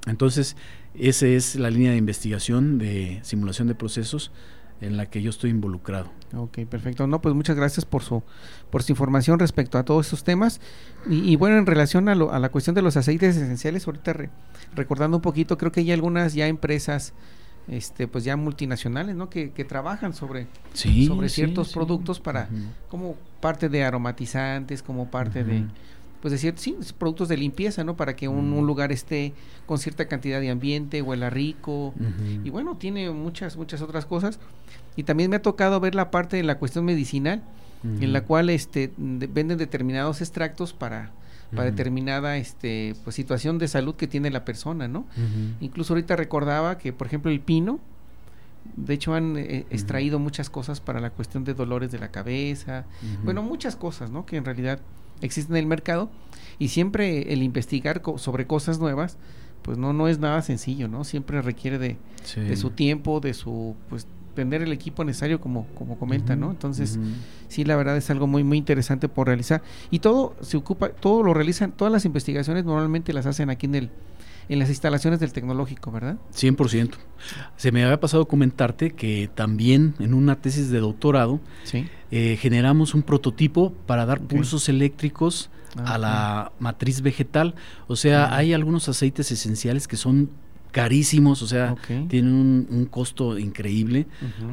Entonces, 0.07 0.55
esa 0.95 1.27
es 1.27 1.57
la 1.57 1.71
línea 1.71 1.93
de 1.93 1.97
investigación 1.97 2.77
de 2.79 3.21
simulación 3.23 3.69
de 3.69 3.75
procesos 3.75 4.33
en 4.81 4.97
la 4.97 5.07
que 5.07 5.23
yo 5.23 5.31
estoy 5.31 5.51
involucrado. 5.51 6.11
Ok, 6.35 6.59
perfecto. 6.69 7.07
No, 7.07 7.21
pues 7.23 7.35
muchas 7.35 7.57
gracias 7.57 7.85
por 7.85 8.03
su 8.03 8.23
por 8.71 8.83
su 8.83 8.93
información 8.93 9.39
respecto 9.39 9.79
a 9.79 9.85
todos 9.85 10.07
estos 10.07 10.25
temas. 10.25 10.61
Y, 11.09 11.31
y 11.31 11.37
bueno, 11.37 11.57
en 11.59 11.67
relación 11.67 12.09
a, 12.09 12.15
lo- 12.15 12.33
a 12.33 12.39
la 12.39 12.51
cuestión 12.51 12.75
de 12.75 12.83
los 12.83 12.97
aceites 12.97 13.37
esenciales, 13.37 13.87
ahorita 13.87 14.13
re- 14.13 14.31
recordando 14.75 15.17
un 15.19 15.23
poquito, 15.23 15.57
creo 15.57 15.71
que 15.73 15.81
hay 15.81 15.93
algunas 15.93 16.35
ya 16.35 16.47
empresas, 16.49 17.15
este, 17.69 18.09
pues 18.09 18.25
ya 18.25 18.37
multinacionales, 18.37 19.15
¿no? 19.17 19.31
Que, 19.31 19.53
que 19.53 19.65
trabajan 19.65 20.13
sobre 20.13 20.49
Sí, 20.73 21.07
sobre 21.07 21.29
ciertos 21.29 21.69
sí. 21.69 21.75
productos 21.75 22.21
para 22.21 22.49
como 22.91 23.15
parte 23.41 23.69
de 23.69 23.85
aromatizantes, 23.85 24.83
como 24.83 25.11
parte 25.11 25.45
de. 25.45 25.65
Pues 26.25 26.33
decir, 26.33 26.55
sí, 26.57 26.75
productos 26.97 27.29
de 27.29 27.37
limpieza, 27.37 27.85
¿no? 27.85 27.99
Para 27.99 28.17
que 28.17 28.29
un, 28.29 28.67
lugar 28.67 28.93
esté 28.93 29.35
con 29.67 29.77
cierta 29.77 30.09
cantidad 30.09 30.41
de 30.41 30.49
ambiente, 30.49 31.03
huela 31.03 31.29
rico. 31.29 31.93
Y 32.43 32.49
bueno, 32.49 32.79
tiene 32.79 33.11
muchas, 33.11 33.59
muchas 33.59 33.83
otras 33.83 34.07
cosas. 34.07 34.39
Y 34.97 35.03
también 35.03 35.29
me 35.29 35.37
ha 35.37 35.43
tocado 35.43 35.81
ver 35.81 35.95
la 35.95 36.11
parte 36.11 36.39
de 36.39 36.43
la 36.43 36.57
cuestión 36.57 36.87
medicinal, 36.87 37.43
en 38.01 38.15
la 38.15 38.23
cual 38.25 38.49
este, 38.49 38.91
de- 38.97 39.27
venden 39.27 39.59
determinados 39.59 40.23
extractos 40.23 40.73
para, 40.73 41.11
para 41.51 41.65
determinada 41.65 42.39
este, 42.39 42.97
pues, 43.05 43.15
situación 43.15 43.59
de 43.59 43.69
salud 43.69 43.95
que 43.95 44.07
tiene 44.07 44.31
la 44.31 44.47
persona, 44.47 44.89
¿no? 44.89 45.05
Incluso 45.61 45.93
ahorita 45.93 46.17
recordaba 46.17 46.79
que, 46.79 46.95
por 46.95 47.07
ejemplo, 47.07 47.31
el 47.31 47.41
pino, 47.41 47.81
de 48.77 48.95
hecho 48.95 49.13
han 49.13 49.37
eh, 49.37 49.67
extraído 49.69 50.19
muchas 50.19 50.49
cosas 50.49 50.81
para 50.81 51.01
la 51.01 51.11
cuestión 51.11 51.45
de 51.45 51.53
dolores 51.53 51.93
de 51.93 51.99
la 51.99 52.09
cabeza, 52.11 52.87
bueno, 53.25 53.43
muchas 53.43 53.77
cosas, 53.77 54.11
¿no? 54.11 54.25
Que 54.25 54.39
en 54.39 54.47
realidad 54.47 54.79
existen 55.21 55.57
en 55.57 55.61
el 55.61 55.67
mercado 55.67 56.11
y 56.59 56.69
siempre 56.69 57.33
el 57.33 57.43
investigar 57.43 58.03
co- 58.03 58.19
sobre 58.19 58.47
cosas 58.47 58.79
nuevas, 58.79 59.17
pues 59.63 59.79
no, 59.79 59.93
no 59.93 60.09
es 60.09 60.19
nada 60.19 60.43
sencillo, 60.43 60.89
¿no? 60.89 61.05
Siempre 61.05 61.41
requiere 61.43 61.79
de, 61.79 61.97
Sí. 62.23 62.41
de 62.41 62.57
su 62.57 62.71
tiempo, 62.71 63.21
de 63.21 63.35
su, 63.35 63.75
pues, 63.89 64.07
tener 64.35 64.63
el 64.63 64.73
equipo 64.73 65.05
necesario 65.05 65.41
como, 65.41 65.67
como 65.77 65.97
comenta, 65.97 66.35
¿no? 66.37 66.51
Entonces, 66.51 66.99
sí, 67.49 67.65
la 67.65 67.77
verdad 67.77 67.97
es 67.97 68.11
algo 68.11 68.27
muy, 68.27 68.43
muy 68.43 68.59
interesante 68.59 69.09
por 69.09 69.29
realizar. 69.29 69.63
Y 69.93 70.01
todo 70.01 70.35
se 70.41 70.57
ocupa, 70.57 70.89
todo 70.89 71.23
lo 71.23 71.35
realizan, 71.35 71.71
todas 71.73 71.93
las 71.93 72.05
investigaciones 72.05 72.65
normalmente 72.65 73.13
las 73.13 73.27
hacen 73.27 73.49
aquí 73.49 73.67
en 73.67 73.75
el, 73.77 73.91
en 74.49 74.59
las 74.59 74.69
instalaciones 74.69 75.21
del 75.21 75.33
tecnológico, 75.33 75.91
¿verdad? 75.91 76.17
100%. 76.35 76.91
Se 77.57 77.73
me 77.73 77.85
había 77.85 78.01
pasado 78.01 78.27
comentarte 78.27 78.91
que 78.93 79.31
también 79.35 79.95
en 79.99 80.15
una 80.15 80.37
tesis 80.37 80.71
de 80.71 80.81
doctorado 80.81 81.41
Sí. 81.65 81.87
eh, 82.11 82.37
generamos 82.41 82.95
un 82.95 83.03
prototipo 83.03 83.73
para 83.87 84.07
dar 84.07 84.21
pulsos 84.21 84.69
eléctricos 84.69 85.51
Ah, 85.77 85.95
a 85.95 85.99
la 85.99 86.53
matriz 86.61 87.01
vegetal. 87.01 87.57
O 87.89 87.97
sea, 87.97 88.37
hay 88.37 88.53
algunos 88.53 88.89
aceites 88.89 89.33
esenciales 89.33 89.89
que 89.89 89.97
son 89.97 90.31
carísimos, 90.71 91.43
o 91.43 91.49
sea, 91.49 91.75
tienen 92.09 92.33
un, 92.33 92.69
un 92.71 92.85
costo 92.87 93.37
increíble 93.41 94.07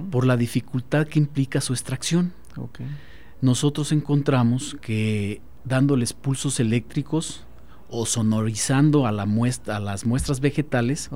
por 0.09 0.25
la 0.25 0.35
dificultad 0.35 1.05
que 1.05 1.19
implica 1.19 1.61
su 1.61 1.73
extracción. 1.73 2.33
Nosotros 3.41 3.91
encontramos 3.91 4.77
que 4.81 5.41
dándoles 5.63 6.13
pulsos 6.13 6.59
eléctricos 6.59 7.43
o 7.91 8.05
sonorizando 8.05 9.05
a, 9.05 9.11
la 9.11 9.25
muestra, 9.25 9.77
a 9.77 9.79
las 9.79 10.05
muestras 10.05 10.39
vegetales, 10.39 11.09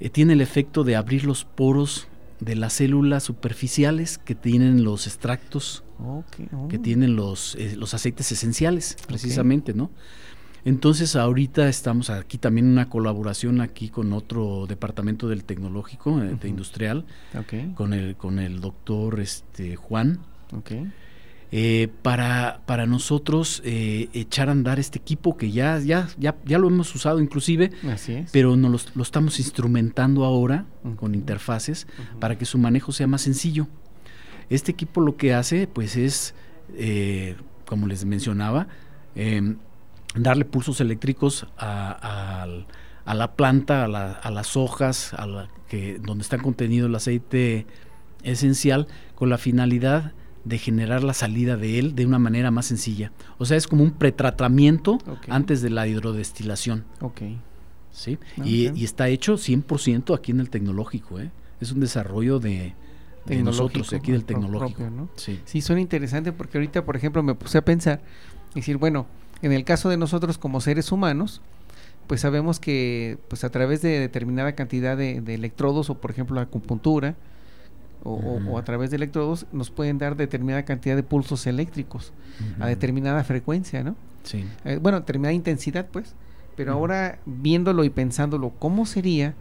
eh, 0.00 0.10
tiene 0.10 0.34
el 0.34 0.40
efecto 0.40 0.84
de 0.84 0.96
abrir 0.96 1.24
los 1.24 1.44
poros 1.44 2.08
de 2.40 2.54
las 2.54 2.74
células 2.74 3.22
superficiales 3.24 4.18
que 4.18 4.34
tienen 4.34 4.84
los 4.84 5.06
extractos, 5.06 5.84
oh. 5.98 6.24
que 6.68 6.78
tienen 6.78 7.16
los, 7.16 7.54
eh, 7.56 7.74
los 7.76 7.94
aceites 7.94 8.30
esenciales, 8.30 8.96
precisamente, 9.06 9.74
¿no? 9.74 9.90
Entonces 10.64 11.16
ahorita 11.16 11.68
estamos 11.68 12.10
aquí 12.10 12.36
también 12.36 12.66
en 12.66 12.72
una 12.72 12.90
colaboración 12.90 13.60
aquí 13.60 13.88
con 13.88 14.12
otro 14.12 14.66
departamento 14.66 15.28
del 15.28 15.44
tecnológico, 15.44 16.20
eh, 16.20 16.36
de 16.40 16.48
industrial, 16.48 17.06
con 17.74 17.92
el, 17.92 18.16
con 18.16 18.38
el 18.38 18.60
doctor 18.60 19.20
este, 19.20 19.76
Juan. 19.76 20.20
Eh, 21.50 21.88
para, 22.02 22.60
para 22.66 22.86
nosotros 22.86 23.62
eh, 23.64 24.08
echar 24.12 24.48
a 24.48 24.52
andar 24.52 24.78
este 24.78 24.98
equipo 24.98 25.36
que 25.36 25.50
ya, 25.50 25.78
ya, 25.80 26.08
ya, 26.18 26.36
ya 26.44 26.58
lo 26.58 26.68
hemos 26.68 26.94
usado 26.94 27.20
inclusive, 27.20 27.70
Así 27.90 28.12
es. 28.14 28.30
pero 28.32 28.56
nos 28.56 28.70
los- 28.70 28.96
lo 28.96 29.02
estamos 29.02 29.38
instrumentando 29.38 30.24
ahora 30.24 30.66
con 30.96 31.14
interfaces 31.14 31.86
para 32.20 32.36
que 32.36 32.44
su 32.44 32.58
manejo 32.58 32.92
sea 32.92 33.06
más 33.06 33.22
sencillo. 33.22 33.66
Este 34.50 34.72
equipo 34.72 35.00
lo 35.00 35.16
que 35.16 35.32
hace, 35.34 35.66
pues 35.66 35.96
es, 35.96 36.34
eh, 36.76 37.36
como 37.66 37.86
les 37.86 38.04
mencionaba, 38.04 38.66
em, 39.14 39.56
darle 40.14 40.44
pulsos 40.44 40.80
eléctricos 40.80 41.46
a, 41.58 42.46
a 43.04 43.14
la 43.14 43.32
planta, 43.36 43.84
a, 43.84 43.88
la, 43.88 44.12
a 44.12 44.30
las 44.30 44.56
hojas, 44.56 45.12
a 45.14 45.26
la 45.26 45.48
que, 45.68 45.98
donde 45.98 46.22
está 46.22 46.36
contenido 46.38 46.86
el 46.86 46.94
aceite 46.94 47.66
esencial, 48.22 48.86
con 49.14 49.28
la 49.30 49.38
finalidad 49.38 50.02
de 50.04 50.12
generar 50.58 51.02
la 51.02 51.14
salida 51.14 51.56
de 51.56 51.78
él 51.78 51.94
de 51.94 52.06
una 52.06 52.18
manera 52.18 52.50
más 52.50 52.66
sencilla. 52.66 53.12
O 53.38 53.44
sea, 53.44 53.56
es 53.56 53.66
como 53.66 53.82
un 53.82 53.92
pretratamiento 53.92 54.98
antes 55.28 55.62
de 55.62 55.70
la 55.70 55.86
hidrodestilación. 55.86 56.84
Ok. 57.00 57.22
¿Sí? 57.92 58.18
Ah, 58.38 58.42
y, 58.44 58.84
está 58.84 59.08
hecho 59.08 59.34
100% 59.34 60.14
aquí 60.16 60.32
en 60.32 60.40
el 60.40 60.50
tecnológico. 60.50 61.18
¿eh? 61.18 61.30
Es 61.60 61.72
un 61.72 61.80
desarrollo 61.80 62.38
de, 62.38 62.74
nosotros, 63.42 63.92
aquí 63.92 64.12
del 64.12 64.24
tecnológico. 64.24 65.08
sí. 65.16 65.40
sí, 65.44 65.60
suena 65.60 65.80
interesante 65.80 66.32
porque 66.32 66.58
ahorita, 66.58 66.84
por 66.84 66.96
ejemplo, 66.96 67.22
me 67.22 67.34
puse 67.34 67.58
a 67.58 67.64
pensar, 67.64 68.00
decir, 68.54 68.76
bueno, 68.76 69.06
en 69.42 69.52
el 69.52 69.64
caso 69.64 69.88
de 69.88 69.96
nosotros 69.96 70.38
como 70.38 70.60
seres 70.60 70.92
humanos, 70.92 71.42
pues 72.08 72.22
sabemos 72.22 72.58
que 72.58 73.18
pues 73.28 73.44
a 73.44 73.50
través 73.50 73.82
de 73.82 74.00
determinada 74.00 74.54
cantidad 74.54 74.96
de, 74.96 75.18
electrodos 75.28 75.90
o 75.90 76.00
por 76.00 76.10
ejemplo 76.10 76.34
la 76.34 76.42
acupuntura 76.42 77.14
o, 78.10 78.58
a 78.58 78.64
través 78.64 78.90
de 78.90 78.96
electrodos 78.96 79.46
nos 79.52 79.70
pueden 79.70 79.98
dar 79.98 80.16
determinada 80.16 80.64
cantidad 80.64 80.96
de 80.96 81.02
pulsos 81.02 81.46
eléctricos 81.46 82.12
a 82.60 82.66
determinada 82.66 83.24
frecuencia, 83.24 83.82
¿no? 83.82 83.96
Sí. 84.22 84.44
Eh, 84.64 84.78
bueno, 84.80 85.00
determinada 85.00 85.32
intensidad, 85.32 85.86
pues. 85.90 86.14
Pero 86.56 86.72
ahora 86.72 87.18
viéndolo 87.24 87.84
y 87.84 87.90
pensándolo, 87.90 88.50
¿cómo 88.58 88.84
sería 88.84 89.34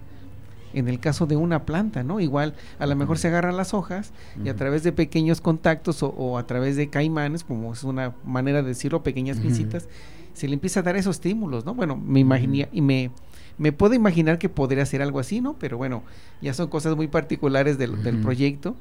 en 0.74 0.88
el 0.88 1.00
caso 1.00 1.26
de 1.26 1.36
una 1.36 1.66
planta, 1.66 2.04
¿no? 2.04 2.20
Igual, 2.20 2.54
a 2.78 2.86
lo 2.86 2.96
mejor 2.96 3.18
se 3.18 3.28
agarran 3.28 3.58
las 3.58 3.74
hojas 3.74 4.12
y 4.44 4.50
a 4.50 4.56
través 4.56 4.84
de 4.84 4.92
pequeños 4.92 5.42
contactos 5.42 6.04
o, 6.04 6.38
a 6.38 6.46
través 6.46 6.76
de 6.76 6.90
caimanes, 6.90 7.44
como 7.44 7.74
es 7.74 7.84
una 7.84 8.14
manera 8.24 8.62
de 8.62 8.70
decirlo, 8.70 9.02
pequeñas 9.02 9.42
visitas, 9.42 9.88
se 10.34 10.48
le 10.48 10.54
empieza 10.54 10.82
a 10.82 10.84
dar 10.84 10.96
esos 10.96 11.16
estímulos, 11.16 11.66
¿no? 11.66 11.74
Bueno, 11.74 11.98
me 11.98 12.20
imaginé 12.20 12.70
y 12.72 12.82
me, 12.82 13.10
me 13.58 13.72
puedo 13.72 13.94
imaginar 13.94 14.38
que 14.38 14.50
podría 14.50 14.86
ser 14.86 15.02
algo 15.02 15.20
así, 15.20 15.42
¿no? 15.42 15.56
Pero 15.60 15.78
bueno, 15.78 16.04
ya 16.42 16.54
son 16.54 16.68
cosas 16.68 16.96
muy 16.96 17.08
particulares 17.08 17.78
del, 17.78 18.04
del 18.04 18.18
proyecto 18.20 18.76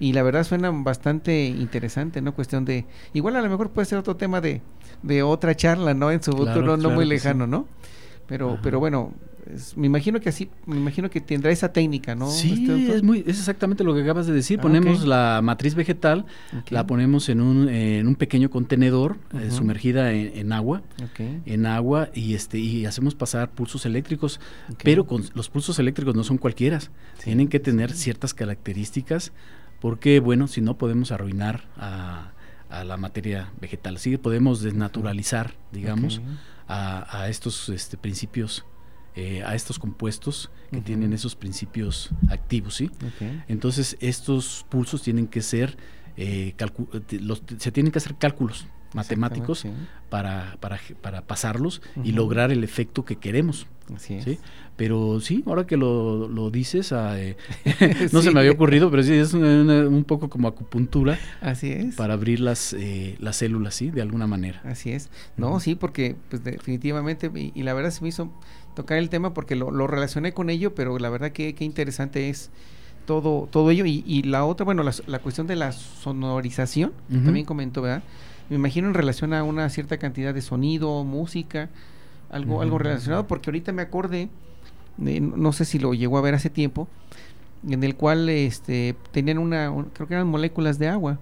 y 0.00 0.12
la 0.12 0.22
verdad 0.22 0.44
suena 0.44 0.70
bastante 0.70 1.46
interesante, 1.46 2.20
¿no? 2.20 2.34
Cuestión 2.34 2.64
de, 2.64 2.84
igual 3.12 3.36
a 3.36 3.42
lo 3.42 3.50
mejor 3.50 3.70
puede 3.70 3.86
ser 3.86 3.98
otro 3.98 4.16
tema 4.16 4.40
de, 4.40 4.60
de 5.02 5.22
otra 5.22 5.54
charla, 5.54 5.94
¿no? 5.94 6.10
En 6.10 6.22
su 6.22 6.32
futuro 6.32 6.76
no 6.76 6.90
muy 6.90 7.04
lejano, 7.04 7.46
¿no? 7.46 7.66
Pero, 8.26 8.58
pero 8.62 8.80
bueno, 8.80 9.12
me 9.76 9.86
imagino 9.86 10.20
que 10.20 10.28
así, 10.28 10.50
me 10.66 10.76
imagino 10.76 11.10
que 11.10 11.20
tendrá 11.20 11.50
esa 11.50 11.72
técnica, 11.72 12.14
¿no? 12.14 12.30
Sí, 12.30 12.66
este 12.68 12.96
es 12.96 13.02
muy, 13.02 13.20
es 13.20 13.38
exactamente 13.38 13.84
lo 13.84 13.94
que 13.94 14.02
acabas 14.02 14.26
de 14.26 14.32
decir. 14.32 14.58
Ah, 14.58 14.62
ponemos 14.62 15.04
la 15.06 15.40
matriz 15.42 15.74
vegetal, 15.74 16.24
la 16.70 16.86
ponemos 16.86 17.28
en 17.28 17.40
un, 17.40 17.68
en 17.68 18.06
un 18.06 18.14
pequeño 18.14 18.50
contenedor 18.50 19.18
eh, 19.34 19.50
sumergida 19.50 20.12
en, 20.12 20.52
agua, 20.52 20.82
en 21.18 21.66
agua 21.66 22.08
y 22.14 22.34
este 22.34 22.58
y 22.58 22.86
hacemos 22.86 23.14
pasar 23.14 23.50
pulsos 23.50 23.84
eléctricos, 23.86 24.40
pero 24.82 25.06
con 25.06 25.24
los 25.34 25.50
pulsos 25.50 25.78
eléctricos 25.78 26.14
no 26.14 26.24
son 26.24 26.38
cualquiera, 26.38 26.80
tienen 27.22 27.48
que 27.48 27.60
tener 27.60 27.92
ciertas 27.92 28.32
características 28.34 29.32
porque 29.80 30.20
bueno, 30.20 30.48
si 30.48 30.60
no 30.62 30.78
podemos 30.78 31.12
arruinar 31.12 31.64
a, 31.76 32.30
la 32.84 32.96
materia 32.96 33.52
vegetal, 33.60 33.98
sí 33.98 34.16
podemos 34.16 34.60
desnaturalizar, 34.60 35.54
digamos, 35.70 36.20
a, 36.66 37.20
a, 37.20 37.28
estos 37.28 37.68
este, 37.68 37.96
principios 37.96 38.64
eh, 39.16 39.42
a 39.44 39.54
estos 39.54 39.78
compuestos 39.78 40.50
que 40.70 40.80
tienen 40.80 41.12
esos 41.12 41.36
principios 41.36 42.10
activos, 42.28 42.74
¿sí? 42.74 42.90
Entonces 43.48 43.96
estos 44.00 44.66
pulsos 44.68 45.02
tienen 45.02 45.28
que 45.28 45.40
ser, 45.40 45.76
eh, 46.16 46.54
los, 47.20 47.42
se 47.58 47.70
tienen 47.70 47.92
que 47.92 47.98
hacer 47.98 48.16
cálculos 48.16 48.66
matemáticos 48.94 49.66
para, 50.08 50.56
para, 50.60 50.80
para, 51.00 51.22
pasarlos 51.22 51.82
y 52.02 52.12
lograr 52.12 52.52
el 52.52 52.64
efecto 52.64 53.04
que 53.04 53.16
queremos. 53.16 53.66
Así 53.94 54.20
¿sí? 54.22 54.38
Pero 54.76 55.20
sí, 55.20 55.44
ahora 55.46 55.66
que 55.66 55.76
lo, 55.76 56.26
lo 56.28 56.50
dices, 56.50 56.92
ah, 56.92 57.20
eh, 57.20 57.36
no 58.12 58.22
se 58.22 58.30
me 58.30 58.40
había 58.40 58.52
ocurrido, 58.52 58.90
pero 58.90 59.02
sí, 59.02 59.12
es 59.12 59.34
un 59.34 60.04
poco 60.06 60.28
como 60.28 60.48
acupuntura. 60.48 61.18
Así 61.40 61.70
es. 61.70 61.94
Para 61.94 62.14
abrir 62.14 62.40
las, 62.40 62.72
eh, 62.72 63.16
las 63.20 63.36
células, 63.36 63.74
¿sí? 63.74 63.90
De 63.90 64.02
alguna 64.02 64.26
manera. 64.26 64.62
Así 64.64 64.90
es. 64.90 65.10
No, 65.36 65.60
sí, 65.60 65.74
porque 65.74 66.16
pues 66.30 66.42
definitivamente, 66.42 67.30
y, 67.34 67.62
la 67.62 67.74
verdad 67.74 67.90
se 67.90 68.02
me 68.02 68.08
hizo 68.08 68.32
tocar 68.74 68.98
el 68.98 69.08
tema 69.08 69.34
porque 69.34 69.56
lo, 69.56 69.70
lo 69.70 69.86
relacioné 69.86 70.32
con 70.32 70.50
ello, 70.50 70.74
pero 70.74 70.98
la 70.98 71.10
verdad 71.10 71.32
que, 71.32 71.54
qué 71.54 71.64
interesante 71.64 72.28
es 72.28 72.50
todo, 73.06 73.48
todo 73.50 73.70
ello. 73.70 73.86
Y, 73.86 74.04
y 74.06 74.22
la 74.22 74.44
otra, 74.44 74.64
bueno, 74.64 74.82
la, 74.82 74.92
la, 75.06 75.18
cuestión 75.20 75.46
de 75.46 75.56
la 75.56 75.72
sonorización, 75.72 76.92
también 77.08 77.46
comentó, 77.46 77.82
¿verdad? 77.82 78.02
me 78.48 78.56
imagino 78.56 78.88
en 78.88 78.94
relación 78.94 79.32
a 79.32 79.42
una 79.42 79.68
cierta 79.70 79.98
cantidad 79.98 80.34
de 80.34 80.42
sonido, 80.42 81.04
música, 81.04 81.70
algo, 82.30 82.60
algo 82.62 82.78
relacionado, 82.78 83.26
porque 83.26 83.50
ahorita 83.50 83.72
me 83.72 83.82
acordé, 83.82 84.28
no 84.98 85.52
sé 85.52 85.64
si 85.64 85.78
lo 85.78 85.94
llegó 85.94 86.18
a 86.18 86.20
ver 86.20 86.34
hace 86.34 86.50
tiempo, 86.50 86.88
en 87.66 87.82
el 87.84 87.96
cual 87.96 88.28
este, 88.28 88.96
tenían 89.12 89.38
una, 89.38 89.72
creo 89.94 90.08
que 90.08 90.14
eran 90.14 90.26
moléculas 90.26 90.78
de 90.78 90.88
agua, 90.88 91.18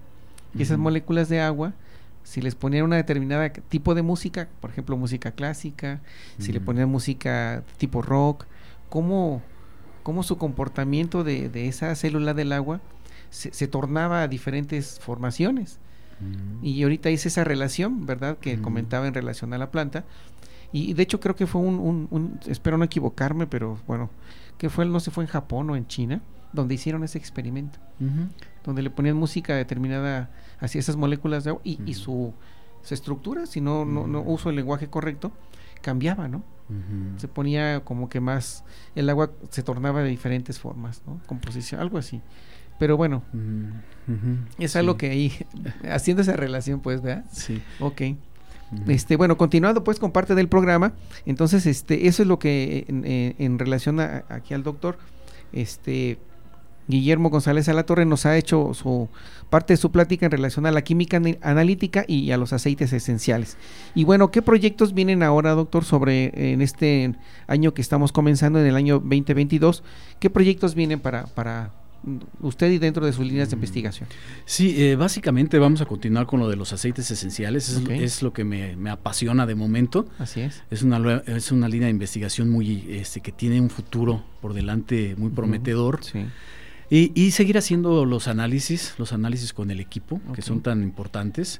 y 0.55 0.61
esas 0.61 0.77
moléculas 0.77 1.29
de 1.29 1.41
agua, 1.41 1.73
si 2.23 2.41
les 2.41 2.55
ponían 2.55 2.83
una 2.85 2.95
determinada 2.95 3.49
tipo 3.51 3.95
de 3.95 4.01
música, 4.01 4.49
por 4.61 4.69
ejemplo 4.69 4.97
música 4.97 5.31
clásica, 5.31 6.01
si 6.39 6.51
le 6.51 6.61
ponían 6.61 6.89
música 6.89 7.63
tipo 7.77 8.01
rock, 8.01 8.45
cómo, 8.89 9.41
cómo 10.03 10.23
su 10.23 10.37
comportamiento 10.37 11.23
de, 11.23 11.49
de 11.49 11.67
esa 11.67 11.93
célula 11.95 12.33
del 12.33 12.53
agua 12.53 12.81
se, 13.29 13.53
se 13.53 13.67
tornaba 13.67 14.23
a 14.23 14.27
diferentes 14.27 14.99
formaciones. 14.99 15.79
Y 16.61 16.81
ahorita 16.83 17.09
hice 17.09 17.27
esa 17.27 17.43
relación, 17.43 18.05
¿verdad? 18.05 18.37
Que 18.37 18.61
comentaba 18.61 19.07
en 19.07 19.13
relación 19.13 19.53
a 19.53 19.57
la 19.57 19.71
planta. 19.71 20.05
Y 20.71 20.93
de 20.93 21.03
hecho 21.03 21.19
creo 21.19 21.35
que 21.35 21.47
fue 21.47 21.61
un, 21.61 22.39
espero 22.47 22.77
no 22.77 22.85
equivocarme, 22.85 23.45
pero 23.45 23.77
bueno, 23.87 24.09
que 24.57 24.69
fue, 24.69 24.85
no 24.85 24.99
sé, 24.99 25.11
fue 25.11 25.23
en 25.23 25.29
Japón 25.29 25.69
o 25.69 25.75
en 25.75 25.85
China, 25.87 26.21
donde 26.53 26.75
hicieron 26.75 27.03
ese 27.03 27.17
experimento. 27.17 27.79
Donde 28.63 28.81
le 28.81 28.89
ponían 28.89 29.17
música 29.17 29.55
determinada 29.55 30.29
hacia 30.63 30.79
esas 30.79 30.95
moléculas 30.95 31.43
de 31.43 31.51
agua 31.51 31.61
y, 31.63 31.93
su, 31.93 32.33
estructura, 32.89 33.45
si 33.45 33.61
no, 33.61 33.85
no, 33.85 34.07
no 34.07 34.21
uso 34.21 34.49
el 34.49 34.55
lenguaje 34.55 34.87
correcto, 34.87 35.31
cambiaba, 35.81 36.27
¿no? 36.27 36.43
Se 37.17 37.27
ponía 37.27 37.81
como 37.81 38.09
que 38.09 38.19
más, 38.19 38.63
el 38.95 39.09
agua 39.09 39.29
se 39.49 39.61
tornaba 39.61 40.01
de 40.01 40.09
diferentes 40.09 40.57
formas, 40.57 41.03
¿no? 41.05 41.19
Composición, 41.27 41.81
algo 41.81 41.99
así. 41.99 42.21
Pero 42.79 42.97
bueno, 42.97 43.21
es 44.57 44.75
algo 44.75 44.97
que 44.97 45.09
ahí, 45.11 45.33
haciendo 45.91 46.23
esa 46.23 46.33
relación, 46.33 46.79
pues, 46.79 47.01
¿verdad? 47.01 47.25
Sí. 47.31 47.61
Ok. 47.79 48.01
Este, 48.87 49.17
bueno, 49.17 49.37
continuando 49.37 49.83
pues 49.83 49.99
con 49.99 50.11
parte 50.11 50.33
del 50.33 50.47
programa, 50.47 50.93
entonces 51.27 51.67
este, 51.67 52.07
eso 52.07 52.23
es 52.23 52.27
lo 52.27 52.39
que 52.39 52.85
en, 52.87 53.59
relación 53.59 53.99
a, 53.99 54.23
aquí 54.29 54.55
al 54.55 54.63
doctor, 54.63 54.97
este, 55.51 56.17
Guillermo 56.87 57.29
González 57.29 57.69
Alatorre 57.69 58.05
nos 58.05 58.25
ha 58.25 58.35
hecho 58.35 58.73
su 58.73 59.09
parte 59.53 59.73
de 59.73 59.77
su 59.77 59.91
plática 59.91 60.25
en 60.25 60.31
relación 60.31 60.65
a 60.65 60.71
la 60.71 60.81
química 60.81 61.21
analítica 61.41 62.05
y 62.07 62.31
a 62.31 62.37
los 62.37 62.53
aceites 62.53 62.91
esenciales. 62.91 63.55
Y 63.93 64.03
bueno, 64.03 64.31
¿qué 64.31 64.41
proyectos 64.41 64.95
vienen 64.95 65.21
ahora, 65.21 65.51
doctor, 65.51 65.85
sobre 65.85 66.53
en 66.53 66.63
este 66.63 67.13
año 67.45 67.71
que 67.71 67.83
estamos 67.83 68.11
comenzando, 68.11 68.59
en 68.59 68.65
el 68.65 68.75
año 68.75 68.95
2022? 68.95 69.83
¿Qué 70.19 70.31
proyectos 70.31 70.73
vienen 70.73 70.99
para, 70.99 71.27
para, 71.27 71.69
usted 72.41 72.71
y 72.71 72.79
dentro 72.79 73.05
de 73.05 73.13
sus 73.13 73.27
líneas 73.27 73.51
de 73.51 73.55
mm. 73.55 73.59
investigación. 73.59 74.09
Sí, 74.43 74.73
eh, 74.75 74.95
básicamente 74.95 75.59
vamos 75.59 75.81
a 75.81 75.85
continuar 75.85 76.25
con 76.25 76.39
lo 76.39 76.49
de 76.49 76.55
los 76.55 76.73
aceites 76.73 77.09
esenciales, 77.11 77.69
es, 77.69 78.23
lo 78.23 78.33
que 78.33 78.43
me, 78.43 78.89
apasiona 78.89 79.45
de 79.45 79.53
momento. 79.53 80.07
Así 80.17 80.41
es. 80.41 80.63
Es 80.71 80.81
una, 80.81 81.21
es 81.27 81.51
una 81.51 81.69
línea 81.69 81.85
de 81.85 81.91
investigación 81.91 82.49
muy, 82.49 82.85
este, 82.89 83.21
que 83.21 83.31
tiene 83.31 83.61
un 83.61 83.69
futuro 83.69 84.23
por 84.41 84.55
delante 84.55 85.15
muy 85.15 85.29
prometedor. 85.29 86.03
Sí. 86.03 86.25
Y, 86.95 87.31
seguir 87.31 87.57
haciendo 87.57 88.05
los 88.05 88.27
análisis, 88.27 88.93
los 88.99 89.13
análisis 89.13 89.51
con 89.51 89.71
el 89.71 89.79
equipo, 89.79 90.21
que 90.35 90.43
son 90.43 90.61
tan 90.61 90.83
importantes, 90.83 91.59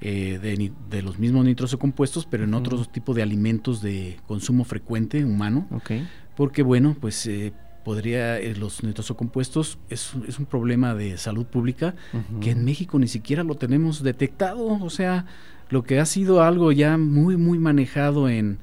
eh, 0.00 0.40
de, 0.42 0.72
de, 0.90 1.02
los 1.02 1.20
mismos 1.20 1.44
nitrosocompuestos, 1.44 2.26
pero 2.26 2.42
en 2.42 2.52
otro 2.52 2.84
tipo 2.86 3.14
de 3.14 3.22
alimentos 3.22 3.80
de 3.80 4.16
consumo 4.26 4.64
frecuente 4.64 5.24
humano. 5.24 5.68
Okay. 5.70 6.08
Porque, 6.34 6.64
bueno, 6.64 6.96
pues 7.00 7.24
eh, 7.28 7.52
podría, 7.84 8.40
eh, 8.40 8.56
los 8.56 8.82
nitrosocompuestos 8.82 9.78
es, 9.88 10.14
es 10.26 10.40
un 10.40 10.46
problema 10.46 10.96
de 10.96 11.16
salud 11.16 11.46
pública 11.46 11.94
que 12.40 12.50
en 12.50 12.64
México 12.64 12.98
ni 12.98 13.06
siquiera 13.06 13.44
lo 13.44 13.54
tenemos 13.54 14.02
detectado, 14.02 14.66
o 14.66 14.90
sea, 14.90 15.26
lo 15.70 15.84
que 15.84 16.00
ha 16.00 16.06
sido 16.06 16.42
algo 16.42 16.72
ya 16.72 16.98
muy, 16.98 17.36
muy 17.36 17.60
manejado 17.60 18.28
en, 18.28 18.58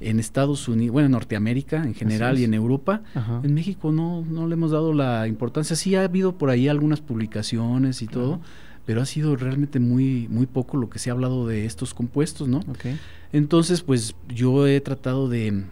en 0.00 0.18
Estados 0.18 0.66
Unidos, 0.68 0.92
bueno, 0.92 1.06
en 1.06 1.12
Norteamérica 1.12 1.82
en 1.84 1.94
general 1.94 2.38
y 2.38 2.44
en 2.44 2.54
Europa, 2.54 3.02
en 3.42 3.54
México 3.54 3.92
no, 3.92 4.24
no 4.28 4.46
le 4.46 4.54
hemos 4.54 4.70
dado 4.70 4.92
la 4.92 5.28
importancia. 5.28 5.76
Sí 5.76 5.94
ha 5.94 6.04
habido 6.04 6.36
por 6.38 6.50
ahí 6.50 6.68
algunas 6.68 7.00
publicaciones 7.00 8.02
y 8.02 8.06
todo, 8.06 8.40
pero 8.86 9.02
ha 9.02 9.06
sido 9.06 9.36
realmente 9.36 9.78
muy, 9.78 10.26
muy 10.28 10.46
poco 10.46 10.76
lo 10.78 10.88
que 10.88 10.98
se 10.98 11.10
ha 11.10 11.12
hablado 11.12 11.46
de 11.46 11.66
estos 11.66 11.94
compuestos, 11.94 12.48
¿no? 12.48 12.60
Entonces, 13.32 13.82
pues 13.82 14.16
yo 14.28 14.66
he 14.66 14.80
tratado 14.80 15.28
de 15.28 15.64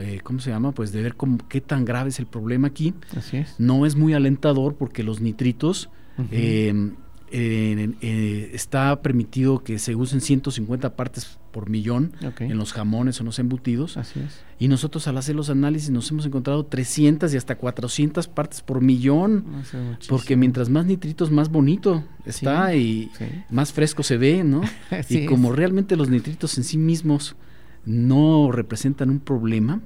eh, 0.00 0.20
¿cómo 0.22 0.40
se 0.40 0.50
llama? 0.50 0.72
Pues 0.72 0.92
de 0.92 1.02
ver 1.02 1.14
cómo, 1.14 1.38
qué 1.48 1.60
tan 1.60 1.84
grave 1.84 2.10
es 2.10 2.18
el 2.18 2.26
problema 2.26 2.68
aquí. 2.68 2.94
Así 3.16 3.38
es. 3.38 3.54
No 3.58 3.86
es 3.86 3.96
muy 3.96 4.12
alentador 4.14 4.74
porque 4.74 5.02
los 5.02 5.20
nitritos 5.20 5.88
eh, 6.32 6.74
eh, 7.30 8.50
está 8.52 9.00
permitido 9.02 9.62
que 9.62 9.78
se 9.78 9.94
usen 9.94 10.20
150 10.20 10.96
partes 10.96 11.38
por 11.50 11.68
millón 11.70 12.12
en 12.40 12.56
los 12.58 12.72
jamones 12.72 13.18
o 13.18 13.22
en 13.22 13.26
los 13.26 13.38
embutidos. 13.38 13.96
Así 13.96 14.20
es. 14.20 14.40
Y 14.58 14.68
nosotros 14.68 15.06
al 15.08 15.16
hacer 15.18 15.34
los 15.34 15.50
análisis 15.50 15.90
nos 15.90 16.10
hemos 16.10 16.26
encontrado 16.26 16.64
300 16.66 17.32
y 17.32 17.36
hasta 17.36 17.56
400 17.56 18.28
partes 18.28 18.60
por 18.62 18.80
millón. 18.80 19.44
Muchísimo. 19.50 19.96
Porque 20.08 20.36
mientras 20.36 20.68
más 20.68 20.86
nitritos, 20.86 21.30
más 21.30 21.48
bonito 21.50 22.04
está 22.24 22.74
y 22.74 23.10
Sí. 23.18 23.24
más 23.50 23.72
fresco 23.72 24.02
se 24.02 24.16
ve, 24.16 24.44
¿no? 24.44 24.60
Y 25.08 25.26
como 25.26 25.50
es. 25.52 25.56
realmente 25.58 25.96
los 25.96 26.08
nitritos 26.10 26.56
en 26.58 26.64
sí 26.64 26.78
mismos 26.78 27.36
no 27.84 28.50
representan 28.52 29.08
un 29.10 29.20
problema, 29.20 29.80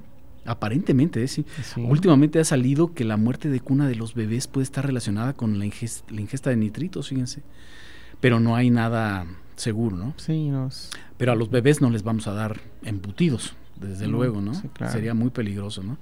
aparentemente, 0.45 1.23
¿eh? 1.23 1.27
sí. 1.27 1.45
Sí. 1.73 1.81
Últimamente 1.87 2.39
ha 2.39 2.43
salido 2.43 2.93
que 2.93 3.05
la 3.05 3.15
muerte 3.17 3.49
de 3.49 3.59
cuna 3.61 3.87
de 3.87 3.95
los 3.95 4.13
bebés 4.13 4.47
puede 4.47 4.63
estar 4.63 4.85
relacionada 4.85 5.33
con 5.33 5.57
la 5.59 5.65
ingesta, 5.65 6.11
la 6.13 6.19
ingesta 6.21 6.49
de 6.49 6.57
nitritos, 6.57 7.07
fíjense. 7.09 7.43
Pero 8.19 8.39
no 8.39 8.55
hay 8.55 8.69
nada 8.69 9.25
seguro, 9.63 9.97
¿no? 9.97 10.13
Sí, 10.17 10.49
no, 10.49 10.67
es- 10.67 10.89
Pero 11.17 11.31
a 11.31 11.35
los 11.35 11.49
bebés 11.49 11.81
no 11.81 11.89
les 11.89 12.03
vamos 12.03 12.27
a 12.27 12.33
dar 12.33 12.59
embutidos, 12.83 13.55
desde 13.79 14.05
No, 14.05 14.13
luego, 14.17 14.41
¿no? 14.41 14.53
sí, 14.53 14.67
claro. 14.73 14.93
Sería 14.93 15.13
muy 15.13 15.29
peligroso, 15.31 15.81
¿no? 15.83 15.97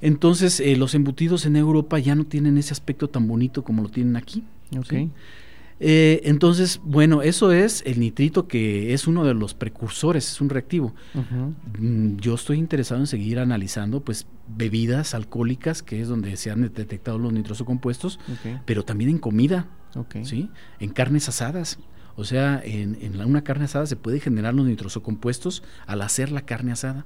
Entonces, 0.00 0.60
eh, 0.60 0.76
los 0.76 0.94
embutidos 0.94 1.46
en 1.46 1.56
Europa 1.56 1.98
ya 1.98 2.14
no 2.14 2.24
tienen 2.26 2.58
ese 2.58 2.72
aspecto 2.72 3.08
tan 3.08 3.26
bonito 3.26 3.62
como 3.64 3.82
lo 3.82 3.88
tienen 3.88 4.16
aquí. 4.16 4.44
ok. 4.76 4.86
¿sí? 4.86 5.10
Eh, 5.80 6.20
entonces, 6.24 6.80
bueno, 6.84 7.22
eso 7.22 7.50
es 7.52 7.82
el 7.84 7.98
nitrito 7.98 8.46
que 8.46 8.92
es 8.94 9.08
uno 9.08 9.24
de 9.24 9.34
los 9.34 9.54
precursores, 9.54 10.30
es 10.30 10.40
un 10.40 10.48
reactivo. 10.48 10.94
Mm, 11.78 12.16
Yo 12.18 12.34
estoy 12.34 12.58
interesado 12.58 13.00
en 13.00 13.06
seguir 13.08 13.38
analizando, 13.40 14.00
pues, 14.00 14.26
bebidas 14.46 15.14
alcohólicas, 15.14 15.82
que 15.82 16.00
es 16.00 16.06
donde 16.08 16.36
se 16.36 16.50
han 16.52 16.62
detectado 16.62 17.18
los 17.18 17.32
nitrosocompuestos, 17.32 18.20
Ok, 18.30 18.60
pero 18.64 18.84
también 18.84 19.10
en 19.10 19.18
comida. 19.18 19.66
¿sí? 20.22 20.50
En 20.80 20.90
carnes 20.90 21.28
asadas. 21.28 21.78
O 22.16 22.24
sea, 22.24 22.60
en, 22.64 22.96
en 23.00 23.18
la- 23.18 23.26
una 23.26 23.42
carne 23.44 23.64
asada 23.64 23.86
se 23.86 23.96
puede 23.96 24.20
generar 24.20 24.54
los 24.54 24.66
nitrosocompuestos 24.66 25.62
al 25.86 26.02
hacer 26.02 26.30
la 26.32 26.42
carne 26.42 26.72
asada. 26.72 27.04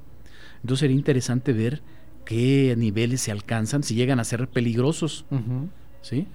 Entonces 0.63 0.81
sería 0.81 0.97
interesante 0.97 1.53
ver 1.53 1.83
qué 2.25 2.75
niveles 2.77 3.21
se 3.23 3.31
alcanzan, 3.33 3.83
si 3.83 3.95
llegan 3.95 4.21
a 4.21 4.25
ser 4.25 4.49
peligrosos. 4.49 5.25
¿sí? 6.03 6.27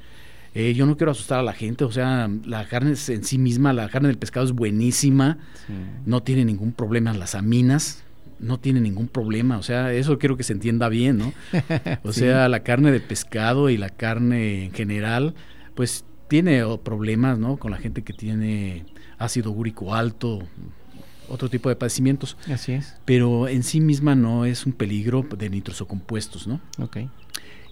Eh, 0.55 0.73
yo 0.75 0.85
no 0.85 0.97
quiero 0.97 1.11
asustar 1.11 1.39
a 1.39 1.43
la 1.43 1.53
gente, 1.53 1.83
o 1.83 1.91
sea, 1.91 2.29
la 2.45 2.67
carne 2.67 2.91
en 3.07 3.23
sí 3.23 3.37
misma, 3.37 3.73
la 3.73 3.89
carne 3.89 4.07
del 4.07 4.17
pescado 4.17 4.45
es 4.45 4.51
buenísima, 4.51 5.37
Sí. 5.67 5.73
no 6.05 6.21
tiene 6.23 6.45
ningún 6.45 6.73
problema, 6.73 7.13
las 7.13 7.33
aminas 7.35 8.03
no 8.39 8.59
tiene 8.59 8.79
ningún 8.81 9.07
problema, 9.07 9.57
o 9.57 9.63
sea, 9.63 9.93
eso 9.93 10.19
quiero 10.19 10.35
que 10.37 10.43
se 10.43 10.53
entienda 10.53 10.89
bien, 10.89 11.17
¿no? 11.17 11.33
O 12.03 12.11
Sí. 12.11 12.21
sea, 12.21 12.49
la 12.49 12.61
carne 12.61 12.91
de 12.91 12.99
pescado 12.99 13.69
y 13.69 13.77
la 13.77 13.89
carne 13.89 14.65
en 14.65 14.73
general, 14.73 15.33
pues 15.75 16.05
tiene 16.27 16.63
problemas, 16.83 17.37
¿no? 17.39 17.57
Con 17.57 17.71
la 17.71 17.77
gente 17.77 18.03
que 18.03 18.13
tiene 18.13 18.85
ácido 19.17 19.51
úrico 19.51 19.93
alto, 19.93 20.39
otro 21.29 21.49
tipo 21.49 21.69
de 21.69 21.75
padecimientos, 21.75 22.37
Así 22.51 22.73
es. 22.73 22.95
pero 23.05 23.47
en 23.47 23.63
sí 23.63 23.79
misma 23.79 24.15
no 24.15 24.45
es 24.45 24.65
un 24.65 24.73
peligro 24.73 25.25
de 25.37 25.49
nitrosocompuestos, 25.49 26.47
¿no? 26.47 26.59
Ok, 26.79 26.97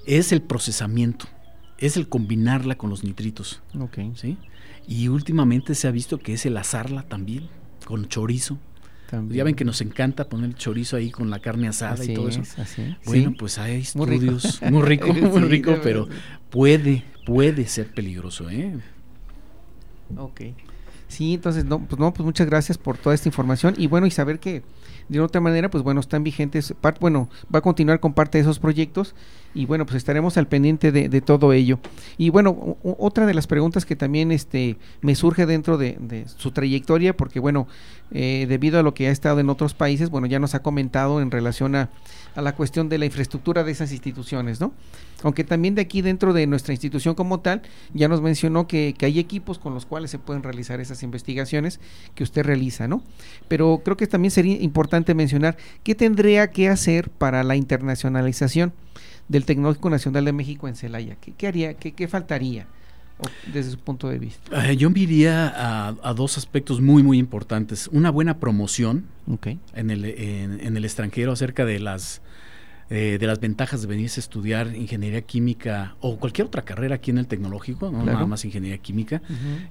Es 0.06 0.32
el 0.32 0.42
procesamiento, 0.42 1.26
es 1.78 1.98
el 1.98 2.08
combinarla 2.08 2.76
con 2.76 2.90
los 2.90 3.04
nitritos, 3.04 3.62
ok. 3.80 4.00
¿sí? 4.16 4.38
Y 4.88 5.08
últimamente 5.10 5.76
se 5.76 5.88
ha 5.88 5.92
visto 5.92 6.18
que 6.18 6.34
es 6.34 6.46
el 6.46 6.58
asarla 6.58 7.04
también, 7.04 7.48
con 7.86 8.08
chorizo. 8.08 8.58
También. 9.10 9.38
Ya 9.38 9.44
ven 9.44 9.56
que 9.56 9.66
nos 9.66 9.82
encanta 9.82 10.30
poner 10.30 10.50
el 10.52 10.56
chorizo 10.56 10.96
ahí 10.96 11.12
con 11.12 11.30
la 11.30 11.40
carne 11.40 11.68
asada 11.68 11.94
Así 11.96 12.12
y 12.12 12.16
todo 12.16 12.30
eso. 12.30 12.42
es, 12.42 12.58
así 12.58 12.82
es. 12.82 12.96
Bueno, 13.06 13.30
Sí. 13.32 13.36
pues 13.38 13.58
hay 13.60 13.84
Muy 13.96 14.06
rico. 14.08 14.36
estudios 14.38 14.62
muy 14.72 14.82
rico, 14.84 15.14
muy 15.14 15.42
rico, 15.42 15.76
pero 15.84 16.08
puede, 16.50 17.04
puede 17.26 17.66
ser 17.68 17.94
peligroso, 17.94 18.50
¿eh? 18.50 18.80
Ok. 20.18 20.42
Sí, 21.08 21.34
entonces, 21.34 21.66
no, 21.66 21.80
pues 21.80 22.00
no, 22.00 22.14
pues 22.14 22.24
muchas 22.26 22.48
gracias 22.48 22.78
por 22.78 22.98
toda 22.98 23.14
esta 23.14 23.28
información 23.28 23.74
y 23.78 23.88
bueno, 23.88 24.08
y 24.08 24.12
saber 24.12 24.40
que 24.40 24.64
de 25.10 25.20
otra 25.20 25.42
manera, 25.42 25.70
pues 25.70 25.84
bueno, 25.84 26.00
están 26.00 26.24
vigentes, 26.24 26.74
par- 26.80 26.98
bueno, 27.02 27.30
va 27.54 27.60
a 27.60 27.62
continuar 27.62 28.00
con 28.00 28.14
parte 28.14 28.38
de 28.38 28.44
esos 28.44 28.60
proyectos 28.60 29.14
y 29.54 29.66
bueno, 29.66 29.86
pues 29.86 29.98
estaremos 29.98 30.38
al 30.38 30.48
pendiente 30.48 30.94
de, 30.94 31.22
todo 31.22 31.52
ello. 31.52 31.80
Y 32.18 32.30
bueno, 32.30 32.78
otra 32.82 33.26
de 33.26 33.34
las 33.34 33.46
preguntas 33.46 33.86
que 33.86 33.98
también 33.98 34.32
este 34.32 34.78
me 35.02 35.16
surge 35.16 35.46
dentro 35.46 35.78
de, 35.78 35.98
de 36.00 36.26
su 36.30 36.52
trayectoria, 36.52 37.18
porque 37.18 37.42
bueno, 37.42 37.68
eh, 38.14 38.46
debido 38.48 38.80
a 38.80 38.84
lo 38.84 38.94
que 38.94 39.08
ha 39.08 39.12
estado 39.12 39.40
en 39.40 39.50
otros 39.50 39.74
países, 39.74 40.10
bueno, 40.10 40.28
ya 40.28 40.40
nos 40.40 40.54
ha 40.54 40.62
comentado 40.62 41.22
en 41.22 41.32
relación 41.32 41.76
a, 41.76 41.90
a 42.36 42.42
la 42.42 42.56
cuestión 42.56 42.90
de 42.90 42.98
la 42.98 43.06
infraestructura 43.06 43.64
de 43.64 43.72
esas 43.72 43.92
instituciones, 43.92 44.60
¿no? 44.60 44.74
Aunque 45.24 45.44
también 45.44 45.76
de 45.76 45.82
aquí 45.82 46.02
dentro 46.02 46.34
de 46.34 46.48
nuestra 46.48 46.74
institución 46.74 47.16
como 47.16 47.40
tal, 47.40 47.62
ya 47.94 48.08
nos 48.08 48.22
mencionó 48.22 48.68
que, 48.68 48.96
que 48.98 49.06
hay 49.06 49.20
equipos 49.20 49.60
con 49.60 49.74
los 49.74 49.86
cuales 49.86 50.12
se 50.12 50.20
pueden 50.20 50.44
realizar 50.44 50.80
esas 50.80 51.04
investigaciones 51.04 51.80
que 52.16 52.24
usted 52.24 52.44
realiza, 52.44 52.88
¿no? 52.88 53.02
Pero 53.48 53.82
creo 53.84 53.98
que 53.98 54.08
también 54.08 54.32
sería 54.32 54.62
importante 54.62 55.14
mencionar 55.14 55.58
qué 55.84 55.96
tendría 55.96 56.52
que 56.52 56.70
hacer 56.70 57.10
para 57.10 57.44
la 57.44 57.56
internacionalización 57.56 58.74
del 59.30 59.46
Tecnológico 59.46 59.90
Nacional 59.90 60.26
de 60.26 60.34
México 60.34 60.68
en 60.68 60.76
Celaya. 60.76 61.16
¿Qué, 61.22 61.34
qué 61.34 61.48
haría, 61.48 61.74
qué, 61.76 61.94
qué 61.94 62.08
faltaría 62.08 62.68
desde 63.54 63.72
su 63.72 63.80
punto 63.80 64.10
de 64.10 64.20
vista? 64.20 64.70
Eh, 64.70 64.78
yo 64.78 64.90
me 64.90 65.00
iría 65.00 65.48
a, 65.48 65.96
a 66.04 66.14
dos 66.14 66.38
aspectos 66.38 66.82
muy, 66.82 67.04
muy 67.04 67.18
importantes. 67.20 67.88
Una 67.92 68.10
buena 68.10 68.38
promoción 68.40 69.06
Ok, 69.28 69.48
en 69.74 69.90
el, 69.92 70.06
en, 70.06 70.60
en 70.60 70.78
el 70.78 70.84
extranjero 70.86 71.32
acerca 71.32 71.66
de 71.66 71.80
las, 71.80 72.22
eh, 72.90 73.18
de 73.20 73.28
las 73.28 73.40
ventajas 73.40 73.82
de 73.82 73.88
venirse 73.88 74.20
a 74.20 74.24
estudiar 74.24 74.76
ingeniería 74.76 75.22
química 75.22 75.96
o 76.02 76.18
cualquier 76.18 76.48
otra 76.48 76.64
carrera 76.64 76.96
aquí 76.96 77.12
en 77.12 77.18
el 77.20 77.28
tecnológico, 77.28 77.86
no 77.92 78.00
Claro. 78.04 78.14
nada 78.14 78.26
más 78.28 78.44
ingeniería 78.44 78.78
química. 78.80 79.22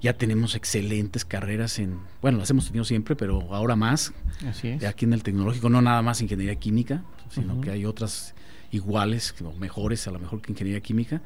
Ya 0.01 0.15
tenemos 0.15 0.55
excelentes 0.55 1.25
carreras 1.25 1.79
en, 1.79 1.99
bueno, 2.23 2.39
las 2.39 2.49
hemos 2.51 2.67
tenido 2.67 2.85
siempre, 2.85 3.17
pero 3.17 3.53
ahora 3.55 3.77
más 3.77 4.13
así 4.49 4.69
es. 4.69 4.85
aquí 4.85 5.05
en 5.05 5.13
el 5.13 5.23
tecnológico, 5.23 5.69
no 5.69 5.83
nada 5.83 6.01
más 6.03 6.21
ingeniería 6.23 6.55
química, 6.57 7.03
sino 7.31 7.61
que 7.61 7.71
hay 7.71 7.85
otras 7.85 8.35
iguales 8.73 9.35
o 9.45 9.53
mejores 9.59 10.07
a 10.07 10.13
lo 10.13 10.19
mejor 10.21 10.41
que 10.41 10.53
ingeniería 10.53 10.81
química. 10.81 11.21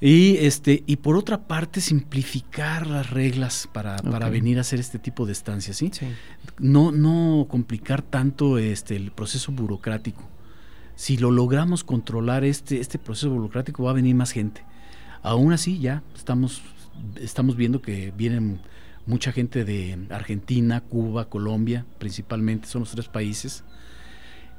Y 0.00 0.36
este 0.36 0.84
y 0.86 0.96
por 0.96 1.16
otra 1.16 1.48
parte 1.48 1.80
simplificar 1.80 2.86
las 2.86 3.10
reglas 3.10 3.68
para, 3.72 3.96
para 3.96 4.28
venir 4.28 4.58
a 4.58 4.60
hacer 4.60 4.78
este 4.78 5.00
tipo 5.00 5.26
de 5.26 5.32
estancias, 5.32 5.76
¿sí? 5.76 5.90
Sí. 5.92 6.06
No 6.58 6.92
no 6.92 7.46
complicar 7.48 8.02
tanto 8.02 8.58
este 8.58 8.94
el 8.94 9.10
proceso 9.10 9.50
burocrático. 9.50 10.22
Si 10.94 11.16
lo 11.16 11.32
logramos 11.32 11.82
controlar 11.82 12.44
este 12.44 12.80
este 12.80 12.98
proceso 12.98 13.30
burocrático 13.30 13.82
va 13.82 13.90
a 13.90 13.94
venir 13.94 14.14
más 14.14 14.30
gente. 14.30 14.64
Aún 15.22 15.52
así 15.52 15.80
ya 15.80 16.04
estamos 16.14 16.62
estamos 17.20 17.56
viendo 17.56 17.82
que 17.82 18.12
vienen 18.16 18.60
mucha 19.04 19.32
gente 19.32 19.64
de 19.64 19.98
Argentina, 20.10 20.80
Cuba, 20.80 21.28
Colombia, 21.28 21.86
principalmente 21.98 22.68
son 22.68 22.80
los 22.82 22.92
tres 22.92 23.08
países. 23.08 23.64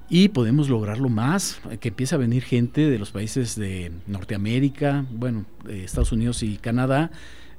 Y 0.10 0.30
podemos 0.30 0.70
lograrlo 0.70 1.08
más, 1.10 1.62
que 1.80 1.90
empiece 1.90 2.16
a 2.16 2.18
venir 2.18 2.42
gente 2.44 2.90
de 2.90 2.98
los 2.98 3.12
países 3.12 3.56
de 3.56 3.92
Norteamérica, 4.08 5.06
bueno, 5.12 5.46
de 5.66 5.84
Estados 5.84 6.12
Unidos 6.12 6.42
y 6.42 6.58
Canadá, 6.58 7.12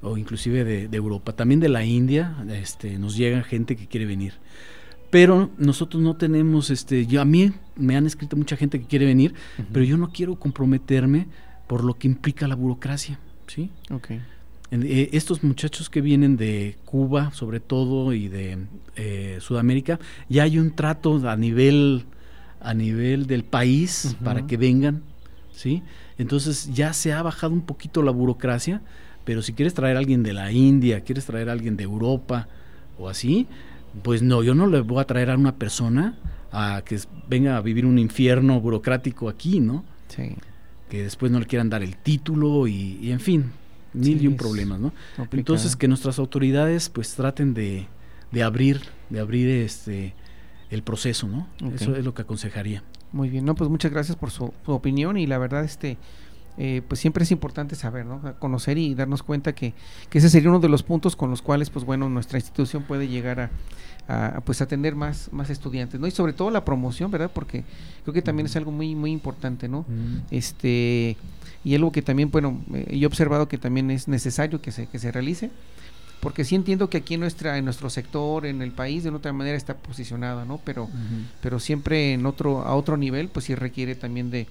o 0.03 0.17
inclusive 0.17 0.65
de, 0.65 0.89
de 0.89 0.97
Europa, 0.97 1.33
también 1.33 1.61
de 1.61 1.69
la 1.69 1.85
India, 1.85 2.35
este, 2.51 2.99
nos 2.99 3.17
llega 3.17 3.43
gente 3.45 3.77
que 3.77 3.87
quiere 3.87 4.07
venir. 4.07 4.35
Pero 5.11 5.51
nosotros 5.59 6.03
no 6.03 6.17
tenemos, 6.17 6.71
este, 6.71 7.07
yo 7.07 7.21
a 7.21 7.25
mí 7.25 7.53
me 7.77 7.97
han 7.97 8.07
escrito 8.07 8.37
mucha 8.37 8.57
gente 8.57 8.81
que 8.81 8.87
quiere 8.87 9.07
venir, 9.07 9.35
pero 9.73 9.85
yo 9.85 9.97
no 9.97 10.11
quiero 10.11 10.37
comprometerme 10.37 11.27
por 11.69 11.85
lo 11.85 11.95
que 11.95 12.09
implica 12.09 12.49
la 12.49 12.55
burocracia, 12.57 13.19
¿sí? 13.47 13.71
Ok, 13.91 14.11
En- 14.73 14.85
eh, 14.85 15.11
estos 15.13 15.43
muchachos 15.45 15.91
que 15.91 16.01
vienen 16.01 16.37
de 16.37 16.77
Cuba, 16.85 17.33
sobre 17.33 17.59
todo, 17.61 18.13
y 18.13 18.29
de 18.29 18.59
eh, 18.97 19.39
Sudamérica, 19.41 19.99
ya 20.29 20.45
hay 20.45 20.59
un 20.59 20.71
trato 20.77 21.29
a 21.29 21.37
nivel 21.37 22.05
a 22.61 22.75
nivel 22.75 23.27
del 23.27 23.45
país 23.45 24.17
para 24.25 24.47
que 24.47 24.57
vengan, 24.57 25.03
¿sí? 25.53 25.83
Entonces 26.19 26.71
ya 26.75 26.93
se 26.93 27.13
ha 27.13 27.23
bajado 27.23 27.53
un 27.55 27.63
poquito 27.63 28.03
la 28.03 28.11
burocracia, 28.11 28.83
pero 29.25 29.43
si 29.43 29.53
quieres 29.53 29.75
traer 29.75 29.97
a 29.97 30.01
alguien 30.01 30.23
de 30.23 30.33
la 30.33 30.53
India, 30.53 31.01
quieres 31.03 31.25
traer 31.27 31.49
a 31.49 31.53
alguien 31.53 31.77
de 31.77 31.85
Europa 31.85 32.49
o 32.99 33.09
así, 33.09 33.47
pues 34.03 34.23
no, 34.23 34.43
yo 34.43 34.55
no 34.55 34.67
le 34.67 34.81
voy 34.81 35.01
a 35.01 35.05
traer 35.05 35.31
a 35.31 35.37
una 35.37 35.57
persona 35.57 36.15
a 36.53 36.83
que 36.85 36.99
venga 37.29 37.57
a 37.57 37.61
vivir 37.61 37.87
un 37.87 37.99
infierno 37.99 38.61
burocrático 38.61 39.29
aquí, 39.29 39.61
¿no? 39.61 39.85
sí. 40.09 40.35
Que 40.89 41.05
después 41.05 41.31
no 41.31 41.39
le 41.39 41.47
quieran 41.47 41.71
dar 41.71 41.85
el 41.85 41.97
título 41.97 42.67
y, 42.67 42.99
y 43.01 43.13
en 43.13 43.21
fin, 43.21 43.53
mil 43.93 44.19
Sí, 44.19 44.25
y 44.25 44.27
un 44.27 44.37
problemas, 44.37 44.81
¿no? 44.81 44.93
complicado. 45.17 45.39
Entonces 45.55 45.77
que 45.77 45.87
nuestras 45.87 46.19
autoridades 46.19 46.89
pues 46.89 47.15
traten 47.15 47.55
de, 47.55 47.87
de 48.33 48.43
abrir, 48.43 48.81
de 49.09 49.21
abrir 49.21 49.49
este 49.49 50.15
el 50.71 50.83
proceso, 50.83 51.27
¿no? 51.27 51.49
Eso 51.75 51.97
es 51.97 52.05
lo 52.05 52.15
que 52.15 52.23
aconsejaría. 52.23 52.83
Muy 53.13 53.29
bien, 53.29 53.45
no, 53.45 53.55
pues 53.55 53.69
muchas 53.69 53.91
gracias 53.91 54.17
por 54.17 54.31
su, 54.31 54.53
su 54.65 54.73
opinión 54.73 55.17
y 55.17 55.27
la 55.27 55.39
verdad, 55.39 55.65
este, 55.65 55.99
eh, 56.59 56.83
pues 56.87 57.01
siempre 57.01 57.25
es 57.25 57.31
importante 57.33 57.75
saber, 57.75 58.07
¿no? 58.07 58.21
Conocer 58.39 58.79
y 58.79 58.95
darnos 58.95 59.23
cuenta 59.23 59.55
que, 59.55 59.75
que 60.09 60.19
ese 60.19 60.31
sería 60.31 60.49
uno 60.49 60.61
de 60.61 60.69
los 60.69 60.83
puntos 60.83 61.17
con 61.17 61.31
los 61.31 61.43
cuales, 61.43 61.71
pues 61.71 61.85
bueno, 61.85 62.09
nuestra 62.09 62.39
institución 62.39 62.85
puede 62.85 63.09
llegar 63.09 63.41
a, 63.41 63.51
a, 64.37 64.41
pues 64.43 64.61
a 64.61 64.67
tener 64.67 64.95
más, 64.95 65.33
más 65.33 65.51
estudiantes, 65.51 65.99
¿no? 65.99 66.07
Y 66.07 66.13
sobre 66.13 66.33
todo 66.33 66.51
la 66.51 66.65
promoción, 66.65 67.11
¿verdad? 67.11 67.31
Porque 67.35 67.65
creo 68.05 68.15
que 68.15 68.23
también 68.23 68.47
es 68.47 68.57
algo 68.57 68.71
muy, 68.71 68.95
muy 68.95 69.11
importante, 69.11 69.69
¿no? 69.69 69.85
Este, 70.31 71.17
y 71.65 71.75
algo 71.75 71.93
que 71.93 72.03
también, 72.03 72.31
bueno, 72.31 72.61
eh, 72.75 72.97
yo 72.97 73.05
he 73.05 73.07
observado 73.07 73.49
que 73.49 73.59
también 73.59 73.91
es 73.91 74.07
necesario 74.07 74.61
que 74.61 74.71
se, 74.71 74.87
que 74.87 74.99
se 74.99 75.11
realice. 75.11 75.51
Porque 76.21 76.45
sí 76.45 76.55
entiendo 76.55 76.91
que 76.91 76.99
aquí 76.99 77.15
en 77.15 77.21
nuestra 77.21 77.59
en 77.59 77.65
nuestro 77.65 77.91
sector 77.91 78.47
en 78.47 78.63
el 78.63 78.73
país 78.73 79.05
de 79.05 79.11
otra 79.11 79.33
manera 79.33 79.57
está 79.57 79.75
posicionado 79.75 80.45
no 80.45 80.61
pero 80.65 80.89
pero 81.41 81.59
siempre 81.59 82.13
en 82.13 82.27
otro 82.27 82.63
a 82.63 82.75
otro 82.75 82.97
nivel 82.97 83.29
pues 83.29 83.47
sí 83.47 83.55
requiere 83.55 83.95
también 83.95 84.31
de 84.31 84.47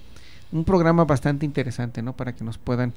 un 0.52 0.64
programa 0.64 1.04
bastante 1.04 1.46
interesante 1.46 2.02
no 2.02 2.14
para 2.14 2.34
que 2.34 2.44
nos 2.44 2.58
puedan 2.58 2.92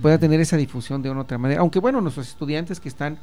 pueda 0.00 0.18
tener 0.18 0.40
esa 0.40 0.56
difusión 0.56 1.02
de 1.02 1.10
una 1.10 1.22
otra 1.22 1.38
manera. 1.38 1.60
Aunque 1.60 1.78
bueno 1.78 2.00
nuestros 2.00 2.28
estudiantes 2.28 2.80
que 2.80 2.88
están 2.88 3.18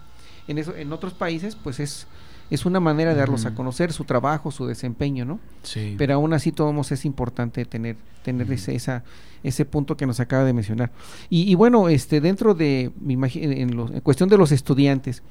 en 0.47 0.57
eso 0.57 0.75
en 0.75 0.93
otros 0.93 1.13
países 1.13 1.55
pues 1.55 1.79
es 1.79 2.07
es 2.51 2.65
una 2.65 2.81
manera 2.81 3.11
de 3.11 3.19
darlos 3.19 3.45
a 3.45 3.55
conocer 3.55 3.93
su 3.93 4.03
trabajo, 4.03 4.51
su 4.51 4.67
desempeño, 4.67 5.23
¿no? 5.23 5.39
Sí. 5.63 5.95
Pero 5.97 6.15
aún 6.15 6.33
así 6.33 6.51
todos 6.51 6.91
es 6.91 7.05
importante 7.05 7.65
tener 7.65 7.95
tener 8.23 8.51
ese 8.51 8.75
esa 8.75 9.03
ese 9.41 9.65
punto 9.65 9.97
que 9.97 10.05
nos 10.05 10.19
acaba 10.19 10.43
de 10.43 10.53
mencionar. 10.53 10.91
Y, 11.29 11.55
bueno, 11.55 11.89
este 11.89 12.21
dentro 12.21 12.53
de 12.53 12.91
mi 12.99 13.13
en, 13.13 13.71
en, 13.71 14.01
cuestión 14.01 14.29
de 14.29 14.37
los 14.37 14.51
estudiantes, 14.51 15.23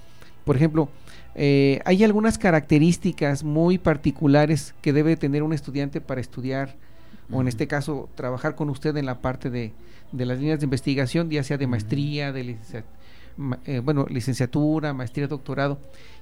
por 0.45 0.57
ejemplo, 0.57 0.89
eh, 1.35 1.81
hay 1.85 2.03
algunas 2.03 2.39
características 2.39 3.45
muy 3.45 3.79
particulares 3.79 4.75
que 4.81 4.93
debe 4.93 5.16
tener 5.16 5.43
un 5.43 5.53
estudiante 5.53 6.01
para 6.01 6.21
estudiar 6.21 6.75
o 7.31 7.41
en 7.41 7.47
este 7.47 7.68
caso 7.68 8.09
trabajar 8.16 8.57
con 8.57 8.71
usted 8.71 8.97
en 8.97 9.07
la 9.07 9.21
parte 9.21 9.51
de, 9.51 9.73
de 10.11 10.27
las 10.27 10.39
líneas 10.39 10.59
de 10.59 10.64
investigación, 10.64 11.31
ya 11.31 11.45
sea 11.45 11.59
de 11.59 11.66
maestría, 11.66 12.33
de 12.33 12.57
eh, 13.64 13.81
bueno, 13.85 14.07
licenciatura, 14.09 14.93
maestría, 14.93 15.29
doctorado 15.29 15.79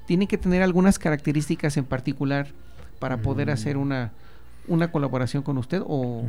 tiene 0.08 0.26
que 0.26 0.38
tener 0.38 0.62
algunas 0.62 0.98
características 0.98 1.76
en 1.76 1.84
particular 1.84 2.48
para 2.98 3.18
poder 3.18 3.50
hacer 3.50 3.76
mm. 3.76 3.80
una, 3.80 4.12
una 4.66 4.90
colaboración 4.90 5.42
con 5.42 5.58
usted 5.58 5.82
o, 5.84 6.24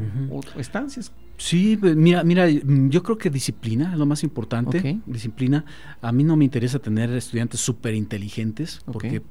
estancias. 0.57 1.13
Sí, 1.37 1.77
pues, 1.77 1.95
mira, 1.95 2.25
mira, 2.25 2.45
mm, 2.45 2.89
yo 2.89 3.01
creo 3.03 3.17
que 3.17 3.29
disciplina 3.29 3.93
es 3.93 3.97
lo 3.97 4.05
más 4.05 4.21
importante. 4.23 4.99
Disciplina. 5.05 5.63
A 6.01 6.11
mí 6.11 6.25
no 6.25 6.35
me 6.35 6.43
interesa 6.43 6.79
tener 6.79 7.09
estudiantes 7.13 7.61
súper 7.61 7.93
inteligentes 7.93 8.81
porque 8.83 9.21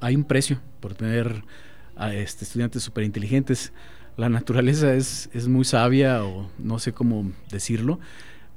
hay 0.00 0.16
un 0.16 0.24
precio 0.24 0.58
por 0.80 0.94
tener 0.94 1.44
a 1.94 2.12
este, 2.12 2.44
estudiantes 2.44 2.82
súper 2.82 3.04
inteligentes. 3.04 3.72
La 4.16 4.28
naturaleza 4.28 4.94
es, 4.94 5.30
es 5.32 5.46
muy 5.46 5.64
sabia 5.64 6.24
o 6.24 6.50
no 6.58 6.80
sé 6.80 6.92
cómo 6.92 7.30
decirlo, 7.52 8.00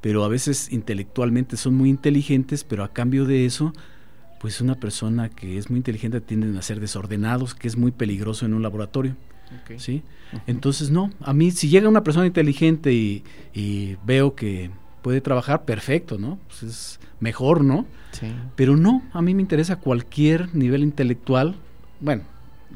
pero 0.02 0.24
a 0.24 0.28
veces 0.28 0.72
intelectualmente 0.72 1.56
son 1.56 1.76
muy 1.76 1.91
inteligentes, 1.91 2.64
pero 2.64 2.84
a 2.84 2.91
cambio 2.91 3.26
de 3.26 3.46
eso 3.46 3.74
pues 4.40 4.62
una 4.62 4.76
persona 4.76 5.30
que 5.30 5.58
es 5.58 5.70
muy 5.70 5.78
inteligente 5.78 6.22
tienden 6.22 6.58
a 6.58 6.62
ser 6.62 6.80
desordenados, 6.80 7.56
que 7.56 7.68
es 7.68 7.78
muy 7.78 7.92
peligroso 7.92 8.46
en 8.46 8.54
un 8.54 8.62
laboratorio. 8.62 9.16
¿sí? 9.78 10.04
Entonces, 10.48 10.90
no, 10.90 11.12
a 11.22 11.34
mí 11.34 11.52
si 11.52 11.70
llega 11.70 11.88
una 11.88 12.04
persona 12.04 12.26
inteligente 12.26 12.94
y, 12.94 13.98
veo 14.06 14.36
que 14.36 14.72
puede 15.02 15.22
trabajar, 15.22 15.66
perfecto, 15.66 16.18
¿no? 16.18 16.40
Pues 16.48 16.64
es 16.64 17.00
mejor, 17.20 17.64
¿no? 17.64 17.86
Sí. 18.12 18.28
Pero 18.56 18.76
no, 18.76 19.04
a 19.14 19.22
mí 19.22 19.36
me 19.36 19.42
interesa 19.42 19.76
cualquier 19.76 20.54
nivel 20.56 20.84
intelectual, 20.84 21.56
bueno, 22.00 22.24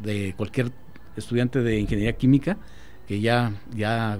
de 0.03 0.33
cualquier 0.37 0.71
estudiante 1.17 1.61
de 1.61 1.79
ingeniería 1.79 2.13
química, 2.13 2.57
que 3.07 3.19
ya, 3.19 3.53
ya, 3.75 4.19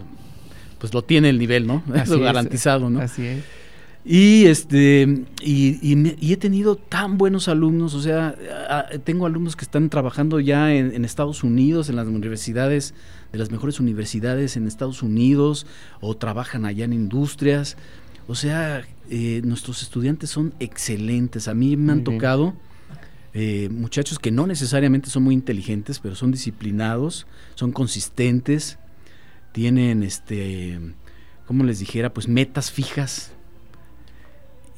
pues 0.80 0.94
lo 0.94 1.04
tiene 1.04 1.30
el 1.30 1.38
nivel, 1.38 1.68
¿no? 1.68 1.84
Eso 1.96 2.20
garantizado, 2.20 2.90
¿no? 2.90 3.00
Así 3.00 3.26
es. 3.26 3.44
Y 4.06 4.45
este 4.45 5.26
y, 5.41 6.32
he 6.32 6.38
tenido 6.38 6.78
tan 6.78 7.18
buenos 7.18 7.47
alumnos, 7.47 7.93
o 7.93 8.02
sea, 8.02 8.36
tengo 9.04 9.26
alumnos 9.26 9.56
que 9.56 9.66
están 9.66 9.89
trabajando 9.89 10.39
ya 10.39 10.74
en, 10.74 11.04
Estados 11.04 11.43
Unidos, 11.43 11.89
en 11.89 11.97
las 11.97 12.08
universidades, 12.08 12.93
de 13.32 13.38
las 13.38 13.52
mejores 13.52 13.80
universidades 13.80 14.56
en 14.56 14.68
Estados 14.68 15.04
Unidos, 15.04 15.68
o 16.00 16.16
trabajan 16.16 16.66
allá 16.66 16.86
en 16.86 16.93
industrias. 16.93 17.78
O 18.28 18.36
sea, 18.36 18.86
eh, 19.10 19.41
nuestros 19.43 19.82
estudiantes 19.82 20.30
son 20.30 20.54
excelentes. 20.60 21.47
A 21.47 21.54
mí 21.54 21.76
me 21.76 21.91
han 21.91 22.04
tocado 22.04 22.56
eh, 23.34 23.70
muchachos 23.70 24.18
que 24.18 24.32
no 24.32 24.47
necesariamente 24.47 25.10
son 25.10 25.24
muy 25.24 25.36
inteligentes, 25.36 26.00
pero 26.00 26.16
son 26.16 26.32
disciplinados, 26.32 27.28
son 27.56 27.72
consistentes, 27.72 28.80
tienen 29.52 30.04
este, 30.04 30.80
como 31.45 31.64
les 31.64 31.80
dijera, 31.80 32.14
pues 32.14 32.28
metas 32.28 32.72
fijas 32.72 33.34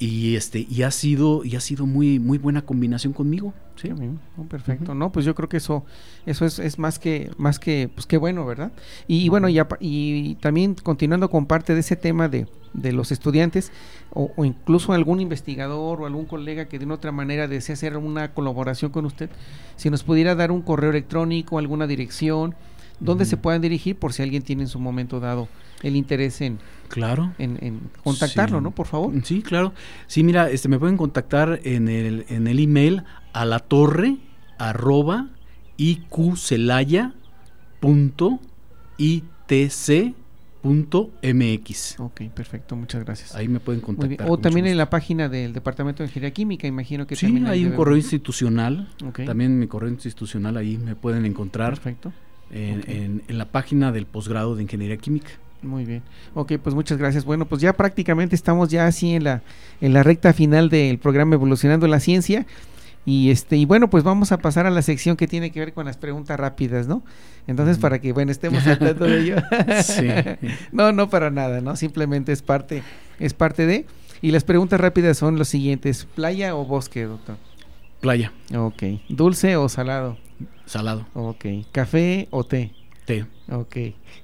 y 0.02 0.36
este 0.36 0.66
y 0.68 0.82
ha 0.82 0.90
sido 0.90 1.46
y 1.46 1.56
ha 1.56 1.60
sido 1.60 1.86
muy 1.86 2.18
muy 2.18 2.40
buena 2.40 2.64
combinación 2.64 3.14
conmigo 3.14 3.54
sí 3.76 3.92
perfecto. 4.50 4.96
No 4.96 5.12
pues 5.12 5.28
yo 5.28 5.36
creo 5.36 5.48
que 5.48 5.58
eso 5.58 5.86
eso 6.26 6.44
es, 6.44 6.58
es 6.58 6.80
más 6.80 6.98
que 6.98 7.30
más 7.38 7.60
que 7.60 7.88
pues 7.94 8.08
qué 8.08 8.18
bueno 8.18 8.44
verdad 8.44 8.72
y, 9.08 9.30
bueno 9.30 9.48
y, 9.48 9.62
y, 9.80 10.36
también 10.36 10.74
continuando 10.74 11.30
con 11.30 11.46
parte 11.46 11.76
de 11.76 11.82
ese 11.82 11.96
tema 11.96 12.30
de, 12.30 12.48
de 12.74 12.94
los 12.94 13.12
estudiantes 13.12 13.72
o, 14.10 14.32
incluso 14.44 14.92
algún 14.94 15.22
investigador 15.22 16.02
o 16.02 16.08
algún 16.08 16.26
colega 16.26 16.66
que 16.66 16.80
de 16.80 16.86
una 16.86 16.96
otra 16.96 17.12
manera 17.12 17.48
desea 17.48 17.74
hacer 17.74 17.96
una 17.96 18.34
colaboración 18.34 18.92
con 18.92 19.06
usted 19.06 19.30
si 19.76 19.92
nos 19.92 20.04
pudiera 20.04 20.34
dar 20.34 20.52
un 20.52 20.64
correo 20.64 20.90
electrónico 20.90 21.60
alguna 21.60 21.86
dirección 21.86 22.56
donde 23.02 23.26
se 23.26 23.36
puedan 23.36 23.62
dirigir 23.62 23.98
por 23.98 24.14
si 24.14 24.24
alguien 24.24 24.44
tiene 24.44 24.64
en 24.64 24.68
su 24.70 24.80
momento 24.80 25.20
dado 25.20 25.50
el 25.82 25.96
interés 25.96 26.40
en 26.42 26.60
claro 26.88 27.34
en, 27.40 27.82
contactarlo, 28.04 28.62
¿no? 28.62 28.72
Por 28.72 28.88
favor. 28.88 29.14
Sí, 29.24 29.42
claro. 29.42 29.74
Sí, 30.08 30.24
mira, 30.24 30.50
este 30.50 30.70
me 30.70 30.80
pueden 30.80 30.98
contactar 30.98 31.60
en 31.64 31.90
el 31.90 32.26
en 32.30 32.48
el 32.48 32.60
email 32.60 33.04
a 33.34 33.46
la 33.46 33.60
torre 33.60 34.18
arroba 34.58 35.30
punto 40.62 41.10
mx 41.24 42.00
Ok, 42.00 42.22
perfecto, 42.36 42.76
muchas 42.76 43.04
gracias. 43.04 43.36
Ahí 43.36 43.48
me 43.48 43.60
pueden 43.60 43.82
contactar. 43.82 44.30
O 44.30 44.38
también 44.38 44.68
en 44.68 44.78
la 44.78 44.90
página 44.90 45.28
del 45.28 45.54
Departamento 45.54 46.04
de 46.04 46.10
Ingeniería 46.10 46.34
Química, 46.34 46.68
imagino 46.68 47.08
que 47.08 47.16
sí, 47.16 47.26
también 47.26 47.48
hay 47.48 47.66
un 47.66 47.72
correo 47.72 47.98
institucional. 47.98 48.88
También 49.26 49.58
mi 49.58 49.68
correo 49.68 49.90
institucional 49.90 50.58
ahí 50.58 50.78
me 50.78 50.96
pueden 50.96 51.26
encontrar. 51.26 51.74
Perfecto. 51.74 52.14
En, 52.52 53.24
en 53.28 53.38
la 53.38 53.46
página 53.46 53.92
del 53.92 54.06
posgrado 54.06 54.56
de 54.56 54.64
Ingeniería 54.64 54.98
Química. 54.98 55.32
Muy 55.62 55.86
bien. 55.86 56.02
Ok, 56.34 56.54
pues 56.62 56.74
muchas 56.74 56.98
gracias. 56.98 57.24
Bueno, 57.24 57.46
pues 57.46 57.62
ya 57.62 57.74
prácticamente 57.74 58.36
estamos 58.36 58.70
ya 58.70 58.88
así 58.88 59.14
en 59.14 59.24
la, 59.26 59.44
en 59.80 59.94
la 59.94 60.04
recta 60.04 60.34
final 60.34 60.70
del 60.70 60.98
programa 60.98 61.36
Evolucionando 61.36 61.88
la 61.88 62.00
Ciencia. 62.00 62.46
Y 63.06 63.32
este, 63.32 63.58
y 63.58 63.66
bueno, 63.66 63.90
pues 63.90 64.04
vamos 64.04 64.32
a 64.32 64.38
pasar 64.38 64.68
a 64.68 64.70
la 64.70 64.82
sección 64.82 65.18
que 65.18 65.28
tiene 65.28 65.52
que 65.52 65.60
ver 65.60 65.74
con 65.74 65.86
las 65.86 65.98
preguntas 65.98 66.40
rápidas, 66.40 66.88
¿no? 66.88 67.04
Entonces, 67.48 67.80
para 67.80 68.00
que, 68.00 68.12
bueno, 68.12 68.32
estemos 68.32 68.64
tratando 68.64 69.06
de 69.06 69.22
ello. 69.22 69.36
sí. 69.84 70.08
no, 70.72 70.92
no 70.92 71.10
para 71.10 71.32
nada, 71.32 71.62
¿no? 71.62 71.76
Simplemente 71.76 72.32
es 72.32 72.42
parte, 72.42 72.84
es 73.20 73.34
parte 73.34 73.66
de. 73.66 73.86
Y 74.22 74.32
las 74.32 74.44
preguntas 74.44 74.80
rápidas 74.80 75.18
son 75.18 75.40
las 75.40 75.48
siguientes: 75.48 76.08
¿playa 76.16 76.56
o 76.56 76.66
bosque, 76.66 77.06
doctor? 77.06 77.38
Playa. 78.02 78.32
Ok. 78.56 78.84
¿Dulce 79.10 79.56
o 79.58 79.68
salado? 79.68 80.18
Salado. 80.72 81.06
Ok. 81.16 81.46
¿Café 81.74 82.30
o 82.32 82.46
té? 82.46 82.72
Té. 83.04 83.26
Ok. 83.50 83.76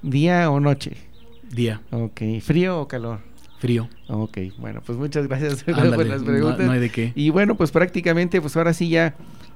¿Día 0.01 0.49
o 0.49 0.61
noche? 0.61 0.95
Día. 1.51 1.81
Ok. 1.91 2.21
¿Frío 2.41 2.79
o 2.79 2.87
calor? 2.87 3.19
Frío. 3.59 3.89
Ok, 4.07 4.37
bueno, 4.57 4.81
pues 4.85 4.97
muchas 4.97 5.27
gracias 5.27 5.63
por 5.65 5.77
las 6.05 6.23
preguntas. 6.23 6.65
No, 6.65 6.71
hay 6.71 6.79
de 6.79 6.89
qué. 6.89 7.11
Y 7.15 7.31
bueno, 7.31 7.55
pues 7.55 7.71
prácticamente, 7.71 8.39
pues 8.39 8.55
ahora 8.55 8.73
sí 8.73 8.87
ya, 8.87 9.15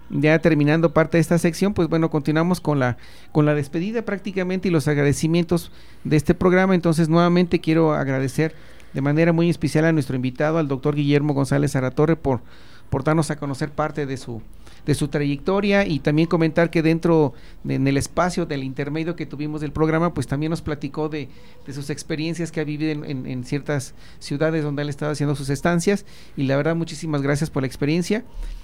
ya 0.10 0.38
terminando 0.40 0.94
parte 0.94 1.16
de 1.16 1.22
esta 1.22 1.38
sección, 1.38 1.74
pues 1.74 1.88
bueno, 1.88 2.10
continuamos 2.10 2.60
con 2.60 2.78
la, 2.78 2.98
con 3.32 3.46
la 3.46 3.56
despedida 3.56 4.02
prácticamente 4.02 4.68
y 4.68 4.72
los 4.72 4.90
agradecimientos 4.90 5.72
de 6.04 6.18
este 6.18 6.34
programa. 6.34 6.76
Entonces, 6.76 7.08
nuevamente 7.08 7.62
quiero 7.62 7.94
agradecer 7.94 8.54
de 8.92 9.00
manera 9.00 9.32
muy 9.32 9.50
especial 9.50 9.86
a 9.86 9.94
nuestro 9.94 10.18
invitado, 10.18 10.58
al 10.58 10.68
doctor 10.68 10.94
Guillermo 10.94 11.34
González 11.34 11.74
Aratorre, 11.78 12.18
por, 12.18 12.42
por 12.90 13.06
darnos 13.06 13.32
a 13.32 13.38
conocer 13.38 13.70
parte 13.70 14.06
de 14.06 14.18
su, 14.18 14.42
de 14.86 14.96
su 14.96 15.08
trayectoria 15.08 15.86
y 15.86 16.00
también 16.00 16.28
comentar 16.28 16.70
que 16.70 16.82
dentro 16.82 17.34
en 17.68 17.88
el 17.88 17.98
espacio 17.98 18.46
del 18.46 18.64
intermedio 18.64 19.16
que 19.16 19.26
tuvimos 19.26 19.62
del 19.62 19.72
programa, 19.72 20.14
pues 20.14 20.28
también 20.28 20.50
nos 20.50 20.62
platicó 20.62 21.10
de, 21.10 21.30
sus 21.72 21.90
experiencias 21.90 22.52
que 22.52 22.60
ha 22.60 22.64
vivido 22.64 23.04
en, 23.06 23.44
ciertas 23.44 23.94
ciudades 24.20 24.64
donde 24.64 24.82
él 24.82 24.90
estaba 24.90 25.12
haciendo 25.12 25.36
sus 25.36 25.50
estancias. 25.50 26.06
Y 26.36 26.44
la 26.44 26.58
verdad 26.58 26.76
muchísimas 26.76 27.22
gracias 27.22 27.50
por 27.50 27.64
la 27.64 27.68
experiencia. 27.68 28.24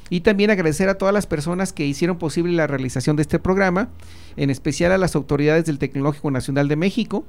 Y 0.10 0.22
también 0.22 0.50
agradecer 0.50 0.88
a 0.90 0.98
todas 0.98 1.14
las 1.14 1.28
personas 1.28 1.74
que 1.74 1.86
hicieron 1.86 2.18
posible 2.18 2.54
la 2.54 2.68
realización 2.68 3.16
de 3.18 3.24
este 3.24 3.40
programa, 3.40 3.90
en 4.38 4.50
especial 4.50 4.92
a 4.92 4.98
las 4.98 5.16
autoridades 5.16 5.66
del 5.66 5.80
Tecnológico 5.80 6.32
Nacional 6.32 6.68
de 6.68 6.78
México, 6.78 7.26